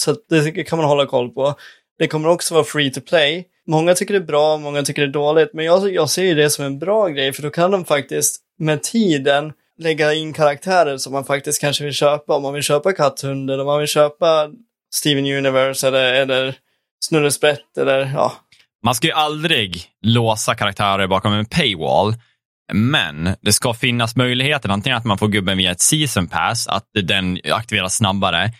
Så 0.00 0.16
det 0.28 0.64
kan 0.64 0.78
man 0.78 0.88
hålla 0.88 1.06
koll 1.06 1.30
på. 1.30 1.54
Det 1.98 2.08
kommer 2.08 2.28
också 2.28 2.54
vara 2.54 2.64
free 2.64 2.90
to 2.90 3.00
play. 3.00 3.48
Många 3.68 3.94
tycker 3.94 4.14
det 4.14 4.20
är 4.20 4.26
bra, 4.26 4.56
många 4.56 4.82
tycker 4.82 5.02
det 5.02 5.08
är 5.08 5.12
dåligt, 5.12 5.50
men 5.52 5.64
jag, 5.64 5.94
jag 5.94 6.10
ser 6.10 6.22
ju 6.22 6.34
det 6.34 6.50
som 6.50 6.64
en 6.64 6.78
bra 6.78 7.08
grej, 7.08 7.32
för 7.32 7.42
då 7.42 7.50
kan 7.50 7.70
de 7.70 7.84
faktiskt 7.84 8.40
med 8.58 8.82
tiden 8.82 9.52
lägga 9.78 10.14
in 10.14 10.32
karaktärer 10.32 10.98
som 10.98 11.12
man 11.12 11.24
faktiskt 11.24 11.60
kanske 11.60 11.84
vill 11.84 11.92
köpa. 11.92 12.34
Om 12.36 12.42
man 12.42 12.54
vill 12.54 12.62
köpa 12.62 12.92
katthunden, 12.92 13.60
om 13.60 13.66
man 13.66 13.78
vill 13.78 13.88
köpa 13.88 14.50
Steven 14.94 15.26
Universe 15.26 15.88
eller, 15.88 16.14
eller 16.14 16.54
Snurresprätt 17.04 17.78
eller 17.78 18.12
ja. 18.14 18.32
Man 18.84 18.94
ska 18.94 19.06
ju 19.06 19.12
aldrig 19.12 19.84
låsa 20.02 20.54
karaktärer 20.54 21.06
bakom 21.06 21.32
en 21.32 21.46
paywall. 21.46 22.14
Men 22.72 23.36
det 23.40 23.52
ska 23.52 23.74
finnas 23.74 24.16
möjligheten 24.16 24.70
antingen 24.70 24.98
att 24.98 25.04
man 25.04 25.18
får 25.18 25.28
gubben 25.28 25.58
via 25.58 25.70
ett 25.70 25.80
season 25.80 26.26
pass, 26.28 26.68
att 26.68 26.84
den 27.02 27.38
aktiveras 27.52 27.96
snabbare. 27.96 28.50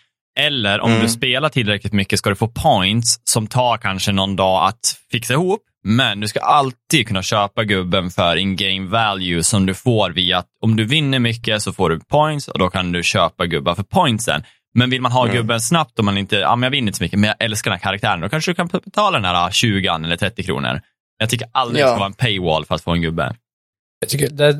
Eller 0.40 0.80
om 0.80 0.90
Mm. 0.90 1.02
du 1.02 1.08
spelar 1.08 1.48
tillräckligt 1.48 1.92
mycket 1.92 2.18
ska 2.18 2.30
du 2.30 2.36
få 2.36 2.48
points 2.48 3.20
som 3.24 3.46
tar 3.46 3.76
kanske 3.76 4.12
någon 4.12 4.36
dag 4.36 4.68
att 4.68 4.96
fixa 5.10 5.34
ihop. 5.34 5.60
Men 5.84 6.20
du 6.20 6.28
ska 6.28 6.40
alltid 6.40 7.06
kunna 7.08 7.22
köpa 7.22 7.64
gubben 7.64 8.10
för 8.10 8.36
in-game 8.36 8.88
value 8.88 9.42
som 9.44 9.66
du 9.66 9.74
får 9.74 10.10
via 10.10 10.38
att 10.38 10.46
om 10.62 10.76
du 10.76 10.84
vinner 10.84 11.18
mycket 11.18 11.62
så 11.62 11.72
får 11.72 11.90
du 11.90 12.00
points 12.00 12.48
och 12.48 12.58
då 12.58 12.70
kan 12.70 12.92
du 12.92 13.02
köpa 13.02 13.46
gubbar 13.46 13.74
för 13.74 13.82
pointsen. 13.82 14.42
Men 14.74 14.90
vill 14.90 15.00
man 15.00 15.12
ha 15.12 15.24
Mm. 15.24 15.36
gubben 15.36 15.60
snabbt 15.60 15.98
och 15.98 16.04
man 16.04 16.18
inte, 16.18 16.36
ja 16.36 16.56
men 16.56 16.62
jag 16.66 16.70
vinner 16.70 16.86
inte 16.88 16.98
så 16.98 17.04
mycket, 17.04 17.18
men 17.18 17.28
jag 17.28 17.36
älskar 17.46 17.70
den 17.70 17.78
här 17.78 17.82
karaktären, 17.82 18.20
då 18.20 18.28
kanske 18.28 18.50
du 18.50 18.54
kan 18.54 18.66
betala 18.66 19.18
den 19.18 19.24
här 19.24 19.50
20 19.50 19.88
eller 19.94 20.16
30 20.16 20.42
kronor. 20.42 20.80
Jag 21.18 21.30
tycker 21.30 21.48
aldrig 21.52 21.76
det 21.84 21.88
Ja. 21.88 21.92
ska 21.92 21.96
vara 21.98 22.06
en 22.06 22.12
paywall 22.12 22.64
för 22.64 22.74
att 22.74 22.82
få 22.84 22.90
en 22.90 23.02
gubbe. 23.02 23.34
Jag 24.02 24.08
tycker, 24.08 24.28
det, 24.28 24.58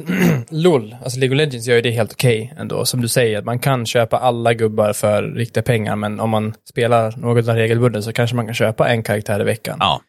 LOL, 0.50 0.96
alltså 1.04 1.18
League 1.18 1.34
of 1.34 1.38
Legends 1.38 1.66
gör 1.66 1.76
ju 1.76 1.82
det 1.82 1.90
helt 1.90 2.12
okej 2.12 2.52
ändå. 2.58 2.84
Som 2.84 3.00
du 3.00 3.08
säger, 3.08 3.38
att 3.38 3.44
man 3.44 3.58
kan 3.58 3.86
köpa 3.86 4.18
alla 4.18 4.54
gubbar 4.54 4.92
för 4.92 5.22
riktiga 5.22 5.62
pengar, 5.62 5.96
men 5.96 6.20
om 6.20 6.30
man 6.30 6.54
spelar 6.68 7.16
något 7.16 7.48
av 7.48 7.54
regelbundet 7.54 8.04
så 8.04 8.12
kanske 8.12 8.36
man 8.36 8.46
kan 8.46 8.54
köpa 8.54 8.88
en 8.88 9.02
karaktär 9.02 9.40
i 9.40 9.44
veckan. 9.44 9.76
Ja, 9.80 10.00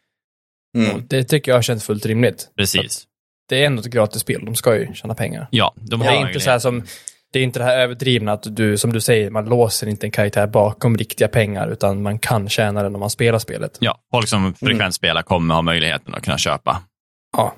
Och 0.94 1.02
det 1.02 1.24
tycker 1.24 1.52
jag 1.52 1.64
känns 1.64 1.84
fullt 1.86 2.06
rimligt. 2.06 2.50
precis. 2.58 3.04
Det 3.50 3.62
är 3.62 3.66
ändå 3.66 3.80
ett 3.80 3.86
gratis 3.88 4.22
spel, 4.22 4.46
de 4.46 4.56
ska 4.56 4.76
ju 4.78 4.94
tjäna 4.94 5.16
pengar. 5.16 5.48
Ja, 5.52 5.74
de 5.76 6.00
Det 6.00 6.06
har 6.06 6.14
är 6.14 6.28
inte 6.28 6.40
så 6.40 6.50
här 6.50 6.60
som, 6.60 6.84
det 7.34 7.40
är 7.40 7.44
inte 7.44 7.60
det 7.60 7.66
här 7.66 7.78
överdrivna 7.80 8.32
att 8.32 8.56
du, 8.56 8.78
som 8.78 8.94
du 8.94 9.02
säger, 9.02 9.30
man 9.30 9.46
låser 9.46 9.88
inte 9.88 10.08
en 10.08 10.12
karaktär 10.12 10.48
bakom 10.48 10.98
riktiga 10.98 11.28
pengar, 11.28 11.68
utan 11.68 12.02
man 12.02 12.20
kan 12.20 12.50
tjäna 12.50 12.84
den 12.84 12.94
om 12.96 13.00
man 13.00 13.10
spelar 13.10 13.40
spelet. 13.40 13.78
Ja, 13.80 14.00
folk 14.12 14.28
som 14.28 14.54
frekvent 14.54 14.96
spelar 14.96 15.22
kommer 15.22 15.56
ha 15.56 15.62
möjligheten 15.62 16.14
att 16.14 16.24
kunna 16.24 16.38
köpa. 16.38 16.84
Ja. 17.38 17.56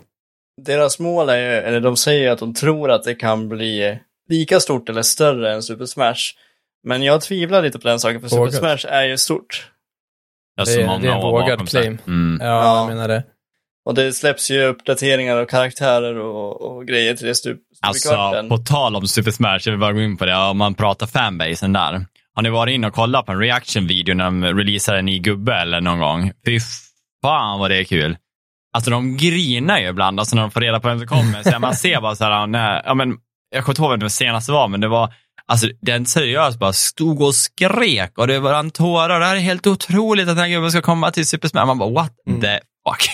Deras 0.62 1.00
mål 1.00 1.30
är 1.30 1.38
ju, 1.38 1.44
eller 1.68 1.80
de 1.80 1.98
säger 1.98 2.22
ju 2.22 2.28
att 2.30 2.40
de 2.40 2.54
tror 2.54 2.92
att 2.92 3.04
det 3.04 3.16
kan 3.16 3.50
bli 3.50 4.00
lika 4.30 4.60
stort 4.60 4.90
eller 4.90 5.02
större 5.02 5.54
än 5.54 5.64
Super 5.64 5.86
Smash. 5.86 6.16
Men 6.88 7.04
jag 7.04 7.22
tvivlar 7.22 7.62
lite 7.62 7.80
på 7.80 7.88
den 7.88 8.00
saken, 8.00 8.22
för 8.22 8.38
Vågat. 8.38 8.54
Super 8.54 8.78
Smash 8.78 8.92
är 8.94 9.04
ju 9.04 9.18
stort. 9.18 9.72
Det 10.58 10.62
är 10.62 10.66
Det 10.78 10.82
är- 10.84 10.88
många 10.88 11.00
det 11.00 11.08
är 11.08 11.16
en 11.16 11.22
vågad 11.22 11.70
claim. 11.70 11.98
Mm. 12.08 12.38
Ja, 12.42 12.48
Ja. 12.48 12.78
jag 12.80 12.88
menar 12.88 13.08
det. 13.08 13.24
Och 13.86 13.94
det 13.96 14.14
släpps 14.14 14.52
ju 14.52 14.64
uppdateringar 14.64 15.38
och 15.38 15.50
karaktärer 15.50 16.18
och, 16.20 16.62
och 16.62 16.88
grejer 16.88 17.14
till 17.16 17.28
det 17.28 17.36
stup, 17.36 17.60
Alltså, 17.82 18.44
på 18.50 18.58
tal 18.58 18.96
om 18.96 19.08
Super 19.08 19.32
Smash, 19.32 19.60
jag 19.66 19.72
vill 19.72 19.80
bara 19.80 19.94
gå 19.94 20.02
in 20.02 20.18
på 20.18 20.26
det, 20.26 20.36
om 20.36 20.58
man 20.58 20.74
pratar 20.76 21.08
fanbasen 21.08 21.74
där. 21.74 22.06
Har 22.34 22.42
ni 22.44 22.50
varit 22.50 22.74
inne 22.74 22.88
och 22.88 22.94
kollat 22.94 23.26
på 23.26 23.32
en 23.32 23.40
reaction-video 23.40 24.16
när 24.16 24.26
de 24.26 24.44
releasar 24.46 24.96
en 24.96 25.06
ny 25.06 25.20
gubbe 25.20 25.54
eller 25.56 25.82
någon 25.82 26.00
gång? 26.00 26.32
Fy 26.46 26.60
fan 27.22 27.60
vad 27.60 27.72
det 27.72 27.78
är 27.78 27.84
kul. 27.84 28.18
Alltså 28.76 28.92
de 28.92 29.18
grinar 29.18 29.80
ju 29.80 29.88
ibland, 29.90 30.20
alltså 30.20 30.36
när 30.36 30.42
de 30.42 30.52
får 30.52 30.62
reda 30.62 30.80
på 30.80 30.88
vem 30.88 31.00
som 31.00 31.08
kommer. 31.08 31.44
Så 31.44 31.60
man 31.60 31.76
ser 31.76 32.02
bara 32.02 32.16
så 32.16 32.24
här, 32.24 32.48
när, 32.48 32.82
ja, 32.86 32.94
men, 32.94 33.16
jag 33.56 33.64
kommer 33.64 33.72
inte 33.74 33.82
ihåg 33.82 33.92
vem 33.92 34.00
det 34.00 34.10
senaste 34.10 34.52
var, 34.52 34.68
men 34.68 34.82
det 34.82 34.88
var, 34.88 35.14
alltså 35.48 35.68
den 35.82 36.06
seriöst 36.06 36.60
bara 36.60 36.74
stod 36.74 37.22
och 37.22 37.36
skrek 37.36 38.18
och 38.18 38.28
det 38.28 38.40
var 38.40 38.54
en 38.54 38.72
tårar. 38.72 39.20
Det 39.20 39.26
här 39.26 39.36
är 39.36 39.40
helt 39.40 39.68
otroligt 39.68 40.28
att 40.30 40.36
den 40.36 40.44
här 40.44 40.50
gubben 40.50 40.72
ska 40.72 40.82
komma 40.82 41.12
till 41.12 41.26
Super 41.28 41.48
Smash. 41.48 41.66
Man 41.66 41.78
bara, 41.78 41.90
what 41.90 42.12
Mm. 42.30 42.42
the 42.42 42.60
fuck? 42.90 43.10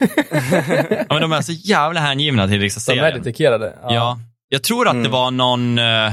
ja, 0.90 1.04
men 1.08 1.20
de 1.20 1.32
är 1.32 1.40
så 1.42 1.52
jävla 1.52 2.00
hängivna 2.00 2.48
till 2.48 2.60
liksom 2.60 2.82
De 2.86 2.92
är 2.92 3.02
serien. 3.02 3.22
dedikerade. 3.22 3.74
Ja. 3.82 4.18
Jag 4.48 4.62
tror 4.62 4.86
att 4.88 4.92
det 4.94 4.98
Mm. 4.98 5.12
var 5.12 5.30
någon, 5.30 5.78
eh, 5.78 6.12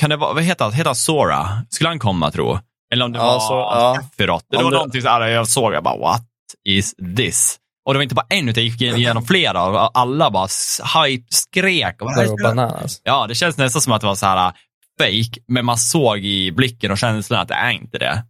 kan 0.00 0.10
det 0.10 0.16
vara, 0.16 0.32
vad 0.32 0.42
heter 0.42 0.64
han, 0.64 0.72
heter 0.74 0.88
han 0.88 0.94
Sora? 0.96 1.48
Skulle 1.70 1.88
han 1.90 1.98
komma 1.98 2.30
tro? 2.30 2.58
Eller 2.92 3.04
om 3.04 3.12
det 3.12 3.18
Ja, 3.18 3.24
var 3.24 3.40
så- 3.40 3.54
ja. 3.54 3.96
Sephiroth. 4.02 4.44
Det 4.50 4.56
var 4.56 4.64
det- 4.64 4.70
någonting 4.76 5.02
så 5.02 5.08
här 5.08 5.26
jag 5.28 5.48
såg, 5.48 5.72
jag 5.74 5.82
bara 5.84 5.96
what 5.98 6.22
is 6.64 6.94
this? 7.16 7.58
Och 7.88 7.94
det 7.94 7.98
var 7.98 8.02
inte 8.02 8.14
bara 8.14 8.26
en, 8.28 8.48
utan 8.48 8.64
jag 8.64 8.70
gick 8.70 8.80
igenom 8.80 9.24
flera 9.26 9.64
och 9.64 9.98
alla 9.98 10.30
bara 10.30 10.48
hype 11.04 11.26
skrek. 11.30 12.02
Och 12.02 12.06
bara, 12.06 12.22
Det 12.22 12.28
var 12.28 12.42
bananas. 12.42 13.00
Ja, 13.04 13.26
det 13.26 13.34
känns 13.34 13.58
nästan 13.58 13.82
som 13.82 13.92
att 13.92 14.00
det 14.00 14.06
var 14.06 14.14
så 14.14 14.26
här 14.26 14.48
uh, 14.48 14.54
fake, 14.98 15.40
men 15.46 15.64
man 15.64 15.76
såg 15.76 16.18
i 16.18 16.52
blicken 16.52 16.90
och 16.90 16.98
känslan 16.98 17.40
att 17.40 17.48
det 17.48 17.54
är 17.54 17.70
inte 17.70 17.98
det. 17.98 18.24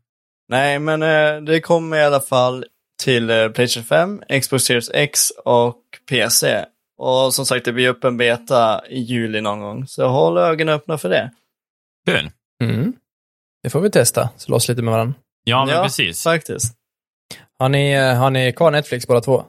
Nej, 0.48 0.78
men 0.78 1.02
eh, 1.02 1.42
det 1.42 1.60
kommer 1.60 1.96
i 1.96 2.04
alla 2.04 2.20
fall 2.20 2.64
till 3.02 3.30
eh, 3.30 3.48
Playstation 3.48 3.84
5, 3.84 4.22
Xbox 4.40 4.64
Series 4.64 4.90
X 4.94 5.20
och 5.44 5.82
PC. 6.08 6.64
Och 6.98 7.34
som 7.34 7.46
sagt, 7.46 7.64
det 7.64 7.72
blir 7.72 7.88
öppen 7.88 8.16
beta 8.16 8.86
i 8.88 9.00
juli 9.00 9.40
någon 9.40 9.60
gång. 9.60 9.86
Så 9.86 10.08
håll 10.08 10.38
ögonen 10.38 10.74
öppna 10.74 10.98
för 10.98 11.08
det. 11.08 11.30
Kul. 12.06 12.30
Mm. 12.64 12.92
Det 13.62 13.70
får 13.70 13.80
vi 13.80 13.90
testa, 13.90 14.28
slåss 14.36 14.68
lite 14.68 14.82
med 14.82 14.92
varandra. 14.92 15.14
Ja, 15.44 15.64
men 15.64 15.82
precis. 15.82 16.22
faktiskt. 16.22 16.77
Har 17.58 17.68
ni, 17.68 17.92
eh, 17.92 18.14
har 18.14 18.30
ni 18.30 18.52
kvar 18.52 18.70
Netflix 18.70 19.06
båda 19.06 19.20
två? 19.20 19.42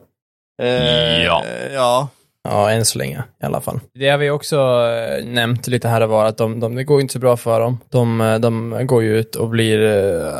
Eh, 0.62 1.22
Ja. 1.24 1.44
Ja. 1.74 2.08
Ja, 2.48 2.70
än 2.70 2.84
så 2.84 2.98
länge 2.98 3.22
i 3.42 3.46
alla 3.46 3.60
fall. 3.60 3.80
Det 3.94 4.08
har 4.08 4.18
vi 4.18 4.30
också 4.30 4.56
eh, 4.56 5.24
nämnt 5.24 5.66
lite 5.66 5.88
här 5.88 6.00
och 6.00 6.08
var, 6.08 6.24
att 6.24 6.36
de, 6.38 6.60
de, 6.60 6.74
det 6.74 6.84
går 6.84 7.00
inte 7.00 7.12
så 7.12 7.18
bra 7.18 7.36
för 7.36 7.60
dem. 7.60 7.78
De, 7.90 8.20
eh, 8.20 8.38
de 8.38 8.78
går 8.86 9.02
ju 9.02 9.18
ut 9.18 9.34
och 9.34 9.48
blir, 9.48 9.78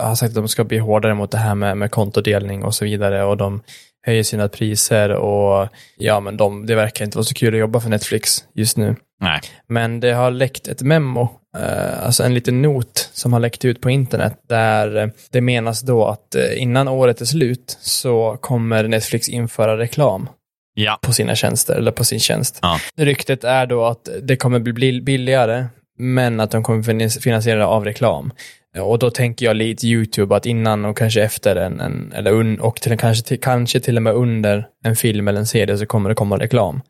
har 0.03 0.15
sagt 0.15 0.29
att 0.29 0.35
de 0.35 0.49
ska 0.49 0.65
bli 0.65 0.79
hårdare 0.79 1.15
mot 1.15 1.31
det 1.31 1.39
här 1.39 1.55
med, 1.55 1.77
med 1.77 1.91
kontodelning 1.91 2.65
och 2.65 2.75
så 2.75 2.85
vidare 2.85 3.25
och 3.25 3.37
de 3.37 3.63
höjer 4.07 4.23
sina 4.23 4.49
priser 4.49 5.11
och 5.11 5.69
ja, 5.97 6.21
men 6.21 6.37
de, 6.37 6.67
det 6.67 6.75
verkar 6.75 7.05
inte 7.05 7.17
vara 7.19 7.25
så 7.25 7.35
kul 7.35 7.55
att 7.55 7.61
jobba 7.61 7.81
för 7.81 7.89
Netflix 7.89 8.45
just 8.55 8.77
nu. 8.77 8.97
Nej. 9.21 9.41
Men 9.67 10.01
det 10.01 10.13
har 10.13 10.31
läckt 10.31 10.69
ett 10.69 10.83
memo, 10.83 11.29
alltså 11.59 12.23
en 12.23 12.35
liten 12.35 12.63
not 12.63 13.11
som 13.13 13.33
har 13.33 13.41
läckt 13.41 13.65
ut 13.65 13.81
på 13.81 13.91
internet 13.91 14.35
där 14.49 14.97
eh, 14.97 15.09
det 15.31 15.41
menas 15.41 15.81
då 15.81 16.07
att 16.07 16.35
eh, 16.35 16.63
innan 16.63 16.89
året 16.89 17.21
är 17.21 17.25
slut 17.25 17.79
så 17.81 18.37
kommer 18.41 18.89
Netflix 18.89 19.29
införa 19.29 19.79
reklam 19.79 20.29
Ja. 20.75 20.99
på 21.03 21.13
sina 21.13 21.35
tjänster, 21.35 21.75
eller 21.75 21.91
på 21.93 22.05
sin 22.05 22.21
tjänst. 22.21 22.59
Ja. 22.63 22.79
Ryktet 22.97 23.45
är 23.45 23.67
då 23.67 23.85
att 23.85 24.09
det 24.23 24.37
kommer 24.37 24.59
bli 24.59 25.01
billigare, 25.01 25.67
men 25.99 26.41
att 26.41 26.51
de 26.51 26.63
kommer 26.63 26.83
finan- 26.83 27.21
finansiera 27.21 27.67
av 27.67 27.85
reklam. 27.85 28.33
Och 28.79 28.99
då 28.99 29.11
tänker 29.11 29.47
jag 29.47 29.57
lite 29.57 29.87
YouTube, 29.87 30.37
att 30.37 30.47
innan 30.47 30.85
och 30.85 30.97
kanske 30.99 31.23
efter 31.23 31.57
en, 31.57 31.81
en 31.81 32.13
eller 32.17 32.31
un, 32.33 32.61
och 32.61 32.81
till, 32.81 32.99
kanske, 32.99 33.25
till, 33.29 33.41
kanske 33.41 33.81
till 33.81 33.97
och 33.97 34.03
med 34.03 34.15
under 34.15 34.67
en 34.85 34.97
film 34.97 35.29
eller 35.29 35.41
en 35.41 35.47
serie 35.47 35.79
så 35.79 35.87
kommer 35.87 36.09
det 36.09 36.15
komma 36.15 36.39
reklam. 36.39 36.81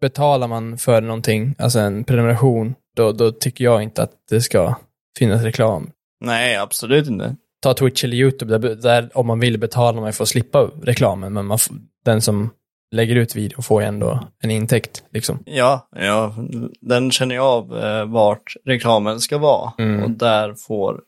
Betalar 0.00 0.48
man 0.48 0.78
för 0.78 1.00
någonting, 1.00 1.54
alltså 1.58 1.78
en 1.78 2.04
prenumeration, 2.04 2.74
då, 2.96 3.12
då 3.12 3.32
tycker 3.32 3.64
jag 3.64 3.82
inte 3.82 4.02
att 4.02 4.12
det 4.30 4.40
ska 4.40 4.74
finnas 5.18 5.42
reklam. 5.42 5.90
Nej, 6.24 6.56
absolut 6.56 7.08
inte. 7.08 7.36
Ta 7.62 7.74
Twitch 7.74 8.04
eller 8.04 8.16
YouTube, 8.16 8.58
där, 8.58 8.74
där 8.74 9.10
om 9.14 9.26
man 9.26 9.40
vill 9.40 9.58
betala 9.58 10.00
man 10.00 10.12
får 10.12 10.24
slippa 10.24 10.70
reklamen, 10.82 11.32
men 11.32 11.46
man, 11.46 11.58
den 12.04 12.20
som 12.22 12.50
lägger 12.94 13.16
ut 13.16 13.36
video 13.36 13.62
får 13.62 13.82
ju 13.82 13.88
ändå 13.88 14.28
en 14.42 14.50
intäkt. 14.50 15.02
Liksom. 15.12 15.38
Ja, 15.46 15.88
ja, 15.96 16.34
den 16.80 17.10
känner 17.10 17.34
jag 17.34 17.44
av 17.44 17.78
eh, 17.84 18.04
vart 18.04 18.54
reklamen 18.64 19.20
ska 19.20 19.38
vara. 19.38 19.72
Mm. 19.78 20.02
Och 20.02 20.10
där 20.10 20.54
får 20.54 21.00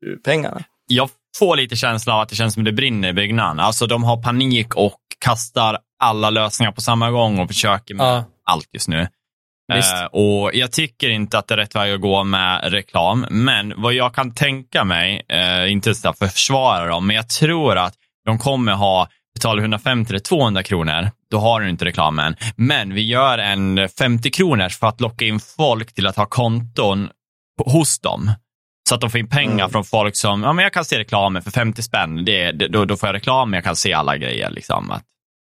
du 0.00 0.16
pengarna. 0.18 0.62
Jag 0.86 1.10
får 1.38 1.56
lite 1.56 1.76
känsla 1.76 2.14
av 2.14 2.20
att 2.20 2.28
det 2.28 2.34
känns 2.36 2.54
som 2.54 2.64
det 2.64 2.72
brinner 2.72 3.08
i 3.08 3.12
byggnaden. 3.12 3.60
Alltså 3.60 3.86
de 3.86 4.04
har 4.04 4.22
panik 4.22 4.74
och 4.76 4.98
kastar 5.18 5.78
alla 5.98 6.30
lösningar 6.30 6.72
på 6.72 6.80
samma 6.80 7.10
gång 7.10 7.38
och 7.38 7.48
försöker 7.48 7.94
med 7.94 8.06
Ja. 8.06 8.24
allt 8.44 8.68
just 8.72 8.88
nu. 8.88 9.06
Eh, 9.78 10.04
och 10.04 10.50
Jag 10.54 10.72
tycker 10.72 11.08
inte 11.10 11.38
att 11.38 11.48
det 11.48 11.54
är 11.54 11.58
rätt 11.58 11.74
väg 11.76 11.92
att 11.92 12.00
gå 12.00 12.24
med 12.24 12.72
reklam, 12.72 13.26
men 13.30 13.72
vad 13.76 13.94
jag 13.94 14.14
kan 14.14 14.34
tänka 14.34 14.84
mig, 14.84 15.22
eh, 15.28 15.72
inte 15.72 15.94
så 15.94 16.08
att 16.08 16.18
försvara 16.18 16.86
dem, 16.86 17.06
men 17.06 17.16
jag 17.16 17.28
tror 17.28 17.78
att 17.78 17.94
de 18.26 18.38
kommer 18.38 18.72
ha, 18.72 19.08
betalar 19.34 19.62
150 19.62 20.10
eller 20.10 20.18
200 20.20 20.62
kronor, 20.62 21.10
då 21.30 21.38
har 21.38 21.60
du 21.60 21.68
inte 21.70 21.84
reklamen. 21.84 22.36
Men 22.56 22.94
vi 22.94 23.02
gör 23.02 23.38
en 23.38 23.88
50 23.88 24.30
kronors 24.30 24.78
för 24.78 24.86
att 24.86 25.00
locka 25.00 25.24
in 25.24 25.40
folk 25.40 25.94
till 25.94 26.06
att 26.06 26.16
ha 26.16 26.26
konton 26.26 27.08
hos 27.64 27.98
dem. 28.00 28.32
Så 28.88 28.94
att 28.94 29.00
de 29.00 29.10
får 29.10 29.20
in 29.20 29.28
pengar 29.28 29.54
Mm. 29.64 29.70
från 29.70 29.84
folk 29.84 30.16
som, 30.16 30.42
ja 30.42 30.52
men 30.52 30.62
jag 30.62 30.72
kan 30.72 30.84
se 30.84 30.98
reklamen 30.98 31.42
för 31.42 31.50
50 31.50 31.82
spänn, 31.82 32.24
det, 32.24 32.52
det, 32.52 32.68
då, 32.68 32.84
då 32.84 32.96
får 32.96 33.08
jag 33.08 33.14
reklam, 33.14 33.52
jag 33.52 33.64
kan 33.64 33.76
se 33.76 33.92
alla 33.92 34.16
grejer. 34.16 34.50
Liksom. 34.50 34.90
Att, 34.90 35.02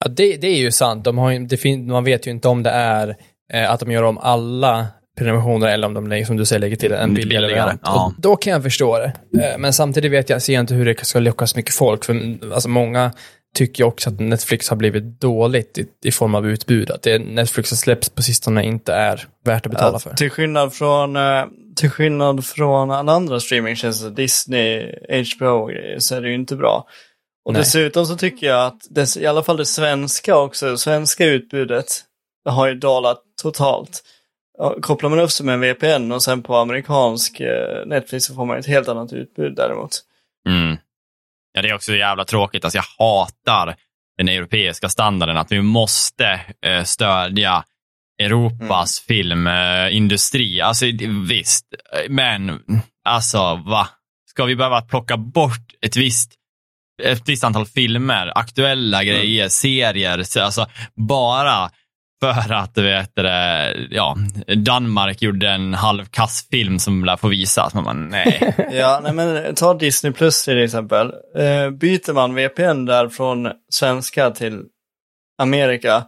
Ja, 0.05 0.11
det, 0.11 0.37
det 0.37 0.47
är 0.47 0.59
ju 0.59 0.71
sant. 0.73 1.05
De 1.05 1.19
har 1.19 1.49
det 1.49 1.57
fin, 1.57 1.87
man 1.87 2.05
vet 2.05 2.27
ju 2.27 2.31
inte 2.31 2.49
om 2.49 2.63
det 2.63 2.71
är 2.71 3.17
eh, 3.53 3.71
att 3.71 3.81
de 3.81 3.91
gör 3.91 4.03
om 4.03 4.19
alla 4.19 4.87
prenumerationer 5.19 5.69
eller 5.69 5.87
om 5.87 5.95
de, 5.95 6.07
lägger, 6.07 6.27
som 6.27 6.37
du 6.37 6.45
säger, 6.45 6.61
lägger 6.61 6.77
till 6.77 6.93
en 6.93 6.99
Mm, 6.99 7.15
billigare 7.15 7.47
variant. 7.61 7.81
ja. 7.85 8.07
Och 8.07 8.23
Då 8.23 8.37
kan 8.37 8.53
jag 8.53 8.63
förstå 8.63 8.99
det. 8.99 9.13
Eh, 9.45 9.59
men 9.59 9.73
samtidigt 9.73 10.13
vet 10.13 10.31
jag, 10.31 10.43
ser 10.43 10.55
jag 10.55 10.61
inte 10.61 10.75
hur 10.75 10.85
det 10.85 11.05
ska 11.07 11.19
locka 11.19 11.47
så 11.47 11.57
mycket 11.59 11.75
folk. 11.75 12.05
För 12.05 12.39
alltså, 12.55 12.69
många 12.69 13.13
tycker 13.57 13.83
ju 13.83 13.87
också 13.87 14.11
att 14.11 14.21
Netflix 14.21 14.69
har 14.69 14.77
blivit 14.77 15.21
dåligt 15.21 15.79
i, 15.79 15.87
i 16.05 16.11
form 16.11 16.35
av 16.35 16.47
utbud. 16.47 16.91
Att 16.91 17.03
det 17.03 17.19
Netflix 17.19 17.71
har 17.71 17.77
släppts 17.77 18.09
på 18.09 18.23
sistone 18.23 18.65
inte 18.65 18.93
är 18.95 19.27
värt 19.45 19.67
att 19.67 19.73
betala 19.73 19.99
för. 19.99 20.15
till, 20.15 20.31
skillnad 20.31 20.75
från, 20.75 21.17
eh, 21.17 21.45
till 21.77 21.91
skillnad 21.91 22.45
från 22.45 22.91
alla 22.91 23.13
andra 23.13 23.41
streamingtjänster, 23.41 24.11
Disney, 24.11 24.95
HBO, 25.37 25.67
grejer, 25.67 25.99
så 25.99 26.15
är 26.15 26.21
det 26.21 26.29
ju 26.29 26.35
inte 26.35 26.57
bra. 26.57 26.87
Och 27.45 27.53
Nej. 27.53 27.61
dessutom 27.63 28.07
så 28.07 28.17
tycker 28.17 28.47
jag 28.47 28.67
att 28.67 28.81
det, 28.91 29.17
i 29.17 29.27
alla 29.27 29.43
fall 29.43 29.57
det 29.57 29.67
svenska 29.67 30.37
också, 30.37 30.77
svenska 30.77 31.27
utbudet, 31.27 31.87
det 31.87 32.14
har 32.45 32.69
ju 32.69 32.75
dalat 32.75 33.23
totalt. 33.43 34.03
Kopplar 34.81 35.11
man 35.11 35.19
upp 35.19 35.31
sig 35.31 35.47
med 35.47 35.55
en 35.55 35.61
VPN 35.61 36.13
och 36.13 36.23
sen 36.23 36.43
på 36.43 36.57
amerikansk 36.57 37.41
eh, 37.41 37.87
Netflix 37.87 38.25
så 38.25 38.35
får 38.35 38.45
man 38.45 38.59
ett 38.59 38.67
helt 38.67 38.89
annat 38.89 39.13
utbud 39.13 39.55
däremot. 39.57 40.01
Mm. 40.49 40.77
Ja, 41.53 41.63
det 41.63 41.69
är 41.69 41.75
också 41.75 41.95
jävla 41.95 42.25
tråkigt. 42.25 42.65
Alltså, 42.65 42.79
jag 42.79 43.07
hatar 43.07 43.77
den 44.19 44.29
europeiska 44.29 44.89
standarden 44.89 45.37
att 45.37 45.53
vi 45.53 45.63
måste 45.63 46.41
eh, 46.67 46.85
stödja 46.85 47.65
Europas 48.23 49.01
filmindustri. 49.01 50.61
Alltså 50.61 50.87
visst, 51.29 51.67
men 52.09 52.61
alltså 53.05 53.63
va? 53.67 53.89
Ska 54.31 54.45
vi 54.45 54.57
behöva 54.57 54.83
plocka 54.83 55.17
bort 55.17 55.75
ett 55.87 55.97
visst, 55.97 56.33
ett 57.03 57.29
visst 57.29 57.45
antal 57.45 57.67
filmer, 57.67 58.33
aktuella 58.39 59.05
grejer, 59.05 59.49
serier, 59.49 60.23
så, 60.23 60.41
alltså 60.41 60.67
bara 60.95 61.71
för 62.33 62.53
att 62.53 62.79
vet, 62.79 63.17
det, 63.17 63.89
ja, 63.91 64.17
Danmark 64.57 65.23
gjorde 65.23 65.49
en 65.49 65.75
halvkass 65.75 66.49
film 66.51 66.79
som 66.79 67.05
lär 67.05 67.17
få 67.17 67.29
visas. 67.29 67.75
Man 67.75 67.85
bara, 67.85 67.93
nej. 67.93 68.55
Ja, 68.73 69.01
nej 69.03 69.13
men 69.13 69.55
ta 69.55 69.75
Disney 69.75 70.13
Plus 70.13 70.45
till 70.45 70.65
exempel. 70.65 71.13
Eh, 71.37 71.71
byter 71.71 72.13
man 72.13 72.35
VPN 72.35 72.85
där 72.85 73.09
från 73.09 73.51
svenska 73.71 74.31
till 74.31 74.63
Amerika, 75.39 76.05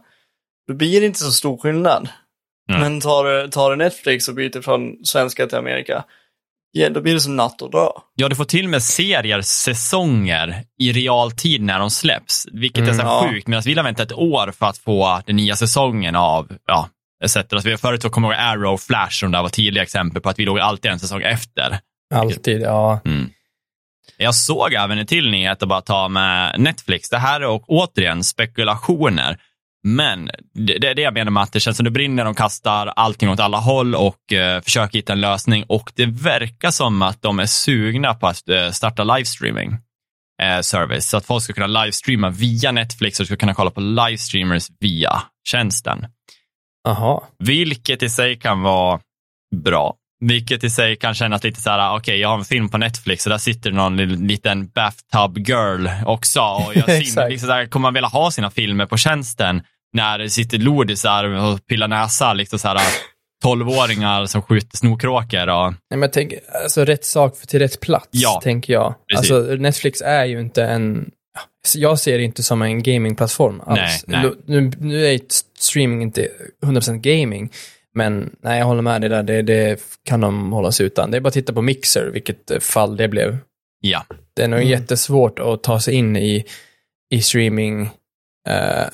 då 0.67 0.73
blir 0.73 0.99
det 0.99 1.07
inte 1.07 1.19
så 1.19 1.31
stor 1.31 1.57
skillnad. 1.57 2.09
Mm. 2.69 2.81
Men 2.81 3.01
tar 3.01 3.23
du, 3.23 3.47
tar 3.47 3.69
du 3.69 3.75
Netflix 3.75 4.27
och 4.27 4.35
byter 4.35 4.61
från 4.61 5.05
svenska 5.05 5.47
till 5.47 5.57
Amerika, 5.57 6.03
ja, 6.77 6.89
då 6.89 7.01
blir 7.01 7.13
det 7.13 7.21
som 7.21 7.35
natt 7.35 7.61
och 7.61 7.71
dag. 7.71 8.01
Ja, 8.15 8.29
du 8.29 8.35
får 8.35 8.45
till 8.45 8.67
med 8.67 8.83
serier, 8.83 9.41
säsonger 9.41 10.63
i 10.79 10.91
realtid 10.91 11.61
när 11.61 11.79
de 11.79 11.89
släpps, 11.91 12.47
vilket 12.51 12.87
är 12.87 12.93
så 12.93 13.01
Mm, 13.01 13.07
ja. 13.07 13.27
sjukt. 13.29 13.47
Medan 13.47 13.63
vi 13.65 13.73
har 13.73 13.83
väntat 13.83 14.11
ett 14.11 14.17
år 14.17 14.51
för 14.51 14.65
att 14.65 14.77
få 14.77 15.21
den 15.25 15.35
nya 15.35 15.55
säsongen 15.55 16.15
av, 16.15 16.51
ja, 16.67 16.89
etc. 17.23 17.33
Så 17.33 17.59
vi 17.63 17.71
har 17.71 17.77
förut 17.77 18.01
så 18.01 18.09
kommer 18.09 18.33
jag 18.33 18.37
ihåg 18.37 18.49
Arrow, 18.49 18.77
Flash, 18.77 19.19
som 19.19 19.31
där 19.31 19.41
var 19.41 19.49
tydliga 19.49 19.83
exempel 19.83 20.21
på 20.21 20.29
att 20.29 20.39
vi 20.39 20.45
låg 20.45 20.59
alltid 20.59 20.91
en 20.91 20.99
säsong 20.99 21.21
efter. 21.21 21.79
Alltid, 22.15 22.61
ja. 22.61 22.99
Mm. 23.05 23.29
Jag 24.17 24.35
såg 24.35 24.73
även 24.73 24.97
en 24.97 25.05
till 25.05 25.31
nyhet 25.31 25.63
att 25.63 25.69
bara 25.69 25.81
ta 25.81 26.07
med 26.07 26.59
Netflix. 26.59 27.09
Det 27.09 27.17
här 27.17 27.41
är 27.41 27.47
och, 27.47 27.63
återigen 27.67 28.23
spekulationer. 28.23 29.37
Men 29.95 30.29
det, 30.53 30.77
det 30.77 30.87
är 30.87 30.95
det 30.95 31.01
jag 31.01 31.13
menar 31.13 31.31
med 31.31 31.43
att 31.43 31.53
det 31.53 31.59
känns 31.59 31.77
som 31.77 31.83
det 31.83 31.91
brinner, 31.91 32.25
de 32.25 32.35
kastar 32.35 32.87
allting 32.87 33.29
åt 33.29 33.39
alla 33.39 33.57
håll 33.57 33.95
och 33.95 34.33
eh, 34.33 34.61
försöker 34.61 34.97
hitta 34.97 35.13
en 35.13 35.21
lösning. 35.21 35.63
Och 35.67 35.91
det 35.95 36.05
verkar 36.05 36.71
som 36.71 37.01
att 37.01 37.21
de 37.21 37.39
är 37.39 37.45
sugna 37.45 38.13
på 38.13 38.27
att 38.27 38.49
eh, 38.49 38.69
starta 38.71 39.03
livestreaming 39.03 39.77
eh, 40.41 40.61
service. 40.61 41.09
Så 41.09 41.17
att 41.17 41.25
folk 41.25 41.43
ska 41.43 41.53
kunna 41.53 41.83
livestreama 41.83 42.29
via 42.29 42.71
Netflix 42.71 43.19
och 43.19 43.25
ska 43.25 43.35
kunna 43.35 43.53
kolla 43.53 43.71
på 43.71 43.81
livestreamers 43.81 44.67
via 44.79 45.21
tjänsten. 45.49 46.05
Jaha. 46.83 47.21
Vilket 47.39 48.03
i 48.03 48.09
sig 48.09 48.39
kan 48.39 48.61
vara 48.61 48.99
bra. 49.55 49.95
Vilket 50.19 50.63
i 50.63 50.69
sig 50.69 50.95
kan 50.95 51.13
kännas 51.13 51.43
lite 51.43 51.61
så 51.61 51.69
här, 51.69 51.95
okej, 51.95 52.19
jag 52.19 52.29
har 52.29 52.37
en 52.37 52.45
film 52.45 52.69
på 52.69 52.77
Netflix 52.77 53.25
och 53.25 53.29
där 53.29 53.37
sitter 53.37 53.71
någon 53.71 53.97
li- 53.97 54.05
liten 54.05 54.67
bathtub 54.67 55.47
girl 55.47 55.87
också. 56.05 56.41
Och 56.41 56.75
jag 56.75 56.87
liksom 56.99 57.37
så 57.39 57.51
här, 57.51 57.65
kommer 57.65 57.81
man 57.81 57.93
vilja 57.93 58.07
ha 58.07 58.31
sina 58.31 58.49
filmer 58.49 58.85
på 58.85 58.97
tjänsten 58.97 59.61
när 59.93 60.19
det 60.19 60.29
sitter 60.29 60.57
lodisar 60.57 61.23
och 61.25 61.65
pillar 61.67 61.87
näsa, 61.87 62.33
liksom 62.33 62.59
så 62.59 62.67
här, 62.67 62.77
12-åringar 63.45 64.25
som 64.25 64.41
skjuter 64.41 64.77
snorkråkor 64.77 65.47
och 65.49 65.71
Nej, 65.71 65.77
men 65.89 66.01
jag 66.01 66.13
tänker, 66.13 66.39
alltså 66.63 66.85
rätt 66.85 67.05
sak 67.05 67.37
till 67.47 67.59
rätt 67.59 67.79
plats, 67.79 68.07
Ja, 68.11 68.39
tänker 68.43 68.73
jag. 68.73 68.95
precis. 69.09 69.31
Alltså 69.31 69.55
Netflix 69.55 70.01
är 70.01 70.25
ju 70.25 70.39
inte 70.39 70.63
en, 70.63 71.11
jag 71.75 71.99
ser 71.99 72.17
det 72.17 72.23
inte 72.23 72.43
som 72.43 72.61
en 72.61 72.83
gamingplattform 72.83 73.61
alls. 73.65 73.79
Nej, 74.07 74.21
nej. 74.23 74.31
Nu, 74.45 74.71
nu 74.79 75.05
är 75.07 75.19
streaming 75.59 76.01
inte 76.01 76.27
100% 76.65 76.97
gaming, 76.97 77.51
men 77.95 78.35
nej, 78.43 78.59
jag 78.59 78.65
håller 78.65 78.81
med 78.81 79.01
dig 79.01 79.09
där, 79.09 79.23
det, 79.23 79.41
det 79.41 79.81
kan 80.03 80.21
de 80.21 80.51
hålla 80.51 80.71
sig 80.71 80.85
utan. 80.85 81.11
Det 81.11 81.17
är 81.17 81.21
bara 81.21 81.27
att 81.27 81.33
titta 81.33 81.53
på 81.53 81.61
Mixer, 81.61 82.09
vilket 82.13 82.63
fall 82.63 82.97
det 82.97 83.07
blev 83.07 83.37
Ja. 83.81 84.05
Det 84.35 84.43
är 84.43 84.47
nog 84.47 84.59
Mm. 84.59 84.69
jättesvårt 84.71 85.39
att 85.39 85.63
ta 85.63 85.79
sig 85.79 85.93
in 85.95 86.15
i, 86.17 86.45
i 87.13 87.21
streaming, 87.21 87.81
eh, 88.49 88.85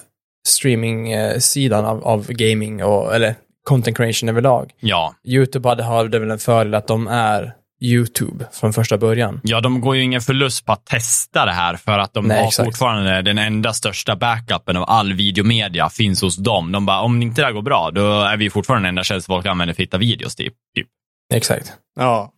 streaming-sidan 0.48 1.86
av, 1.86 2.04
av 2.04 2.28
gaming, 2.28 2.84
och, 2.84 3.16
eller 3.16 3.36
content 3.64 3.98
creation 3.98 4.30
överlag. 4.30 4.72
Ja. 4.80 5.16
YouTube 5.28 5.70
hade, 5.70 5.84
hade 5.84 6.20
väl 6.20 6.32
en 6.32 6.40
fördel 6.40 6.74
att 6.74 6.88
de 6.88 7.08
är 7.08 7.54
YouTube 7.82 8.46
från 8.52 8.74
första 8.74 8.98
början. 8.98 9.40
ja, 9.44 9.62
de 9.62 9.82
går 9.82 9.96
ju 9.96 10.02
ingen 10.02 10.22
förlust 10.22 10.66
på 10.66 10.72
att 10.72 10.86
testa 10.86 11.46
det 11.46 11.52
här 11.52 11.76
för 11.76 12.00
att 12.00 12.14
de 12.14 12.28
Nej, 12.28 12.40
har 12.40 12.48
exakt. 12.48 12.68
fortfarande 12.68 13.22
den 13.22 13.38
enda 13.38 13.74
största 13.74 14.16
backupen 14.16 14.78
av 14.78 14.84
all 14.88 15.14
videomedia 15.14 15.90
finns 15.90 16.22
hos 16.22 16.38
dem. 16.38 16.72
De 16.72 16.86
bara, 16.86 17.02
om 17.02 17.22
inte 17.22 17.42
det 17.42 17.46
här 17.46 17.54
går 17.54 17.62
bra, 17.62 17.92
då 17.92 18.22
är 18.22 18.38
vi 18.38 18.50
fortfarande 18.50 18.88
den 18.88 18.90
enda 18.90 19.04
tjänst 19.04 19.28
folk 19.28 19.46
använder 19.46 19.74
för 19.74 19.82
att 19.82 19.88
hitta 19.88 19.98
videos. 19.98 20.36
Typ. 20.36 20.54
typ. 20.76 20.88
Exakt. 21.34 21.74
Ja. 21.96 22.32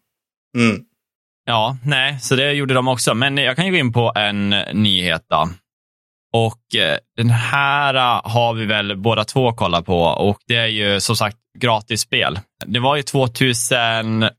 Mm. 0.58 0.82
Ja, 1.48 1.78
nej, 1.84 2.20
så 2.20 2.36
det 2.36 2.52
gjorde 2.52 2.74
de 2.74 2.88
också. 2.88 3.14
Men 3.14 3.38
jag 3.38 3.56
kan 3.56 3.66
ju 3.66 3.72
gå 3.72 3.78
in 3.78 3.94
på 3.94 4.12
en 4.16 4.50
nyhet 4.74 5.26
då. 5.30 5.50
Och 6.36 6.76
eh, 6.76 6.98
den 7.18 7.30
här 7.30 7.94
eh, 7.94 8.32
har 8.32 8.54
vi 8.54 8.66
väl 8.66 8.98
båda 8.98 9.24
två 9.24 9.54
kollat 9.54 9.86
på 9.86 10.02
och 10.02 10.38
det 10.48 10.56
är 10.56 10.68
ju 10.68 11.00
som 11.00 11.16
sagt 11.16 11.38
gratis 11.60 12.02
spel. 12.02 12.40
Det 12.66 12.80
var 12.80 12.96
ju 12.96 13.02
2000, 13.02 14.30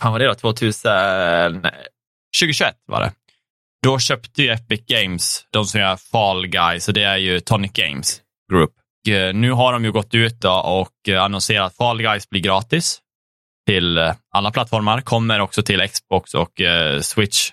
fan 0.00 0.12
var 0.12 0.18
det 0.18 0.26
då? 0.26 0.34
2000, 0.34 0.92
2021 2.40 2.74
var 2.86 3.00
det. 3.00 3.12
Då 3.82 3.98
köpte 3.98 4.42
ju 4.42 4.50
Epic 4.50 4.80
Games, 4.86 5.46
de 5.50 5.64
som 5.64 5.80
gör 5.80 5.96
Fall 5.96 6.46
Guys, 6.46 6.88
och 6.88 6.94
det 6.94 7.02
är 7.02 7.16
ju 7.16 7.40
Tonic 7.40 7.72
Games 7.72 8.20
Group. 8.52 8.70
Och 9.06 9.12
eh, 9.12 9.34
Nu 9.34 9.52
har 9.52 9.72
de 9.72 9.84
ju 9.84 9.92
gått 9.92 10.14
ut 10.14 10.40
då 10.40 10.52
och 10.52 11.16
annonserat 11.18 11.66
att 11.66 11.76
Fall 11.76 12.02
Guys 12.02 12.30
blir 12.30 12.40
gratis 12.40 13.00
till 13.66 14.12
alla 14.34 14.50
plattformar, 14.50 15.00
kommer 15.00 15.40
också 15.40 15.62
till 15.62 15.88
Xbox 15.88 16.34
och 16.34 16.52
Switch. 17.00 17.50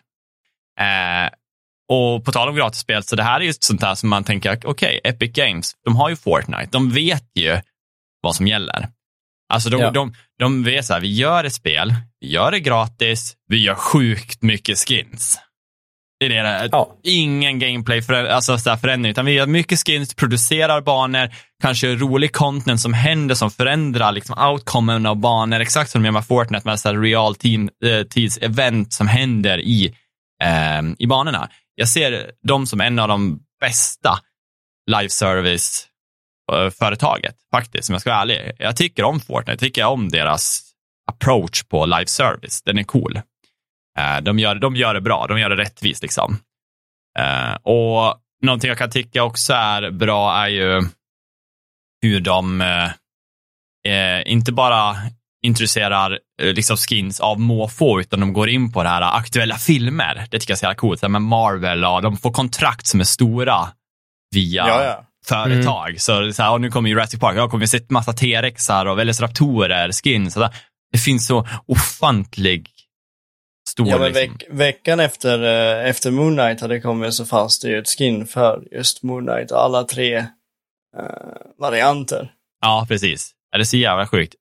Eh, 0.79 1.29
och 1.89 2.25
på 2.25 2.31
tal 2.31 2.49
om 2.49 2.55
gratisspel, 2.55 3.03
så 3.03 3.15
det 3.15 3.23
här 3.23 3.39
är 3.39 3.45
just 3.45 3.63
sånt 3.63 3.81
här 3.81 3.95
som 3.95 4.09
man 4.09 4.23
tänker, 4.23 4.59
okej, 4.65 4.99
Epic 5.03 5.31
Games, 5.31 5.71
de 5.85 5.95
har 5.95 6.09
ju 6.09 6.15
Fortnite, 6.15 6.67
de 6.71 6.91
vet 6.91 7.25
ju 7.35 7.59
vad 8.21 8.35
som 8.35 8.47
gäller. 8.47 8.87
Alltså 9.53 9.69
de, 9.69 9.81
Ja. 9.81 9.91
de, 9.91 10.13
de 10.39 10.63
vet 10.63 10.85
så 10.85 10.93
här, 10.93 10.99
vi 11.01 11.13
gör 11.15 11.43
ett 11.43 11.53
spel, 11.53 11.93
vi 12.19 12.29
gör 12.31 12.51
det 12.51 12.59
gratis, 12.59 13.35
vi 13.47 13.57
gör 13.63 13.75
sjukt 13.75 14.41
mycket 14.41 14.77
skins. 14.77 15.39
Det 16.19 16.25
är 16.25 16.29
det, 16.29 16.41
där. 16.41 16.69
Ja. 16.71 16.95
ingen 17.03 17.59
gameplay 17.59 18.01
för, 18.01 18.25
alltså 18.25 18.57
så 18.57 18.77
förändring, 18.77 19.11
utan 19.11 19.25
vi 19.25 19.31
gör 19.31 19.47
mycket 19.47 19.79
skins, 19.87 20.13
producerar 20.13 20.81
banor, 20.81 21.29
kanske 21.61 21.95
rolig 21.95 22.33
content 22.33 22.81
som 22.81 22.93
händer 22.93 23.35
som 23.35 23.51
förändrar 23.51 24.11
liksom 24.11 24.47
outcomen 24.49 25.05
av 25.05 25.15
banor, 25.15 25.59
exakt 25.59 25.91
som 25.91 26.01
de 26.01 26.05
gör 26.05 26.11
med 26.13 26.25
Fortnite 26.25 26.67
med 26.67 26.79
så 26.79 26.89
här 26.89 26.97
real 27.01 27.35
team, 27.35 27.69
eh, 27.85 28.03
tids 28.03 28.37
event 28.37 28.93
som 28.93 29.07
händer 29.07 29.57
i, 29.57 29.95
eh, 30.43 30.81
i 30.99 31.07
banorna. 31.07 31.49
Jag 31.79 31.89
ser 31.89 32.31
dem 32.43 32.67
som 32.67 32.81
en 32.81 32.99
av 32.99 33.07
de 33.07 33.39
bästa 33.59 34.19
live 34.91 35.09
service-företaget, 35.09 37.31
eh, 37.31 37.37
faktiskt, 37.51 37.89
om 37.89 37.93
jag 37.93 38.01
ska 38.01 38.09
vara 38.09 38.21
ärlig. 38.21 38.51
Jag 38.59 38.75
tycker 38.75 39.03
om 39.03 39.19
Fortnite, 39.19 39.51
jag 39.51 39.59
tycker 39.59 39.85
om 39.85 40.09
deras 40.09 40.61
approach 41.11 41.63
på 41.63 41.85
live 41.85 42.05
service. 42.05 42.61
Den 42.61 42.77
är 42.77 42.83
cool. 42.83 43.21
Eh, 43.97 44.17
de 44.21 44.39
gör, 44.39 44.55
de 44.55 44.75
gör 44.75 44.93
det 44.93 45.01
bra, 45.01 45.27
de 45.27 45.39
gör 45.39 45.49
det 45.49 45.55
rättvist 45.55 46.01
liksom. 46.01 46.37
Eh, 47.19 47.53
och 47.53 48.15
någonting 48.41 48.67
jag 48.67 48.77
kan 48.77 48.91
tycka 48.91 49.23
också 49.23 49.53
är 49.53 49.91
bra 49.91 50.43
är 50.43 50.47
ju 50.47 50.83
hur 52.01 52.19
de 52.19 52.63
inte 54.25 54.51
bara 54.51 54.95
introducerar 55.45 56.19
eh, 56.41 56.53
liksom 56.53 56.77
skins 56.77 57.19
av 57.19 57.39
måfå, 57.39 57.99
utan 57.99 58.19
de 58.19 58.33
går 58.33 58.49
in 58.49 58.71
på 58.71 58.83
det 58.83 58.89
här 58.89 59.01
aktuella 59.17 59.55
filmer. 59.57 60.27
Det 60.31 60.39
tycker 60.39 60.51
jag 60.51 60.55
är 60.55 60.59
så 60.59 60.65
jävla 60.65 60.75
coolt. 60.75 60.99
Så 60.99 61.09
Med 61.09 61.21
Marvel 61.21 61.85
och 61.85 62.01
de 62.01 62.17
får 62.17 62.31
kontrakt 62.31 62.87
som 62.87 62.99
är 62.99 63.03
stora 63.03 63.67
via 64.35 64.67
Ja, 64.67 64.83
ja. 64.83 65.05
företag. 65.25 66.01
Så, 66.01 66.19
det 66.19 66.27
är 66.27 66.31
så 66.31 66.43
här, 66.43 66.51
och 66.51 66.61
nu 66.61 66.71
kommer 66.71 66.89
Jurassic 66.89 67.19
Park, 67.19 67.37
jag 67.37 67.51
kommer 67.51 67.61
vi 67.61 67.67
se 67.67 67.79
massa 67.89 68.13
T-rexar 68.13 68.85
och 68.85 68.99
Velociraptorer, 68.99 69.91
skins. 69.91 70.33
Så 70.33 70.39
där. 70.39 70.55
Det 70.91 70.97
finns 70.97 71.27
så 71.27 71.47
ofantlig 71.65 72.69
stor... 73.69 73.87
Ja, 73.89 73.97
men 73.97 74.11
liksom. 74.11 74.33
veck, 74.33 74.43
veckan 74.49 74.99
efter, 74.99 75.43
eh, 75.43 75.89
efter 75.89 76.11
Moon 76.11 76.37
Knight 76.37 76.61
hade 76.61 76.81
kommit 76.81 77.13
så 77.13 77.25
fanns 77.25 77.59
det 77.59 77.69
ju 77.69 77.77
ett 77.79 77.89
skin 77.89 78.27
för 78.27 78.63
just 78.71 79.03
Moon 79.03 79.25
Knight, 79.27 79.51
alla 79.51 79.83
tre 79.83 80.15
eh, 80.17 80.25
varianter. 81.59 82.31
ja, 82.61 82.85
precis. 82.87 83.31
Ja, 83.51 83.57
Det 83.57 83.61
är 83.61 83.65
så 83.65 83.77
jävla 83.77 84.07
sjukt. 84.07 84.35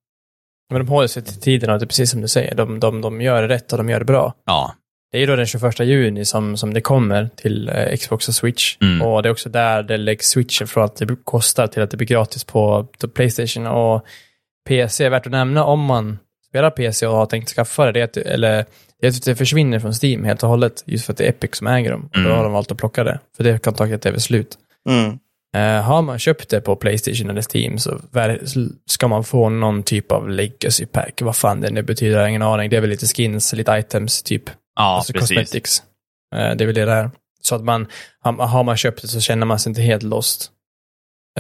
Men 0.71 0.79
de 0.85 0.89
håller 0.89 1.09
sig 1.09 1.23
till 1.23 1.41
tiderna, 1.41 1.79
det 1.79 1.85
är 1.85 1.87
precis 1.87 2.11
som 2.11 2.21
du 2.21 2.29
säger. 2.29 2.55
De, 2.55 2.81
de, 2.81 3.01
de 3.01 3.21
gör 3.21 3.43
det 3.43 3.49
rätt 3.49 3.73
och 3.73 3.79
de 3.79 3.89
gör 3.89 3.99
det 3.99 4.05
bra. 4.05 4.35
Ja, 4.47 4.75
Det 5.13 5.19
är 5.19 5.21
ju 5.21 5.27
då 5.27 5.37
den 5.37 5.47
21 5.47 5.81
juni 5.81 6.25
som, 6.25 6.57
som 6.57 6.75
det 6.75 6.81
kommer 6.81 7.31
till 7.37 7.69
eh, 7.69 7.97
Xbox 7.97 8.29
och 8.29 8.35
Switch. 8.35 8.77
Mm. 8.81 9.03
Och 9.03 9.23
det 9.23 9.29
är 9.29 9.31
också 9.31 9.49
där 9.49 9.83
det 9.83 9.97
läggs 9.97 10.29
switchen 10.29 10.67
från 10.67 10.85
att 10.85 10.97
det 10.97 11.17
kostar 11.25 11.67
till 11.67 11.83
att 11.83 11.91
det 11.91 11.97
blir 11.97 12.07
gratis 12.07 12.45
på, 12.45 12.87
på 13.01 13.09
Playstation 13.09 13.67
och 13.67 14.05
PC. 14.69 15.05
är 15.05 15.11
värt 15.11 15.27
att 15.27 15.33
nämna 15.33 15.65
om 15.65 15.81
man 15.85 16.19
spelar 16.49 16.71
PC 16.71 17.07
och 17.07 17.15
har 17.17 17.27
tänkt 17.27 17.49
skaffa 17.51 17.85
det, 17.87 17.93
det 17.93 18.01
är 18.01 18.05
att, 18.05 18.17
eller 18.17 18.65
det 19.01 19.07
är 19.07 19.11
att 19.11 19.25
det 19.25 19.37
försvinner 19.37 19.79
från 19.81 19.93
Steam 20.03 20.25
helt 20.25 20.43
och 20.43 20.49
hållet, 20.49 20.83
just 20.87 21.05
för 21.07 21.13
att 21.13 21.17
det 21.17 21.25
är 21.25 21.29
Epic 21.31 21.55
som 21.57 21.67
äger 21.67 21.91
dem. 21.91 22.03
Och 22.03 22.11
då 22.13 22.21
Mm. 22.21 22.33
har 22.33 22.43
de 22.45 22.53
valt 22.53 22.73
att 22.73 22.79
plocka 22.79 23.05
det, 23.05 23.19
för 23.37 23.45
det 23.45 23.59
kontraktet 23.65 24.07
är 24.07 24.11
väl 24.11 24.21
slut. 24.21 24.59
Mm. 24.89 25.19
Eh, 25.57 25.83
har 25.83 26.03
man 26.03 26.19
köpt 26.19 26.49
det 26.49 26.61
på 26.61 26.77
Playstation 26.77 27.31
eller 27.31 27.57
Steam 27.57 27.79
så 27.79 28.01
ska 28.87 29.09
man 29.09 29.25
få 29.25 29.49
någon 29.49 29.83
typ 29.83 30.13
av 30.13 30.29
legacy 30.29 30.87
pack. 30.87 31.23
Vad 31.23 31.37
fan 31.37 31.61
det 31.61 31.71
nu 31.71 31.83
betyder, 31.83 32.17
jag 32.17 32.23
har 32.23 32.29
ingen 32.29 32.43
aning. 32.43 32.71
Det 32.71 32.77
är 32.77 32.81
väl 32.81 32.91
lite 32.91 33.07
skins, 33.07 33.53
lite 33.53 33.73
items, 33.73 34.23
typ. 34.23 34.51
ja 34.77 34.83
alltså 34.83 35.13
precis. 35.13 35.29
cosmetics. 35.29 35.83
Eh, 36.35 36.57
det 36.57 36.65
är 36.65 36.67
väl 36.67 36.75
det 36.75 36.85
där. 36.85 37.11
Så 37.43 37.55
att 37.55 37.65
man, 37.65 37.87
har, 38.21 38.33
har 38.33 38.65
man 38.65 38.77
köpt 38.77 39.03
det 39.03 39.09
så 39.09 39.21
känner 39.21 39.47
man 39.47 39.59
sig 39.59 39.71
inte 39.71 39.83
helt 39.83 40.03
lost. 40.03 40.51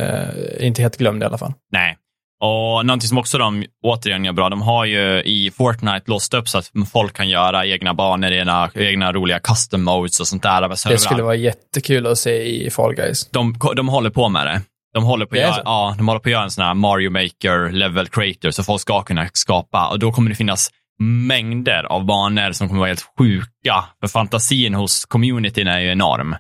Eh, 0.01 0.67
inte 0.67 0.83
helt 0.83 0.97
glömd 0.97 1.23
i 1.23 1.27
alla 1.27 1.39
fall. 1.39 1.53
Nej. 1.73 1.98
Och 2.41 2.87
någonting 2.87 3.09
som 3.09 3.19
också 3.19 3.39
de 3.39 3.65
återigen 3.83 4.25
gör 4.25 4.33
bra, 4.33 4.49
de 4.49 4.63
har 4.63 4.85
ju 4.85 5.23
i 5.23 5.51
Fortnite 5.51 6.03
låst 6.05 6.35
upp 6.35 6.49
så 6.49 6.59
att 6.59 6.71
folk 6.93 7.17
kan 7.17 7.29
göra 7.29 7.67
egna 7.67 7.95
banor, 7.95 8.33
egna, 8.33 8.71
egna 8.75 9.13
roliga 9.13 9.39
custom 9.39 9.85
modes 9.85 10.21
och 10.21 10.27
sånt 10.27 10.43
där. 10.43 10.61
med 10.61 10.71
Det 10.71 10.99
skulle 10.99 11.23
vara 11.23 11.35
jättekul 11.35 12.07
att 12.07 12.19
se 12.19 12.65
i 12.67 12.71
Fall 12.71 12.95
Guys. 12.95 13.27
de, 13.31 13.59
de 13.77 13.89
håller 13.89 14.11
på 14.11 14.29
med 14.29 14.47
det. 14.47 14.63
De 14.95 15.05
håller 15.05 15.27
på, 15.27 15.35
att 15.35 15.41
göra, 15.41 15.63
ja, 15.65 15.95
de 15.99 16.09
håller 16.09 16.21
på 16.21 16.29
att 16.29 16.33
göra 16.33 16.45
en 16.45 16.51
sån 16.51 16.65
här 16.65 16.75
Mario 16.75 17.11
Maker 17.11 17.73
level 17.73 18.09
creator 18.09 18.51
så 18.51 18.63
folk 18.63 18.81
ska 18.81 19.03
kunna 19.03 19.29
skapa 19.33 19.89
och 19.89 19.99
då 19.99 20.13
kommer 20.13 20.31
det 20.31 20.37
finnas 20.37 20.71
mängder 20.99 21.85
av 21.85 22.05
banor 22.05 22.53
som 22.53 22.69
kommer 22.69 22.79
vara 22.79 22.89
helt 22.89 23.07
sjuka. 23.19 23.85
För 24.01 24.09
fantasin 24.09 24.75
hos 24.75 25.05
communityn 25.05 25.69
är 25.69 25.81
ju 25.81 25.93
enorm. 25.93 26.33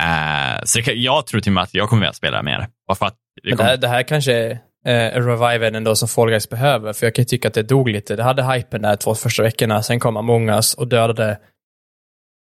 Eh, 0.00 0.62
så 0.64 0.82
kan, 0.82 1.02
jag 1.02 1.26
tror 1.26 1.40
till 1.40 1.50
och 1.50 1.54
med 1.54 1.62
att 1.62 1.74
jag 1.74 1.88
kommer 1.88 2.00
vilja 2.00 2.12
spela 2.12 2.42
mer. 2.42 2.66
För 2.98 3.06
att 3.06 3.14
det 3.42 3.48
Men 3.48 3.50
det 3.50 3.56
kommer, 3.56 3.70
här, 3.70 3.76
det 3.76 3.88
här 3.88 4.02
kanske 4.02 4.58
eh, 4.86 5.20
reviven 5.20 5.74
ändå 5.74 5.96
som 5.96 6.08
Fall 6.08 6.28
Guys 6.28 6.48
behöver. 6.48 6.92
För 6.92 7.06
jag 7.06 7.14
kan 7.14 7.24
tycka 7.24 7.48
att 7.48 7.54
det 7.54 7.62
dog 7.62 7.88
lite. 7.88 8.16
Det 8.16 8.22
hade 8.22 8.52
hypen 8.52 8.82
där 8.82 8.96
två 8.96 9.14
första 9.14 9.42
veckorna. 9.42 9.82
Sen 9.82 10.00
kom 10.00 10.16
Among 10.16 10.48
Us 10.48 10.74
och 10.74 10.88
dödade 10.88 11.38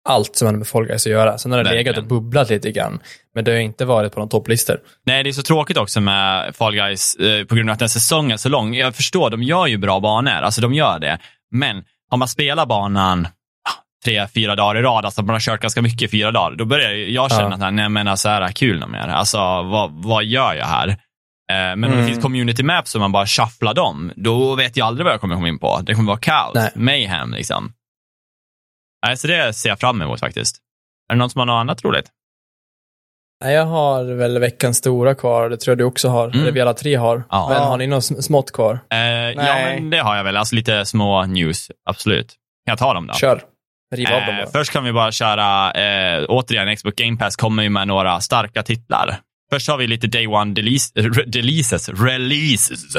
allt 0.09 0.37
som 0.37 0.47
hade 0.47 0.59
med 0.59 0.67
Fall 0.67 0.87
Guys 0.87 1.07
att 1.07 1.13
göra. 1.13 1.39
Sen 1.39 1.53
har 1.53 1.65
det 1.65 1.71
legat 1.71 1.99
och 1.99 2.05
bubblat 2.05 2.51
lite 2.51 2.73
grann. 2.73 3.01
Men 3.35 3.45
det 3.45 3.51
har 3.51 3.59
inte 3.59 3.85
varit 3.85 4.13
på 4.13 4.21
någon 4.21 4.29
topplistor. 4.29 4.81
Nej, 5.07 5.23
det 5.25 5.31
är 5.31 5.33
så 5.33 5.43
tråkigt 5.43 5.77
också 5.77 6.01
med 6.01 6.57
Fall 6.57 6.75
Guys 6.75 7.15
eh, 7.15 7.45
på 7.45 7.55
grund 7.55 7.71
av 7.71 7.73
att 7.73 7.79
den 7.79 7.89
säsongen 7.89 8.31
är 8.31 8.37
så 8.37 8.49
lång. 8.49 8.75
Jag 8.75 8.95
förstår, 8.95 9.31
de 9.31 9.43
gör 9.43 9.67
ju 9.67 9.77
bra 9.79 10.01
banor, 10.01 10.31
alltså 10.33 10.61
de 10.61 10.75
gör 10.75 10.99
det. 10.99 11.19
Men 11.51 11.85
om 12.11 12.19
man 12.19 12.29
spelar 12.29 12.67
banan 12.67 13.27
ah, 13.69 13.73
tre, 14.05 14.27
fyra 14.35 14.57
dagar 14.57 14.81
i 14.81 14.83
rad, 14.83 15.05
alltså 15.05 15.23
man 15.23 15.35
har 15.35 15.41
kört 15.41 15.61
ganska 15.61 15.83
mycket 15.83 16.03
i 16.03 16.09
fyra 16.09 16.31
dagar, 16.31 16.57
då 16.57 16.65
börjar 16.65 16.91
jag 16.91 17.31
känna 17.31 17.57
Ja. 17.61 17.67
att 17.67 17.75
nej 17.75 17.89
men 17.89 18.09
alltså 18.09 18.29
är 18.29 18.41
det 18.41 18.47
här 18.47 18.53
kul 18.53 18.79
något 18.81 18.91
mer? 18.91 19.09
Alltså 19.09 19.39
vad, 19.63 19.91
vad 20.05 20.25
gör 20.25 20.55
jag 20.55 20.67
här? 20.67 20.97
Eh, 21.53 21.57
Men 21.57 21.85
om 21.85 21.91
det 21.91 21.97
Mm. 21.97 22.07
finns 22.07 22.23
community 22.23 22.63
maps 22.63 22.91
som 22.91 23.01
man 23.01 23.13
bara 23.13 23.27
shufflar 23.27 23.75
dem, 23.75 24.13
då 24.17 24.55
vet 24.55 24.77
jag 24.77 24.87
aldrig 24.87 25.05
vad 25.05 25.13
jag 25.15 25.21
kommer 25.21 25.35
komma 25.35 25.49
in 25.49 25.59
på. 25.59 25.81
Det 25.83 25.95
kommer 25.95 26.07
vara 26.09 26.19
kaos, 26.21 26.55
Nej. 26.55 26.71
mayhem 26.75 27.33
liksom. 27.33 27.73
Nej, 29.07 29.17
så 29.17 29.27
det 29.27 29.53
ser 29.53 29.69
jag 29.69 29.81
fram 29.81 30.03
emot 30.03 30.21
faktiskt. 30.21 30.57
Är 31.11 31.15
det 31.15 31.19
någon 31.19 31.31
som 31.31 31.39
har 31.39 31.47
något 31.47 31.61
annat 31.61 31.85
roligt? 31.85 32.07
Nej, 33.45 33.55
jag 33.55 33.67
har 33.67 34.05
väl 34.05 34.39
veckans 34.39 34.77
stora 34.77 35.15
kvar. 35.15 35.51
Det 35.51 35.57
tror 35.57 35.73
jag 35.73 35.79
du 35.79 35.85
också 35.85 36.09
har. 36.09 36.29
Mm. 36.29 36.41
Eller 36.41 36.53
vi 36.53 36.61
alla 36.61 36.75
tre 36.75 36.95
har. 36.95 37.25
Ja. 37.31 37.49
Men 37.49 37.63
har 37.63 37.77
ni 37.79 37.87
något 37.87 38.03
sm- 38.05 38.21
smått 38.21 38.53
kvar? 38.53 38.79
Eh, 38.91 38.99
ja, 38.99 39.33
Nej. 39.37 39.81
men 39.81 39.91
det 39.91 39.99
har 39.99 40.17
jag 40.17 40.25
väl. 40.25 40.37
Alltså 40.37 40.55
lite 40.55 40.87
små 40.87 41.27
news, 41.27 41.71
absolut. 41.85 42.27
Kan 42.67 42.73
jag 42.73 42.79
ta 42.79 42.95
dem 42.95 43.07
då? 43.07 43.15
Kör. 43.15 43.43
Riv 43.95 44.07
av 44.07 44.21
dem 44.21 44.29
Eh, 44.35 44.37
bara. 44.37 44.47
först 44.53 44.73
kan 44.73 44.85
vi 44.85 44.93
bara 44.93 45.13
köra, 45.13 45.73
eh, 45.73 46.25
återigen, 46.29 46.77
Xbox 46.77 46.95
Game 46.97 47.17
Pass 47.17 47.37
kommer 47.37 47.63
ju 47.63 47.69
med 47.69 47.89
några 47.89 48.21
starka 48.21 48.63
titlar. 48.63 49.17
Först 49.51 49.69
har 49.69 49.79
vi 49.79 49.87
lite 49.87 50.07
Day 50.07 50.27
One 50.27 50.55
release, 50.55 50.93
releases, 50.97 51.89
releases. 51.89 52.97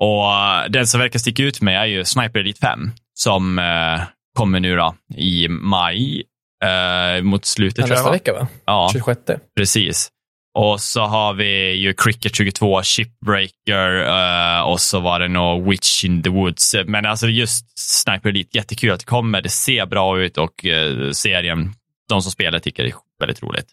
Och 0.00 0.32
eh, 0.32 0.70
den 0.70 0.86
som 0.86 1.00
verkar 1.00 1.18
sticka 1.18 1.42
ut 1.42 1.60
med 1.60 1.80
är 1.80 1.86
ju 1.86 2.04
Sniper 2.04 2.40
Elite 2.40 2.60
5, 2.60 2.90
som 3.14 3.58
eh, 3.58 4.00
kommer 4.38 4.60
nu 4.60 4.76
då 4.76 4.94
i 5.16 5.48
maj, 5.48 6.22
eh, 6.64 7.22
mot 7.22 7.44
slutet 7.44 7.78
Ja, 7.78 7.86
tror 7.86 7.96
nästa 7.96 8.10
vecka 8.10 8.32
va? 8.32 8.46
Ja, 8.64 8.90
26. 8.92 9.20
precis. 9.56 10.10
Och 10.54 10.80
så 10.80 11.00
har 11.00 11.34
vi 11.34 11.72
ju 11.72 11.94
Cricket 11.94 12.36
22, 12.36 12.82
Shipbreaker 12.82 14.02
uh, 14.02 14.62
och 14.62 14.80
så 14.80 15.00
var 15.00 15.20
det 15.20 15.28
nog 15.28 15.68
Witch 15.70 16.04
in 16.04 16.22
the 16.22 16.30
Woods. 16.30 16.74
Men 16.86 17.06
alltså 17.06 17.28
just 17.28 17.78
Sniper 17.78 18.28
Elite, 18.28 18.58
jättekul 18.58 18.90
att 18.90 19.00
det 19.00 19.06
kommer. 19.06 19.42
Det 19.42 19.48
ser 19.48 19.86
bra 19.86 20.20
ut 20.20 20.38
och 20.38 20.64
uh, 20.64 21.10
serien, 21.10 21.74
de 22.08 22.22
som 22.22 22.32
spelar 22.32 22.58
tycker 22.58 22.82
det 22.82 22.88
är 22.88 22.94
väldigt 23.20 23.42
roligt. 23.42 23.66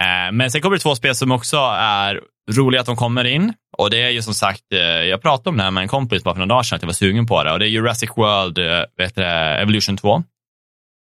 Uh, 0.00 0.32
men 0.32 0.50
sen 0.50 0.60
kommer 0.60 0.76
det 0.76 0.82
två 0.82 0.94
spel 0.94 1.14
som 1.14 1.32
också 1.32 1.56
är 1.72 2.20
roliga 2.50 2.80
att 2.80 2.86
de 2.86 2.96
kommer 2.96 3.24
in. 3.24 3.52
Och 3.78 3.90
det 3.90 4.02
är 4.02 4.10
ju 4.10 4.22
som 4.22 4.34
sagt, 4.34 4.64
jag 5.08 5.22
pratade 5.22 5.50
om 5.50 5.56
det 5.56 5.62
här 5.62 5.70
med 5.70 5.82
en 5.82 5.88
kompis 5.88 6.24
bara 6.24 6.34
för 6.34 6.38
några 6.38 6.54
dagar 6.54 6.62
sedan, 6.62 6.76
att 6.76 6.82
jag 6.82 6.86
var 6.86 6.92
sugen 6.92 7.26
på 7.26 7.44
det. 7.44 7.52
Och 7.52 7.58
det 7.58 7.66
är 7.66 7.68
Jurassic 7.68 8.10
World 8.16 8.58
vet 8.96 9.14
du, 9.14 9.22
Evolution 9.24 9.96
2. 9.96 10.22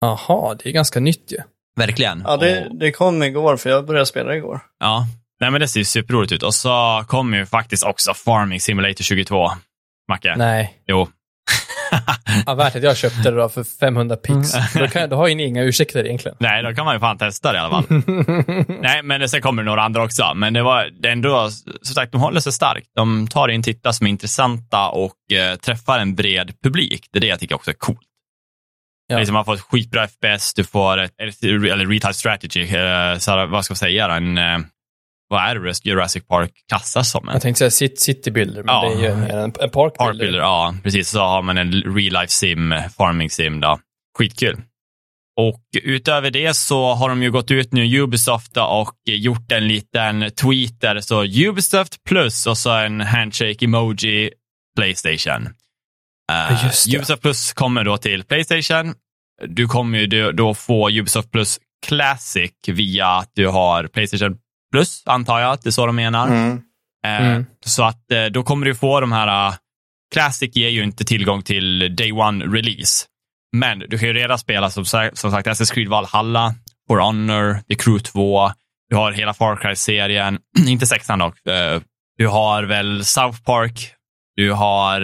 Jaha, 0.01 0.55
det 0.55 0.68
är 0.68 0.72
ganska 0.72 1.01
nytt 1.01 1.32
ju. 1.32 1.38
Verkligen. 1.76 2.22
Ja, 2.26 2.36
det, 2.36 2.68
det 2.80 2.92
kom 2.92 3.22
igår, 3.22 3.57
för 3.57 3.70
jag 3.70 3.86
började 3.86 4.07
spela 4.07 4.36
igår. 4.36 4.61
Ja, 4.80 5.07
Nej, 5.40 5.51
men 5.51 5.61
det 5.61 5.68
ser 5.68 5.84
superroligt 5.84 6.32
ut. 6.32 6.42
Och 6.42 6.55
så 6.55 7.05
kommer 7.09 7.38
ju 7.38 7.47
faktiskt 7.47 7.84
också 7.84 8.14
Farming 8.14 8.61
Simulator 8.61 9.05
22. 9.05 9.51
Macke. 10.09 10.34
Nej. 10.36 10.74
Jo. 10.86 11.09
Ja, 12.47 12.55
värt 12.55 12.76
att 12.76 12.82
jag 12.82 12.97
köpte 12.97 13.30
det 13.30 13.36
då 13.36 13.49
för 13.49 13.64
500 13.64 14.16
pix. 14.16 14.53
Då, 14.74 14.88
kan, 14.88 15.09
då 15.09 15.16
har 15.16 15.28
ju 15.28 15.34
ni 15.34 15.45
inga 15.45 15.62
ursäkter 15.62 16.05
egentligen. 16.05 16.36
Nej, 16.40 16.62
då 16.62 16.74
kan 16.74 16.84
man 16.84 16.95
ju 16.95 17.01
fan 17.01 17.18
testa 17.18 17.53
det 17.53 17.59
i 17.59 17.61
alla 17.61 17.82
fall. 17.82 18.03
Nej, 18.80 19.03
men 19.03 19.28
sen 19.28 19.42
kommer 19.42 19.62
det 19.62 19.66
några 19.66 19.82
andra 19.82 20.05
också. 20.05 20.32
Men 20.34 20.53
det 20.53 20.62
var 20.62 20.90
det 21.01 21.11
ändå, 21.11 21.51
som 21.82 21.95
sagt, 21.95 22.12
de 22.12 22.20
håller 22.20 22.40
sig 22.40 22.53
starkt. 22.53 22.86
De 22.97 23.28
tar 23.28 23.49
in 23.49 23.62
titlar 23.62 23.92
som 23.92 24.07
är 24.07 24.11
intressanta 24.11 24.88
och 24.88 25.32
eh, 25.32 25.57
träffar 25.57 25.99
en 25.99 26.14
bred 26.14 26.53
publik. 26.62 27.09
Det 27.12 27.18
är 27.18 27.20
det 27.20 27.26
jag 27.26 27.40
tycker 27.40 27.55
också 27.55 27.70
är 27.70 27.74
coolt. 27.74 28.01
Ja. 29.07 29.18
Liksom 29.18 29.34
man 29.34 29.45
får 29.45 29.55
ett 29.55 29.61
skitbra 29.61 30.09
FPS, 30.09 30.55
du 30.55 30.64
får 30.64 30.99
ett, 30.99 31.12
eller 31.18 31.86
real 31.86 32.14
strategy, 32.14 32.76
eh, 32.76 33.18
så 33.18 33.47
vad 33.47 33.64
ska 33.64 33.72
man 33.72 33.76
säga, 33.76 34.16
en, 34.16 34.38
eh, 34.38 34.59
vad 35.28 35.42
är 35.42 35.54
det 35.54 35.84
Jurassic 35.84 36.26
Park 36.26 36.52
klassas 36.68 37.10
som? 37.10 37.30
Jag 37.32 37.42
tänkte 37.42 37.70
säga 37.70 37.90
city 37.96 38.30
builder, 38.30 38.62
men 38.62 38.74
ja. 38.74 38.88
det 38.88 38.94
är 38.94 38.98
ju 38.98 39.30
en, 39.30 39.52
en 39.60 39.70
park 39.70 40.18
builder. 40.18 40.38
Ja, 40.38 40.74
precis. 40.82 41.08
Så 41.08 41.18
har 41.18 41.42
man 41.42 41.58
en 41.58 41.72
real 41.72 42.12
life 42.12 42.28
sim, 42.28 42.74
farming 42.96 43.30
sim 43.30 43.60
då. 43.60 43.78
Skitkul. 44.18 44.62
Och 45.36 45.62
utöver 45.82 46.30
det 46.30 46.56
så 46.56 46.94
har 46.94 47.08
de 47.08 47.22
ju 47.22 47.30
gått 47.30 47.50
ut 47.50 47.72
nu, 47.72 48.00
Ubisoft, 48.00 48.56
och 48.56 48.94
gjort 49.04 49.52
en 49.52 49.68
liten 49.68 50.30
tweet 50.30 50.80
där 50.80 51.00
står 51.00 51.46
Ubisoft 51.46 52.04
plus 52.08 52.46
och 52.46 52.58
så 52.58 52.70
en 52.70 53.00
handshake 53.00 53.64
emoji 53.64 54.30
Playstation. 54.76 55.48
Uh, 56.32 56.94
Ubisoft 56.96 57.22
Plus 57.22 57.52
kommer 57.52 57.84
då 57.84 57.96
till 57.96 58.24
Playstation. 58.24 58.94
Du 59.46 59.66
kommer 59.66 59.98
ju 59.98 60.32
då 60.32 60.54
få 60.54 60.90
Ubisoft 60.90 61.30
Plus 61.30 61.58
Classic 61.86 62.52
via 62.66 63.06
att 63.06 63.30
du 63.34 63.48
har 63.48 63.86
Playstation 63.86 64.38
Plus, 64.74 65.02
antar 65.06 65.40
jag 65.40 65.52
att 65.52 65.62
det 65.62 65.68
är 65.68 65.70
så 65.70 65.86
de 65.86 65.96
menar. 65.96 66.26
Mm. 66.26 66.52
Uh, 67.06 67.26
mm. 67.26 67.46
Så 67.64 67.82
att 67.84 68.04
uh, 68.12 68.24
då 68.32 68.42
kommer 68.42 68.66
du 68.66 68.74
få 68.74 69.00
de 69.00 69.12
här, 69.12 69.54
Classic 70.14 70.56
ger 70.56 70.68
ju 70.68 70.82
inte 70.82 71.04
tillgång 71.04 71.42
till 71.42 71.96
Day 71.96 72.12
One 72.12 72.44
Release. 72.44 73.06
Men 73.56 73.78
du 73.78 73.98
kan 73.98 74.08
ju 74.08 74.14
redan 74.14 74.38
spela 74.38 74.70
som, 74.70 74.84
som 74.84 75.30
sagt 75.30 75.48
Assassin's 75.48 75.74
Creed 75.74 75.88
Valhalla, 75.88 76.54
For 76.88 76.98
Honor, 76.98 77.60
The 77.68 77.74
Crew 77.74 78.04
2, 78.04 78.50
du 78.90 78.96
har 78.96 79.12
hela 79.12 79.34
Far 79.34 79.56
Cry-serien, 79.56 80.38
inte 80.66 80.86
sexan 80.86 81.18
dock. 81.18 81.34
Du 82.18 82.28
har 82.28 82.62
väl 82.62 83.04
South 83.04 83.42
Park, 83.42 83.92
du 84.36 84.52
har 84.52 85.00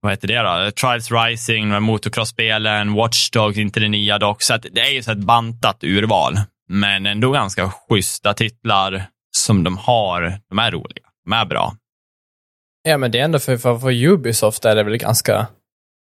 vad 0.00 0.12
heter 0.12 0.28
det 0.28 0.38
då? 0.38 0.70
Trials 0.70 1.10
Rising, 1.10 1.82
motocross-spelen, 1.82 2.94
Watch 2.94 3.30
Dogs, 3.30 3.58
inte 3.58 3.80
det 3.80 3.88
nya 3.88 4.18
dock. 4.18 4.42
Så 4.42 4.56
det 4.56 4.80
är 4.80 4.92
ju 4.92 5.02
så 5.02 5.12
ett 5.12 5.18
bantat 5.18 5.84
urval, 5.84 6.38
men 6.68 7.06
ändå 7.06 7.30
ganska 7.30 7.70
schyssta 7.70 8.34
titlar 8.34 9.04
som 9.36 9.64
de 9.64 9.78
har. 9.78 10.40
De 10.48 10.58
är 10.58 10.70
roliga, 10.70 11.04
de 11.24 11.32
är 11.32 11.44
bra. 11.44 11.74
Ja, 12.82 12.98
men 12.98 13.10
det 13.10 13.18
är 13.18 13.24
ändå 13.24 13.38
för, 13.38 13.56
för, 13.56 13.78
för 13.78 14.06
Ubisoft 14.06 14.64
är 14.64 14.76
det 14.76 14.82
väl 14.82 14.96
ganska 14.96 15.46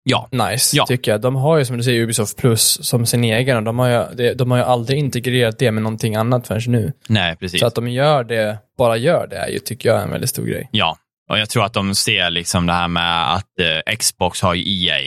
ja. 0.02 0.28
nice, 0.30 0.76
ja. 0.76 0.86
tycker 0.86 1.10
jag. 1.10 1.20
De 1.20 1.36
har 1.36 1.58
ju 1.58 1.64
som 1.64 1.76
du 1.76 1.82
säger 1.82 2.02
Ubisoft 2.02 2.36
Plus 2.36 2.88
som 2.88 3.06
sin 3.06 3.24
egen 3.24 3.56
och 3.56 3.62
de 3.62 3.78
har, 3.78 3.88
ju, 4.18 4.34
de 4.34 4.50
har 4.50 4.58
ju 4.58 4.64
aldrig 4.64 4.98
integrerat 4.98 5.58
det 5.58 5.70
med 5.70 5.82
någonting 5.82 6.16
annat 6.16 6.46
förrän 6.46 6.72
nu. 6.72 6.92
Nej, 7.08 7.36
precis. 7.36 7.60
Så 7.60 7.66
att 7.66 7.74
de 7.74 7.88
gör 7.88 8.24
det, 8.24 8.58
bara 8.78 8.96
gör 8.96 9.26
det, 9.26 9.36
är 9.36 9.48
ju, 9.48 9.58
tycker 9.58 9.88
jag, 9.88 10.02
en 10.02 10.10
väldigt 10.10 10.30
stor 10.30 10.46
grej. 10.46 10.68
Ja, 10.72 10.96
och 11.30 11.38
jag 11.38 11.50
tror 11.50 11.64
att 11.64 11.72
de 11.72 11.94
ser 11.94 12.30
liksom 12.30 12.66
det 12.66 12.72
här 12.72 12.88
med 12.88 13.34
att 13.34 13.60
eh, 13.60 13.96
Xbox 13.96 14.42
har 14.42 14.54
ju 14.54 14.86
EA 14.86 14.98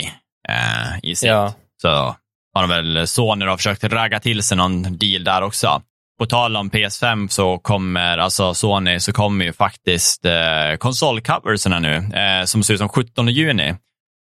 eh, 0.49 0.99
i 1.03 1.15
sitt. 1.15 1.29
Ja. 1.29 1.53
Så 1.81 2.15
har 2.53 2.61
de 2.61 2.69
väl 2.69 3.07
Sony 3.07 3.45
har 3.45 3.57
försökt 3.57 3.83
ragga 3.83 4.19
till 4.19 4.43
sig 4.43 4.57
någon 4.57 4.97
deal 4.97 5.23
där 5.23 5.41
också. 5.41 5.81
På 6.19 6.25
tal 6.25 6.55
om 6.55 6.69
PS5 6.69 7.27
så 7.27 7.57
kommer, 7.57 8.17
alltså 8.17 8.53
Sony, 8.53 8.99
så 8.99 9.13
kommer 9.13 9.45
ju 9.45 9.53
faktiskt 9.53 10.25
eh, 10.25 10.75
konsolcoverserna 10.77 11.79
nu, 11.79 11.95
eh, 11.95 12.45
som 12.45 12.63
ser 12.63 12.73
ut 12.73 12.79
som 12.79 12.89
17 12.89 13.27
juni. 13.27 13.75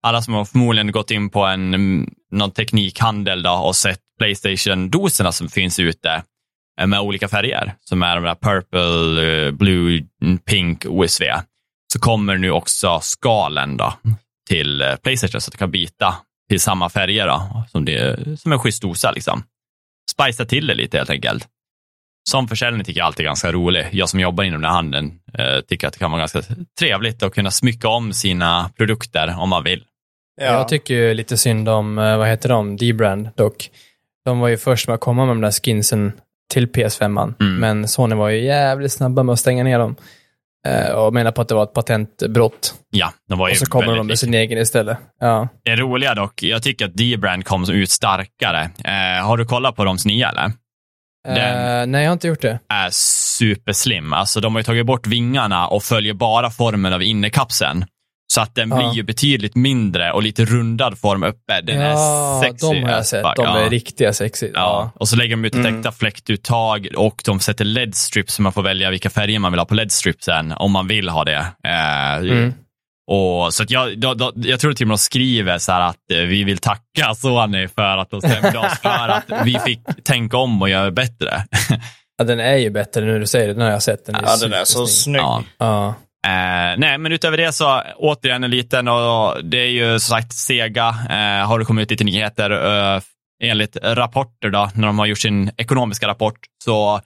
Alla 0.04 0.22
som 0.22 0.34
har 0.34 0.46
förmodligen 0.46 0.92
gått 0.92 1.12
in 1.12 1.30
på 1.30 1.46
en, 1.46 1.74
mm, 1.74 2.10
någon 2.32 2.52
teknikhandel 2.52 3.44
då, 3.44 3.52
och 3.52 3.76
sett 3.76 4.00
Playstation-doserna 4.20 5.32
som 5.32 5.50
finns 5.50 5.80
ute 5.80 6.24
eh, 6.82 6.88
med 6.88 7.00
olika 7.00 7.28
färger, 7.28 7.76
som 7.80 8.04
är 8.04 8.16
de 8.16 8.24
där 8.24 8.36
purple, 8.36 9.46
eh, 9.46 9.52
blue, 9.52 10.04
mm, 10.22 10.38
pink, 10.38 10.86
OSV 10.86 11.24
så 11.96 12.00
kommer 12.00 12.38
nu 12.38 12.52
också 12.52 13.00
skalen 13.02 13.78
då, 13.78 13.94
till 14.50 14.82
eh, 14.82 14.96
Playstation 14.96 15.42
så 15.42 15.50
att 15.50 15.52
du 15.52 15.58
kan 15.58 15.72
byta 15.72 16.16
till 16.50 16.60
samma 16.60 16.90
färger 16.90 17.28
då, 17.28 17.64
som, 17.72 17.86
det, 17.86 18.20
som 18.40 18.52
en 18.52 18.60
schysst 18.60 18.82
dosa. 18.82 19.12
Liksom. 19.12 19.44
Spicea 20.12 20.46
till 20.46 20.68
det 20.68 20.74
lite 20.74 20.98
helt 20.98 21.10
enkelt. 21.10 21.48
Som 22.30 22.48
försäljning 22.48 22.84
tycker 22.84 23.00
jag 23.00 23.06
alltid 23.06 23.26
är 23.26 23.30
ganska 23.30 23.52
rolig. 23.52 23.88
Jag 23.92 24.10
som 24.10 24.20
jobbar 24.20 24.44
inom 24.44 24.62
den 24.62 24.70
här 24.70 24.76
handeln 24.76 25.20
eh, 25.34 25.62
tycker 25.68 25.88
att 25.88 25.94
det 25.94 26.00
kan 26.00 26.12
vara 26.12 26.20
ganska 26.20 26.42
trevligt 26.80 27.24
att 27.24 27.34
kunna 27.34 27.52
smycka 27.52 27.88
om 27.88 28.14
sina 28.14 28.72
produkter 28.78 29.36
om 29.40 29.50
man 29.50 29.64
vill. 29.64 29.84
Ja. 30.42 30.46
Jag 30.46 30.68
tycker 30.68 31.14
lite 31.14 31.38
synd 31.38 31.70
om, 31.70 31.98
eh, 31.98 32.18
vad 32.18 32.28
heter 32.28 32.50
de, 32.50 32.78
D-brand 32.78 33.30
dock. 33.36 33.70
De 34.26 34.40
var 34.40 34.48
ju 34.48 34.58
först 34.58 34.88
med 34.88 34.96
att 34.96 35.02
komma 35.02 35.26
med 35.26 35.36
de 35.36 35.42
där 35.42 35.52
skinsen 35.52 36.12
till 36.54 36.68
PS5, 36.68 37.34
mm. 37.40 37.56
men 37.56 37.88
Sony 37.88 38.16
var 38.16 38.30
ju 38.30 38.46
jävligt 38.46 38.92
snabba 38.92 39.24
med 39.24 39.34
att 39.34 39.40
stänga 39.40 39.64
ner 39.64 39.80
dem. 39.80 39.96
Eh, 40.66 40.92
och 40.92 41.14
menar 41.14 41.32
på 41.32 41.42
att 41.42 41.48
det 41.48 41.56
var 41.56 41.64
ett 41.64 41.74
patentbrott. 41.74 42.74
Ja, 42.90 43.14
de 43.30 43.40
var 43.40 43.48
ju 43.48 43.52
Och 43.52 43.58
så 43.58 43.66
kommer 43.66 43.96
de 43.96 44.08
med 44.08 44.20
sin 44.20 44.34
egen 44.34 44.58
istället. 44.58 44.98
Ja. 45.20 45.48
Det 45.66 45.76
roliga 45.76 46.16
dock, 46.16 46.44
jag 46.44 46.64
tycker 46.64 46.86
att 46.86 46.96
D-Brand 46.96 47.46
kom 47.46 47.70
ut 47.70 47.90
starkare. 47.90 48.70
Eh, 48.84 49.26
har 49.26 49.38
du 49.38 49.46
kollat 49.46 49.76
på 49.76 49.84
deras 49.84 50.06
nya 50.06 50.30
eller? 50.30 50.52
Uh, 51.28 51.88
nej, 51.88 52.04
jag 52.04 52.10
har 52.10 52.14
inte 52.14 52.28
gjort 52.28 52.42
det. 52.42 52.60
är 52.70 52.90
superslim. 52.92 54.14
Alltså, 54.14 54.40
de 54.40 54.56
har 54.56 54.60
ju 54.60 54.64
tagit 54.64 54.86
bort 54.86 55.08
vingarna 55.08 55.68
och 55.68 55.84
följer 55.84 56.14
bara 56.14 56.50
formen 56.50 56.94
av 56.94 57.04
innerkapseln. 57.04 57.86
Så 58.36 58.42
att 58.42 58.56
den 58.56 58.70
ja. 58.70 58.76
blir 58.76 58.94
ju 58.94 59.04
betydligt 59.04 59.56
mindre 59.56 60.12
och 60.12 60.24
lite 60.24 60.46
rundad 60.46 61.00
form 61.00 61.24
uppe. 61.24 61.62
Den 61.62 61.82
ja, 61.82 62.38
är 62.38 62.50
sexy. 62.50 62.68
de 62.68 62.84
har 62.84 62.92
jag 62.92 63.06
sett. 63.06 63.24
De 63.36 63.46
ja. 63.46 63.60
är 63.60 63.70
riktiga 63.70 64.14
sexy. 64.14 64.52
Ja. 64.54 64.92
Och 64.96 65.08
så 65.08 65.16
lägger 65.16 65.36
de 65.36 65.46
ut 65.46 65.54
ett 65.54 65.60
mm. 65.60 65.78
äkta 65.78 65.92
fläktuttag 65.92 66.88
och 66.98 67.22
de 67.26 67.40
sätter 67.40 67.66
LED-strips 67.66 68.34
så 68.34 68.42
man 68.42 68.54
får 68.54 68.62
välja 68.62 68.90
vilka 68.90 69.10
färger 69.10 69.40
man 69.40 69.52
vill 69.52 69.60
ha 69.60 69.66
på 69.66 69.74
LED-stripsen 69.74 70.52
om 70.52 70.72
man 70.72 70.88
vill 70.88 71.10
ha 71.10 71.24
det. 71.24 71.46
Eh, 71.64 72.16
mm. 72.16 72.54
Och, 73.12 73.54
så 73.54 73.64
att 73.64 73.72
jag, 73.72 74.00
då, 74.00 74.14
då, 74.14 74.34
jag 74.36 74.60
tror 74.60 74.74
till 74.74 74.84
och 74.84 74.88
med 74.88 74.94
de 74.94 74.98
skriver 74.98 75.58
så 75.58 75.72
att 75.72 76.12
eh, 76.12 76.18
vi 76.18 76.44
vill 76.44 76.58
tacka 76.58 77.16
Sony 77.16 77.68
för 77.68 77.98
att 77.98 78.10
de 78.10 78.22
stämde 78.22 78.60
oss 78.60 78.80
för 78.82 79.10
att 79.10 79.26
vi 79.44 79.60
fick 79.66 79.80
tänka 80.04 80.38
om 80.38 80.62
och 80.62 80.70
göra 80.70 80.92
bättre. 80.92 81.46
ja, 82.18 82.26
den 82.26 82.40
är 82.40 82.58
ju 82.58 82.70
bättre 82.70 83.06
nu 83.06 83.20
du 83.20 83.28
säger 83.28 83.48
det. 83.48 83.54
Den 83.54 83.62
har 83.62 83.72
jag 83.72 83.84
sett. 83.84 84.06
Den 84.06 84.16
ja, 84.24 84.38
den 84.42 84.54
är 84.54 84.64
så 84.64 84.88
snygg. 84.88 85.22
Ja. 85.58 85.96
Eh, 86.26 86.78
nej, 86.78 86.98
men 86.98 87.12
utöver 87.12 87.38
det 87.38 87.52
så 87.52 87.82
återigen 87.96 88.44
en 88.44 88.52
liten 88.52 88.88
och 88.88 89.44
det 89.44 89.58
är 89.58 89.70
ju 89.70 90.00
som 90.00 90.18
sagt 90.18 90.34
Sega 90.34 90.88
eh, 90.88 91.48
har 91.48 91.60
det 91.60 91.66
kommit 91.66 91.84
ut 91.84 91.92
lite 91.92 92.04
nyheter 92.04 92.52
eh, 92.52 93.02
enligt 93.44 93.78
rapporter 93.84 94.50
då, 94.50 94.70
när 94.76 94.88
de 94.88 95.00
har 95.00 95.06
gjort 95.06 95.20
sin 95.20 95.52
ekonomiska 95.58 96.08
rapport 96.08 96.40
så 96.64 97.02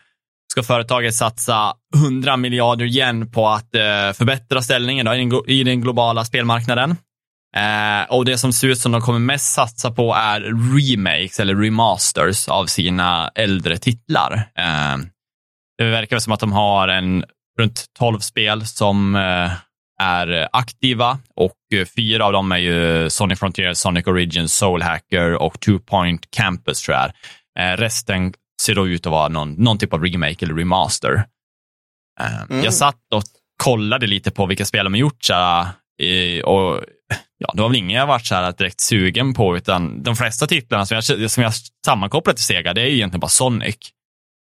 ska 0.51 0.63
företaget 0.63 1.15
satsa 1.15 1.73
100 1.95 2.37
miljarder 2.37 2.85
yen 2.85 3.31
på 3.31 3.47
att 3.47 3.75
eh, 3.75 4.13
förbättra 4.13 4.61
ställningen 4.61 5.05
då, 5.05 5.15
i, 5.15 5.17
den, 5.17 5.31
i 5.47 5.63
den 5.63 5.81
globala 5.81 6.25
spelmarknaden. 6.25 6.95
Eh, 7.55 8.09
och 8.09 8.25
det 8.25 8.37
som 8.37 8.53
ser 8.53 8.67
ut 8.67 8.79
som 8.79 8.91
de 8.91 9.01
kommer 9.01 9.19
mest 9.19 9.53
satsa 9.53 9.91
på 9.91 10.13
är 10.13 10.41
remakes 10.75 11.39
eller 11.39 11.55
remasters 11.55 12.47
av 12.47 12.65
sina 12.65 13.31
äldre 13.35 13.77
titlar. 13.77 14.33
Eh, 14.57 14.97
det 15.77 15.89
verkar 15.89 16.19
som 16.19 16.33
att 16.33 16.39
de 16.39 16.51
har 16.51 16.87
en 16.87 17.25
runt 17.59 17.85
12 17.99 18.19
spel 18.19 18.65
som 18.65 19.15
eh, 19.15 19.51
är 20.01 20.47
aktiva 20.51 21.19
och 21.35 21.55
eh, 21.73 21.85
fyra 21.85 22.25
av 22.25 22.33
dem 22.33 22.51
är 22.51 22.57
ju 22.57 23.09
Sonic 23.09 23.39
Frontier, 23.39 23.73
Sonic 23.73 24.07
Origins, 24.07 24.53
Soul 24.53 24.81
Hacker 24.81 25.33
och 25.33 25.59
Two 25.59 25.79
Point 25.79 26.31
Campus 26.31 26.81
tror 26.81 26.97
jag. 26.97 27.11
Eh, 27.59 27.77
resten 27.77 28.33
ser 28.61 28.75
då 28.75 28.87
ut 28.87 29.05
att 29.05 29.11
vara 29.11 29.27
någon, 29.27 29.53
någon 29.53 29.77
typ 29.77 29.93
av 29.93 30.03
remake 30.03 30.45
eller 30.45 30.55
remaster. 30.55 31.23
Mm. 32.49 32.63
Jag 32.63 32.73
satt 32.73 33.13
och 33.13 33.23
kollade 33.63 34.07
lite 34.07 34.31
på 34.31 34.45
vilka 34.45 34.65
spel 34.65 34.83
de 34.83 34.93
har 34.93 34.99
gjort 34.99 35.23
så 35.23 35.33
här, 35.33 35.65
och 36.45 36.83
ja, 37.37 37.51
det 37.53 37.61
var 37.61 37.69
väl 37.69 37.77
ingen 37.77 37.97
jag 37.97 38.07
varit 38.07 38.25
så 38.25 38.35
här 38.35 38.53
direkt 38.57 38.81
sugen 38.81 39.33
på, 39.33 39.57
utan 39.57 40.03
de 40.03 40.15
flesta 40.15 40.47
titlarna 40.47 40.85
som 40.85 40.95
jag, 40.95 41.31
som 41.31 41.43
jag 41.43 41.53
sammankopplat 41.85 42.35
till 42.35 42.45
Sega, 42.45 42.73
det 42.73 42.81
är 42.81 42.85
ju 42.85 42.95
egentligen 42.95 43.19
bara 43.19 43.27
Sonic. 43.27 43.77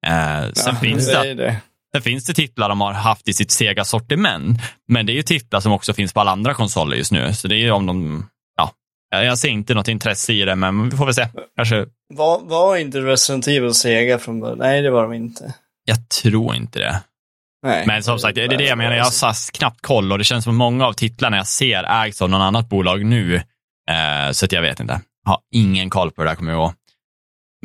Eh, 0.07 0.51
sen 0.53 0.73
ja, 0.73 0.75
finns 0.75 1.07
det, 1.07 1.33
det, 1.33 1.61
Sen 1.93 2.01
finns 2.01 2.25
det 2.25 2.33
titlar 2.33 2.69
de 2.69 2.81
har 2.81 2.93
haft 2.93 3.27
i 3.27 3.33
sitt 3.33 3.51
Sega-sortiment, 3.51 4.61
men 4.87 5.05
det 5.05 5.11
är 5.11 5.15
ju 5.15 5.23
titlar 5.23 5.59
som 5.59 5.71
också 5.71 5.93
finns 5.93 6.13
på 6.13 6.19
alla 6.19 6.31
andra 6.31 6.53
konsoler 6.53 6.97
just 6.97 7.11
nu. 7.11 7.33
Så 7.33 7.47
det 7.47 7.55
är 7.55 7.59
ju 7.59 7.71
om 7.71 7.85
de, 7.85 8.25
ja, 8.57 8.73
jag 9.23 9.37
ser 9.37 9.49
inte 9.49 9.73
något 9.73 9.87
intresse 9.87 10.33
i 10.33 10.45
det, 10.45 10.55
men 10.55 10.89
vi 10.89 10.97
får 10.97 11.05
väl 11.05 11.13
se. 11.13 11.27
Kanske. 11.55 11.85
Var, 12.13 12.39
var 12.39 12.77
inte 12.77 12.99
Resident 12.99 13.47
Evil 13.47 13.73
Sega 13.73 14.19
från 14.19 14.39
början? 14.39 14.57
Nej, 14.57 14.81
det 14.81 14.91
var 14.91 15.03
de 15.03 15.13
inte. 15.13 15.53
Jag 15.85 16.09
tror 16.09 16.55
inte 16.55 16.79
det. 16.79 17.01
Nej. 17.63 17.83
Men 17.87 18.03
som 18.03 18.19
sagt, 18.19 18.35
det 18.35 18.43
är 18.43 18.57
det 18.57 18.63
jag 18.63 18.77
menar. 18.77 18.95
Jag 18.95 19.03
har 19.05 19.51
knappt 19.51 19.81
koll 19.81 20.11
och 20.11 20.17
det 20.17 20.23
känns 20.23 20.43
som 20.43 20.53
att 20.53 20.57
många 20.57 20.85
av 20.85 20.93
titlarna 20.93 21.37
jag 21.37 21.47
ser 21.47 21.83
ägs 22.03 22.21
av 22.21 22.29
någon 22.29 22.41
annat 22.41 22.69
bolag 22.69 23.05
nu. 23.05 23.35
Eh, 23.89 24.31
så 24.31 24.45
att 24.45 24.51
jag 24.51 24.61
vet 24.61 24.79
inte. 24.79 25.01
Har 25.25 25.39
ingen 25.51 25.89
koll 25.89 26.11
på 26.11 26.21
hur 26.21 26.25
det 26.25 26.31
här 26.31 26.35
kommer 26.35 26.51
att 26.51 26.57
gå. 26.57 26.73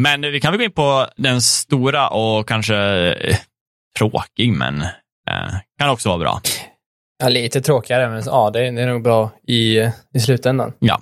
Men 0.00 0.20
vi 0.20 0.40
kan 0.40 0.52
väl 0.52 0.58
gå 0.58 0.64
in 0.64 0.72
på 0.72 1.06
den 1.16 1.42
stora 1.42 2.08
och 2.08 2.48
kanske 2.48 2.76
eh, 2.76 3.36
tråkig, 3.98 4.52
men 4.52 4.82
eh, 5.30 5.54
kan 5.78 5.90
också 5.90 6.08
vara 6.08 6.18
bra. 6.18 6.40
Ja, 7.22 7.28
lite 7.28 7.60
tråkigare, 7.60 8.08
men 8.08 8.22
ja, 8.26 8.50
det, 8.50 8.66
är- 8.66 8.72
det 8.72 8.82
är 8.82 8.86
nog 8.86 9.02
bra 9.02 9.30
i, 9.48 9.78
i 10.14 10.20
slutändan. 10.20 10.72
Ja. 10.78 11.00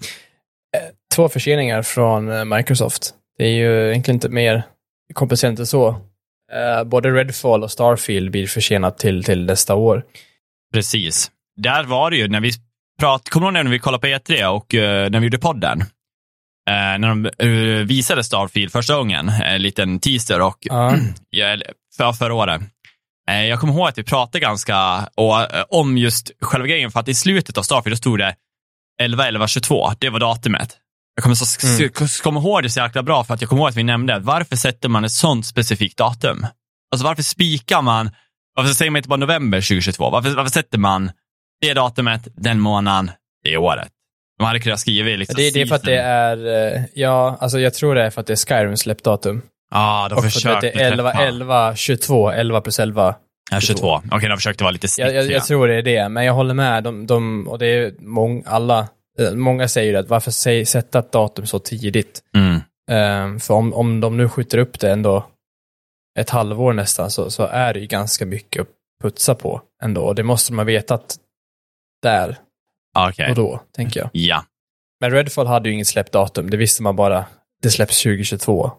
Två 1.14 1.28
förseningar 1.28 1.82
från 1.82 2.32
eh, 2.32 2.44
Microsoft. 2.44 3.10
Det 3.38 3.44
är 3.44 3.50
ju 3.52 3.90
egentligen 3.90 4.16
inte 4.16 4.28
mer 4.28 4.62
komplicerat 5.14 5.58
än 5.58 5.66
så. 5.66 5.88
Eh, 6.52 6.84
både 6.84 7.10
Redfall 7.10 7.62
och 7.62 7.70
Starfield 7.70 8.30
blir 8.30 8.46
försenat 8.46 8.98
till, 8.98 9.24
till 9.24 9.44
nästa 9.44 9.74
år. 9.74 10.04
Precis. 10.74 11.30
Där 11.56 11.84
var 11.84 12.10
det 12.10 12.16
ju, 12.16 12.28
när 12.28 12.40
vi 12.40 12.50
prat, 13.00 13.28
kommer 13.28 13.46
du 13.50 13.58
ihåg 13.58 13.64
när 13.64 13.70
vi 13.72 13.78
kollade 13.78 14.00
på 14.00 14.06
E3 14.06 14.44
och 14.46 14.74
eh, 14.74 15.10
när 15.10 15.20
vi 15.20 15.26
gjorde 15.26 15.38
podden? 15.38 15.80
Eh, 16.70 16.98
när 16.98 17.08
de 17.08 17.26
eh, 17.26 17.86
visade 17.86 18.24
Starfield 18.24 18.72
första 18.72 18.96
gången, 18.96 19.28
en 19.28 19.62
liten 19.62 19.98
teaser 20.00 20.40
och 20.42 20.58
ja, 20.60 20.94
för 21.96 22.12
förra 22.12 22.34
året. 22.34 22.62
Eh, 23.30 23.44
Jag 23.46 23.60
kommer 23.60 23.72
ihåg 23.74 23.88
att 23.88 23.98
vi 23.98 24.02
pratade 24.02 24.40
ganska 24.40 25.08
och, 25.14 25.54
eh, 25.54 25.64
om 25.68 25.98
just 25.98 26.30
själva 26.40 26.66
grejen, 26.66 26.90
för 26.90 27.00
att 27.00 27.08
i 27.08 27.14
slutet 27.14 27.58
av 27.58 27.62
Starfield 27.62 27.92
då 27.92 27.96
stod 27.96 28.18
det 28.18 28.34
11 29.00 29.26
11 29.28 29.46
22. 29.48 29.90
Det 29.98 30.10
var 30.10 30.20
datumet. 30.20 30.76
Jag 31.16 31.22
kommer, 31.22 31.34
så, 31.36 31.66
Mm. 31.66 31.90
kommer 32.22 32.40
ihåg 32.40 32.62
det 32.62 32.70
så 32.70 32.80
jäkla 32.80 33.02
bra 33.02 33.24
för 33.24 33.34
att 33.34 33.40
jag 33.40 33.48
kommer 33.50 33.62
ihåg 33.62 33.68
att 33.68 33.76
vi 33.76 33.82
nämnde, 33.82 34.18
varför 34.18 34.56
sätter 34.56 34.88
man 34.88 35.04
ett 35.04 35.12
sånt 35.12 35.46
specifikt 35.46 35.98
datum? 35.98 36.46
Alltså 36.92 37.06
varför 37.06 37.22
spikar 37.22 37.82
man, 37.82 38.10
varför 38.56 38.72
säger 38.74 38.90
man 38.90 38.96
inte 38.96 39.08
bara 39.08 39.16
november 39.16 39.60
2022? 39.60 40.10
Varför, 40.10 40.30
varför 40.30 40.50
sätter 40.50 40.78
man 40.78 41.10
det 41.60 41.74
datumet, 41.74 42.28
den 42.36 42.60
månaden, 42.60 43.10
det 43.44 43.56
året? 43.56 43.88
De 44.38 44.44
hade 44.44 44.60
kunnat 44.60 44.80
skriva 44.80 45.08
liksom 45.16 45.34
Det, 45.36 45.50
det 45.54 45.60
är 45.60 45.66
för 45.66 45.74
att 45.74 45.82
det 45.82 45.98
är, 46.00 46.74
eh, 46.76 46.82
ja, 46.94 47.38
alltså 47.40 47.58
jag 47.60 47.74
tror 47.74 47.94
det 47.94 48.02
är 48.02 48.10
för 48.10 48.20
att 48.20 48.26
det 48.26 48.32
är 48.32 48.46
Skyrim 48.46 48.76
släppdatum. 48.76 49.42
Ja, 49.74 50.06
de 50.10 50.16
Och 50.16 50.24
försökte 50.24 50.60
det 50.60 50.82
är 50.82 50.92
11, 50.92 51.10
träffa. 51.10 51.26
11, 51.26 51.76
22, 51.76 52.30
11 52.30 52.60
plus 52.60 52.78
11. 52.78 53.14
Ja, 53.50 53.60
22. 53.60 54.02
Okej, 54.10 54.28
de 54.28 54.36
försökte 54.36 54.64
vara 54.64 54.72
lite 54.72 54.86
Jag, 54.98 55.14
jag, 55.14 55.30
jag 55.30 55.44
tror 55.44 55.68
det 55.68 55.74
är 55.74 55.82
det, 55.82 56.08
men 56.08 56.24
jag 56.24 56.34
håller 56.34 56.54
med. 56.54 56.84
De, 56.84 57.06
de, 57.06 57.48
och 57.48 57.58
det 57.58 57.66
är 57.66 57.94
mång, 57.98 58.42
alla, 58.46 58.88
eh, 59.18 59.32
många 59.32 59.68
säger 59.68 59.92
ju 59.92 59.98
att 59.98 60.08
varför 60.08 60.30
säg, 60.30 60.66
sätta 60.66 60.98
ett 60.98 61.12
datum 61.12 61.46
så 61.46 61.58
tidigt? 61.58 62.22
Mm. 62.36 62.60
Ehm, 62.90 63.40
för 63.40 63.54
om, 63.54 63.74
om 63.74 64.00
de 64.00 64.16
nu 64.16 64.28
skjuter 64.28 64.58
upp 64.58 64.80
det 64.80 64.90
ändå 64.90 65.26
ett 66.18 66.30
halvår 66.30 66.72
nästan 66.72 67.10
så, 67.10 67.30
så 67.30 67.42
är 67.42 67.74
det 67.74 67.80
ju 67.80 67.86
ganska 67.86 68.26
mycket 68.26 68.62
att 68.62 68.68
putsa 69.02 69.34
på 69.34 69.62
ändå. 69.82 70.02
Och 70.02 70.14
det 70.14 70.22
måste 70.22 70.52
man 70.52 70.66
veta 70.66 70.94
att 70.94 71.16
där 72.02 72.38
Okej. 72.98 73.30
och 73.30 73.36
då, 73.36 73.60
tänker 73.76 74.00
jag. 74.00 74.10
Ja. 74.12 74.44
Men 75.00 75.10
Redfall 75.10 75.46
hade 75.46 75.68
ju 75.68 75.74
inget 75.74 75.86
släppdatum, 75.86 76.50
det 76.50 76.56
visste 76.56 76.82
man 76.82 76.96
bara. 76.96 77.24
Det 77.62 77.70
släpps 77.70 78.02
2022. 78.02 78.72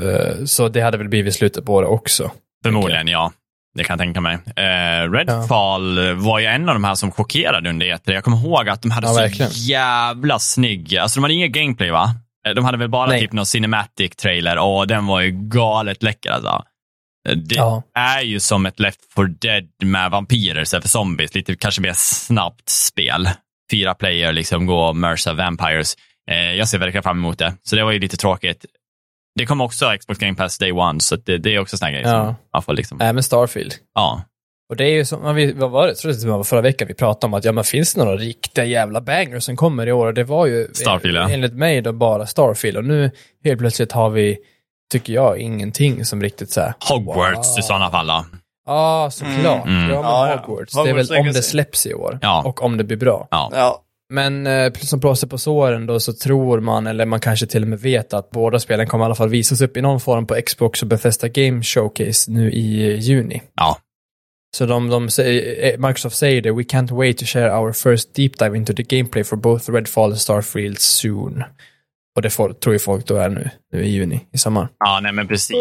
Eh, 0.00 0.44
så 0.44 0.68
det 0.68 0.80
hade 0.80 0.98
väl 0.98 1.08
blivit 1.08 1.34
slutet 1.34 1.64
på 1.64 1.74
året 1.74 1.88
också. 1.88 2.30
Förmodligen, 2.64 3.08
ja. 3.08 3.32
Det 3.74 3.84
kan 3.84 3.94
jag 3.94 3.98
tänka 4.00 4.20
mig. 4.20 4.38
Eh, 4.56 5.10
Redfall 5.12 6.14
var 6.14 6.38
ju 6.38 6.46
en 6.46 6.68
av 6.68 6.74
de 6.74 6.84
här 6.84 6.94
som 6.94 7.12
chockerade 7.12 7.70
under 7.70 7.86
E3. 7.86 8.00
Jag 8.12 8.24
kommer 8.24 8.36
ihåg 8.36 8.68
att 8.68 8.82
de 8.82 8.90
hade 8.90 9.06
Ja, 9.06 9.12
så 9.12 9.20
verkligen. 9.20 9.50
jävla 9.54 10.38
snygg, 10.38 10.96
alltså 10.96 11.16
de 11.20 11.24
hade 11.24 11.34
inget 11.34 11.52
gameplay 11.52 11.90
va? 11.90 12.14
Eh, 12.48 12.54
De 12.54 12.64
hade 12.64 12.78
väl 12.78 12.88
bara 12.88 13.06
Nej. 13.06 13.20
typ 13.20 13.32
någon 13.32 13.46
cinematic 13.46 14.16
trailer 14.16 14.58
och 14.58 14.86
den 14.86 15.06
var 15.06 15.20
ju 15.20 15.30
galet 15.30 16.02
läcker 16.02 16.30
alltså. 16.30 16.62
Eh, 17.28 17.36
Det 17.36 17.54
Ja. 17.54 17.82
är 17.94 18.20
ju 18.22 18.40
som 18.40 18.66
ett 18.66 18.80
Left 18.80 19.00
4 19.16 19.26
Dead 19.40 19.64
med 19.82 20.10
vampyrer 20.10 20.62
istället 20.62 20.84
för 20.84 20.88
zombies. 20.88 21.34
Lite 21.34 21.54
kanske 21.56 21.80
mer 21.80 21.92
snabbt 21.96 22.68
spel. 22.68 23.28
Fyra 23.70 23.94
player, 23.94 24.32
liksom 24.32 24.66
gå 24.66 24.78
och 24.80 24.96
mörsa 24.96 25.32
vampires. 25.32 25.94
Eh, 26.30 26.36
jag 26.52 26.68
ser 26.68 26.78
verkligen 26.78 27.02
fram 27.02 27.18
emot 27.18 27.38
det. 27.38 27.54
Så 27.62 27.76
det 27.76 27.84
var 27.84 27.92
ju 27.92 27.98
lite 27.98 28.16
tråkigt. 28.16 28.64
Det 29.38 29.46
kommer 29.46 29.64
också 29.64 29.86
Xbox 30.00 30.18
Game 30.18 30.34
Pass 30.34 30.58
Day 30.58 30.72
One, 30.72 31.00
så 31.00 31.16
det, 31.16 31.38
det 31.38 31.54
är 31.54 31.58
också 31.58 31.76
såna 31.76 31.90
grejer 31.90 32.08
Ja. 32.08 32.24
som 32.24 32.34
man 32.52 32.62
får 32.62 32.72
liksom, 32.72 33.00
Även 33.00 33.22
Starfield. 33.22 33.74
ja. 33.94 34.22
Och 34.70 34.76
det 34.76 34.84
är 34.84 34.90
ju 34.90 35.04
som, 35.04 35.34
vi, 35.34 35.52
vad 35.52 35.70
var 35.70 35.86
det, 35.86 35.94
tror 35.94 36.12
det 36.12 36.26
var 36.28 36.44
förra 36.44 36.60
veckan 36.60 36.88
vi 36.88 36.94
pratade 36.94 37.26
om 37.26 37.34
att 37.34 37.44
ja 37.44 37.52
men 37.52 37.64
finns 37.64 37.94
det 37.94 38.04
några 38.04 38.16
riktiga 38.16 38.64
jävla 38.64 39.00
bangers 39.00 39.44
som 39.44 39.56
kommer 39.56 39.86
i 39.86 39.92
år? 39.92 40.06
Och 40.06 40.14
det 40.14 40.24
var 40.24 40.46
ju 40.46 40.68
Starfield, 40.74 41.16
ja. 41.16 41.28
enligt 41.30 41.52
mig 41.54 41.80
då 41.80 41.92
bara 41.92 42.26
Starfield. 42.26 42.76
Och 42.76 42.84
nu 42.84 43.10
helt 43.44 43.58
plötsligt 43.58 43.92
har 43.92 44.10
vi, 44.10 44.38
tycker 44.92 45.12
jag, 45.12 45.38
ingenting 45.38 46.04
som 46.04 46.22
riktigt 46.22 46.50
så 46.50 46.60
här. 46.60 46.74
Hogwarts 46.88 47.48
wow. 47.48 47.58
i 47.58 47.62
sådana 47.62 47.90
fall 47.90 48.06
då. 48.06 48.24
Ja, 48.66 49.08
såklart. 49.12 49.66
Mm. 49.66 49.74
Ja, 49.74 49.86
men 49.86 49.90
Ja, 49.90 50.28
ja. 50.28 50.36
Hogwarts. 50.46 50.72
Det 50.74 50.80
är 50.80 50.86
Hogwarts 50.86 51.10
väl 51.10 51.20
om 51.20 51.26
det 51.26 51.42
släpps 51.42 51.86
i 51.86 51.94
år. 51.94 52.18
Ja. 52.22 52.42
Och 52.46 52.62
om 52.62 52.76
det 52.76 52.84
blir 52.84 52.96
bra. 52.96 53.28
Ja. 53.30 53.82
Ja, 54.14 54.28
Men 54.30 54.46
eh, 54.46 54.72
som 54.72 55.00
plåster 55.00 55.26
på 55.26 55.38
såren 55.38 55.86
då 55.86 56.00
så 56.00 56.12
tror 56.12 56.60
man, 56.60 56.86
eller 56.86 57.06
man 57.06 57.20
kanske 57.20 57.46
till 57.46 57.62
och 57.62 57.68
med 57.68 57.80
vet 57.80 58.14
att 58.14 58.30
båda 58.30 58.58
spelen 58.58 58.86
kommer 58.86 59.04
i 59.04 59.06
alla 59.06 59.14
fall 59.14 59.28
visas 59.28 59.60
upp 59.60 59.76
i 59.76 59.80
någon 59.82 60.00
form 60.00 60.26
på 60.26 60.34
Xbox 60.46 60.82
och 60.82 60.88
Bethesda 60.88 61.28
Game 61.28 61.62
Showcase 61.62 62.30
nu 62.30 62.50
i 62.52 62.92
eh, 62.92 62.98
juni. 63.00 63.42
Ja. 63.54 63.78
Så 64.56 64.66
de, 64.66 64.88
de 64.88 65.10
säger, 65.10 65.64
eh, 65.72 65.78
Microsoft 65.88 66.16
säger 66.16 66.42
det, 66.42 66.52
we 66.52 66.62
can't 66.62 66.96
wait 66.96 67.18
to 67.18 67.24
share 67.24 67.56
our 67.58 67.72
first 67.72 68.14
deep 68.14 68.38
dive 68.38 68.56
into 68.56 68.72
the 68.74 68.82
gameplay 68.82 69.24
for 69.24 69.36
both 69.36 69.70
Redfall 69.70 70.10
and 70.10 70.18
Starfield 70.20 70.78
soon. 70.78 71.44
Och 72.16 72.22
det 72.22 72.30
får, 72.30 72.52
tror 72.52 72.72
ju 72.72 72.78
folk 72.78 73.06
då 73.06 73.16
är 73.16 73.28
nu, 73.28 73.50
nu 73.72 73.84
i 73.84 73.90
juni, 73.90 74.20
i 74.32 74.38
sommar. 74.38 74.68
ja, 74.78 75.00
nej 75.02 75.12
men 75.12 75.28
precis. 75.28 75.56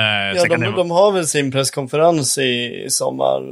Eh, 0.00 0.04
ja 0.36 0.40
sen 0.40 0.48
de, 0.50 0.56
det- 0.70 0.76
de 0.76 0.90
har 0.90 1.12
väl 1.12 1.26
sin 1.26 1.52
presskonferens 1.52 2.38
i, 2.38 2.82
i 2.86 2.90
sommar. 2.90 3.42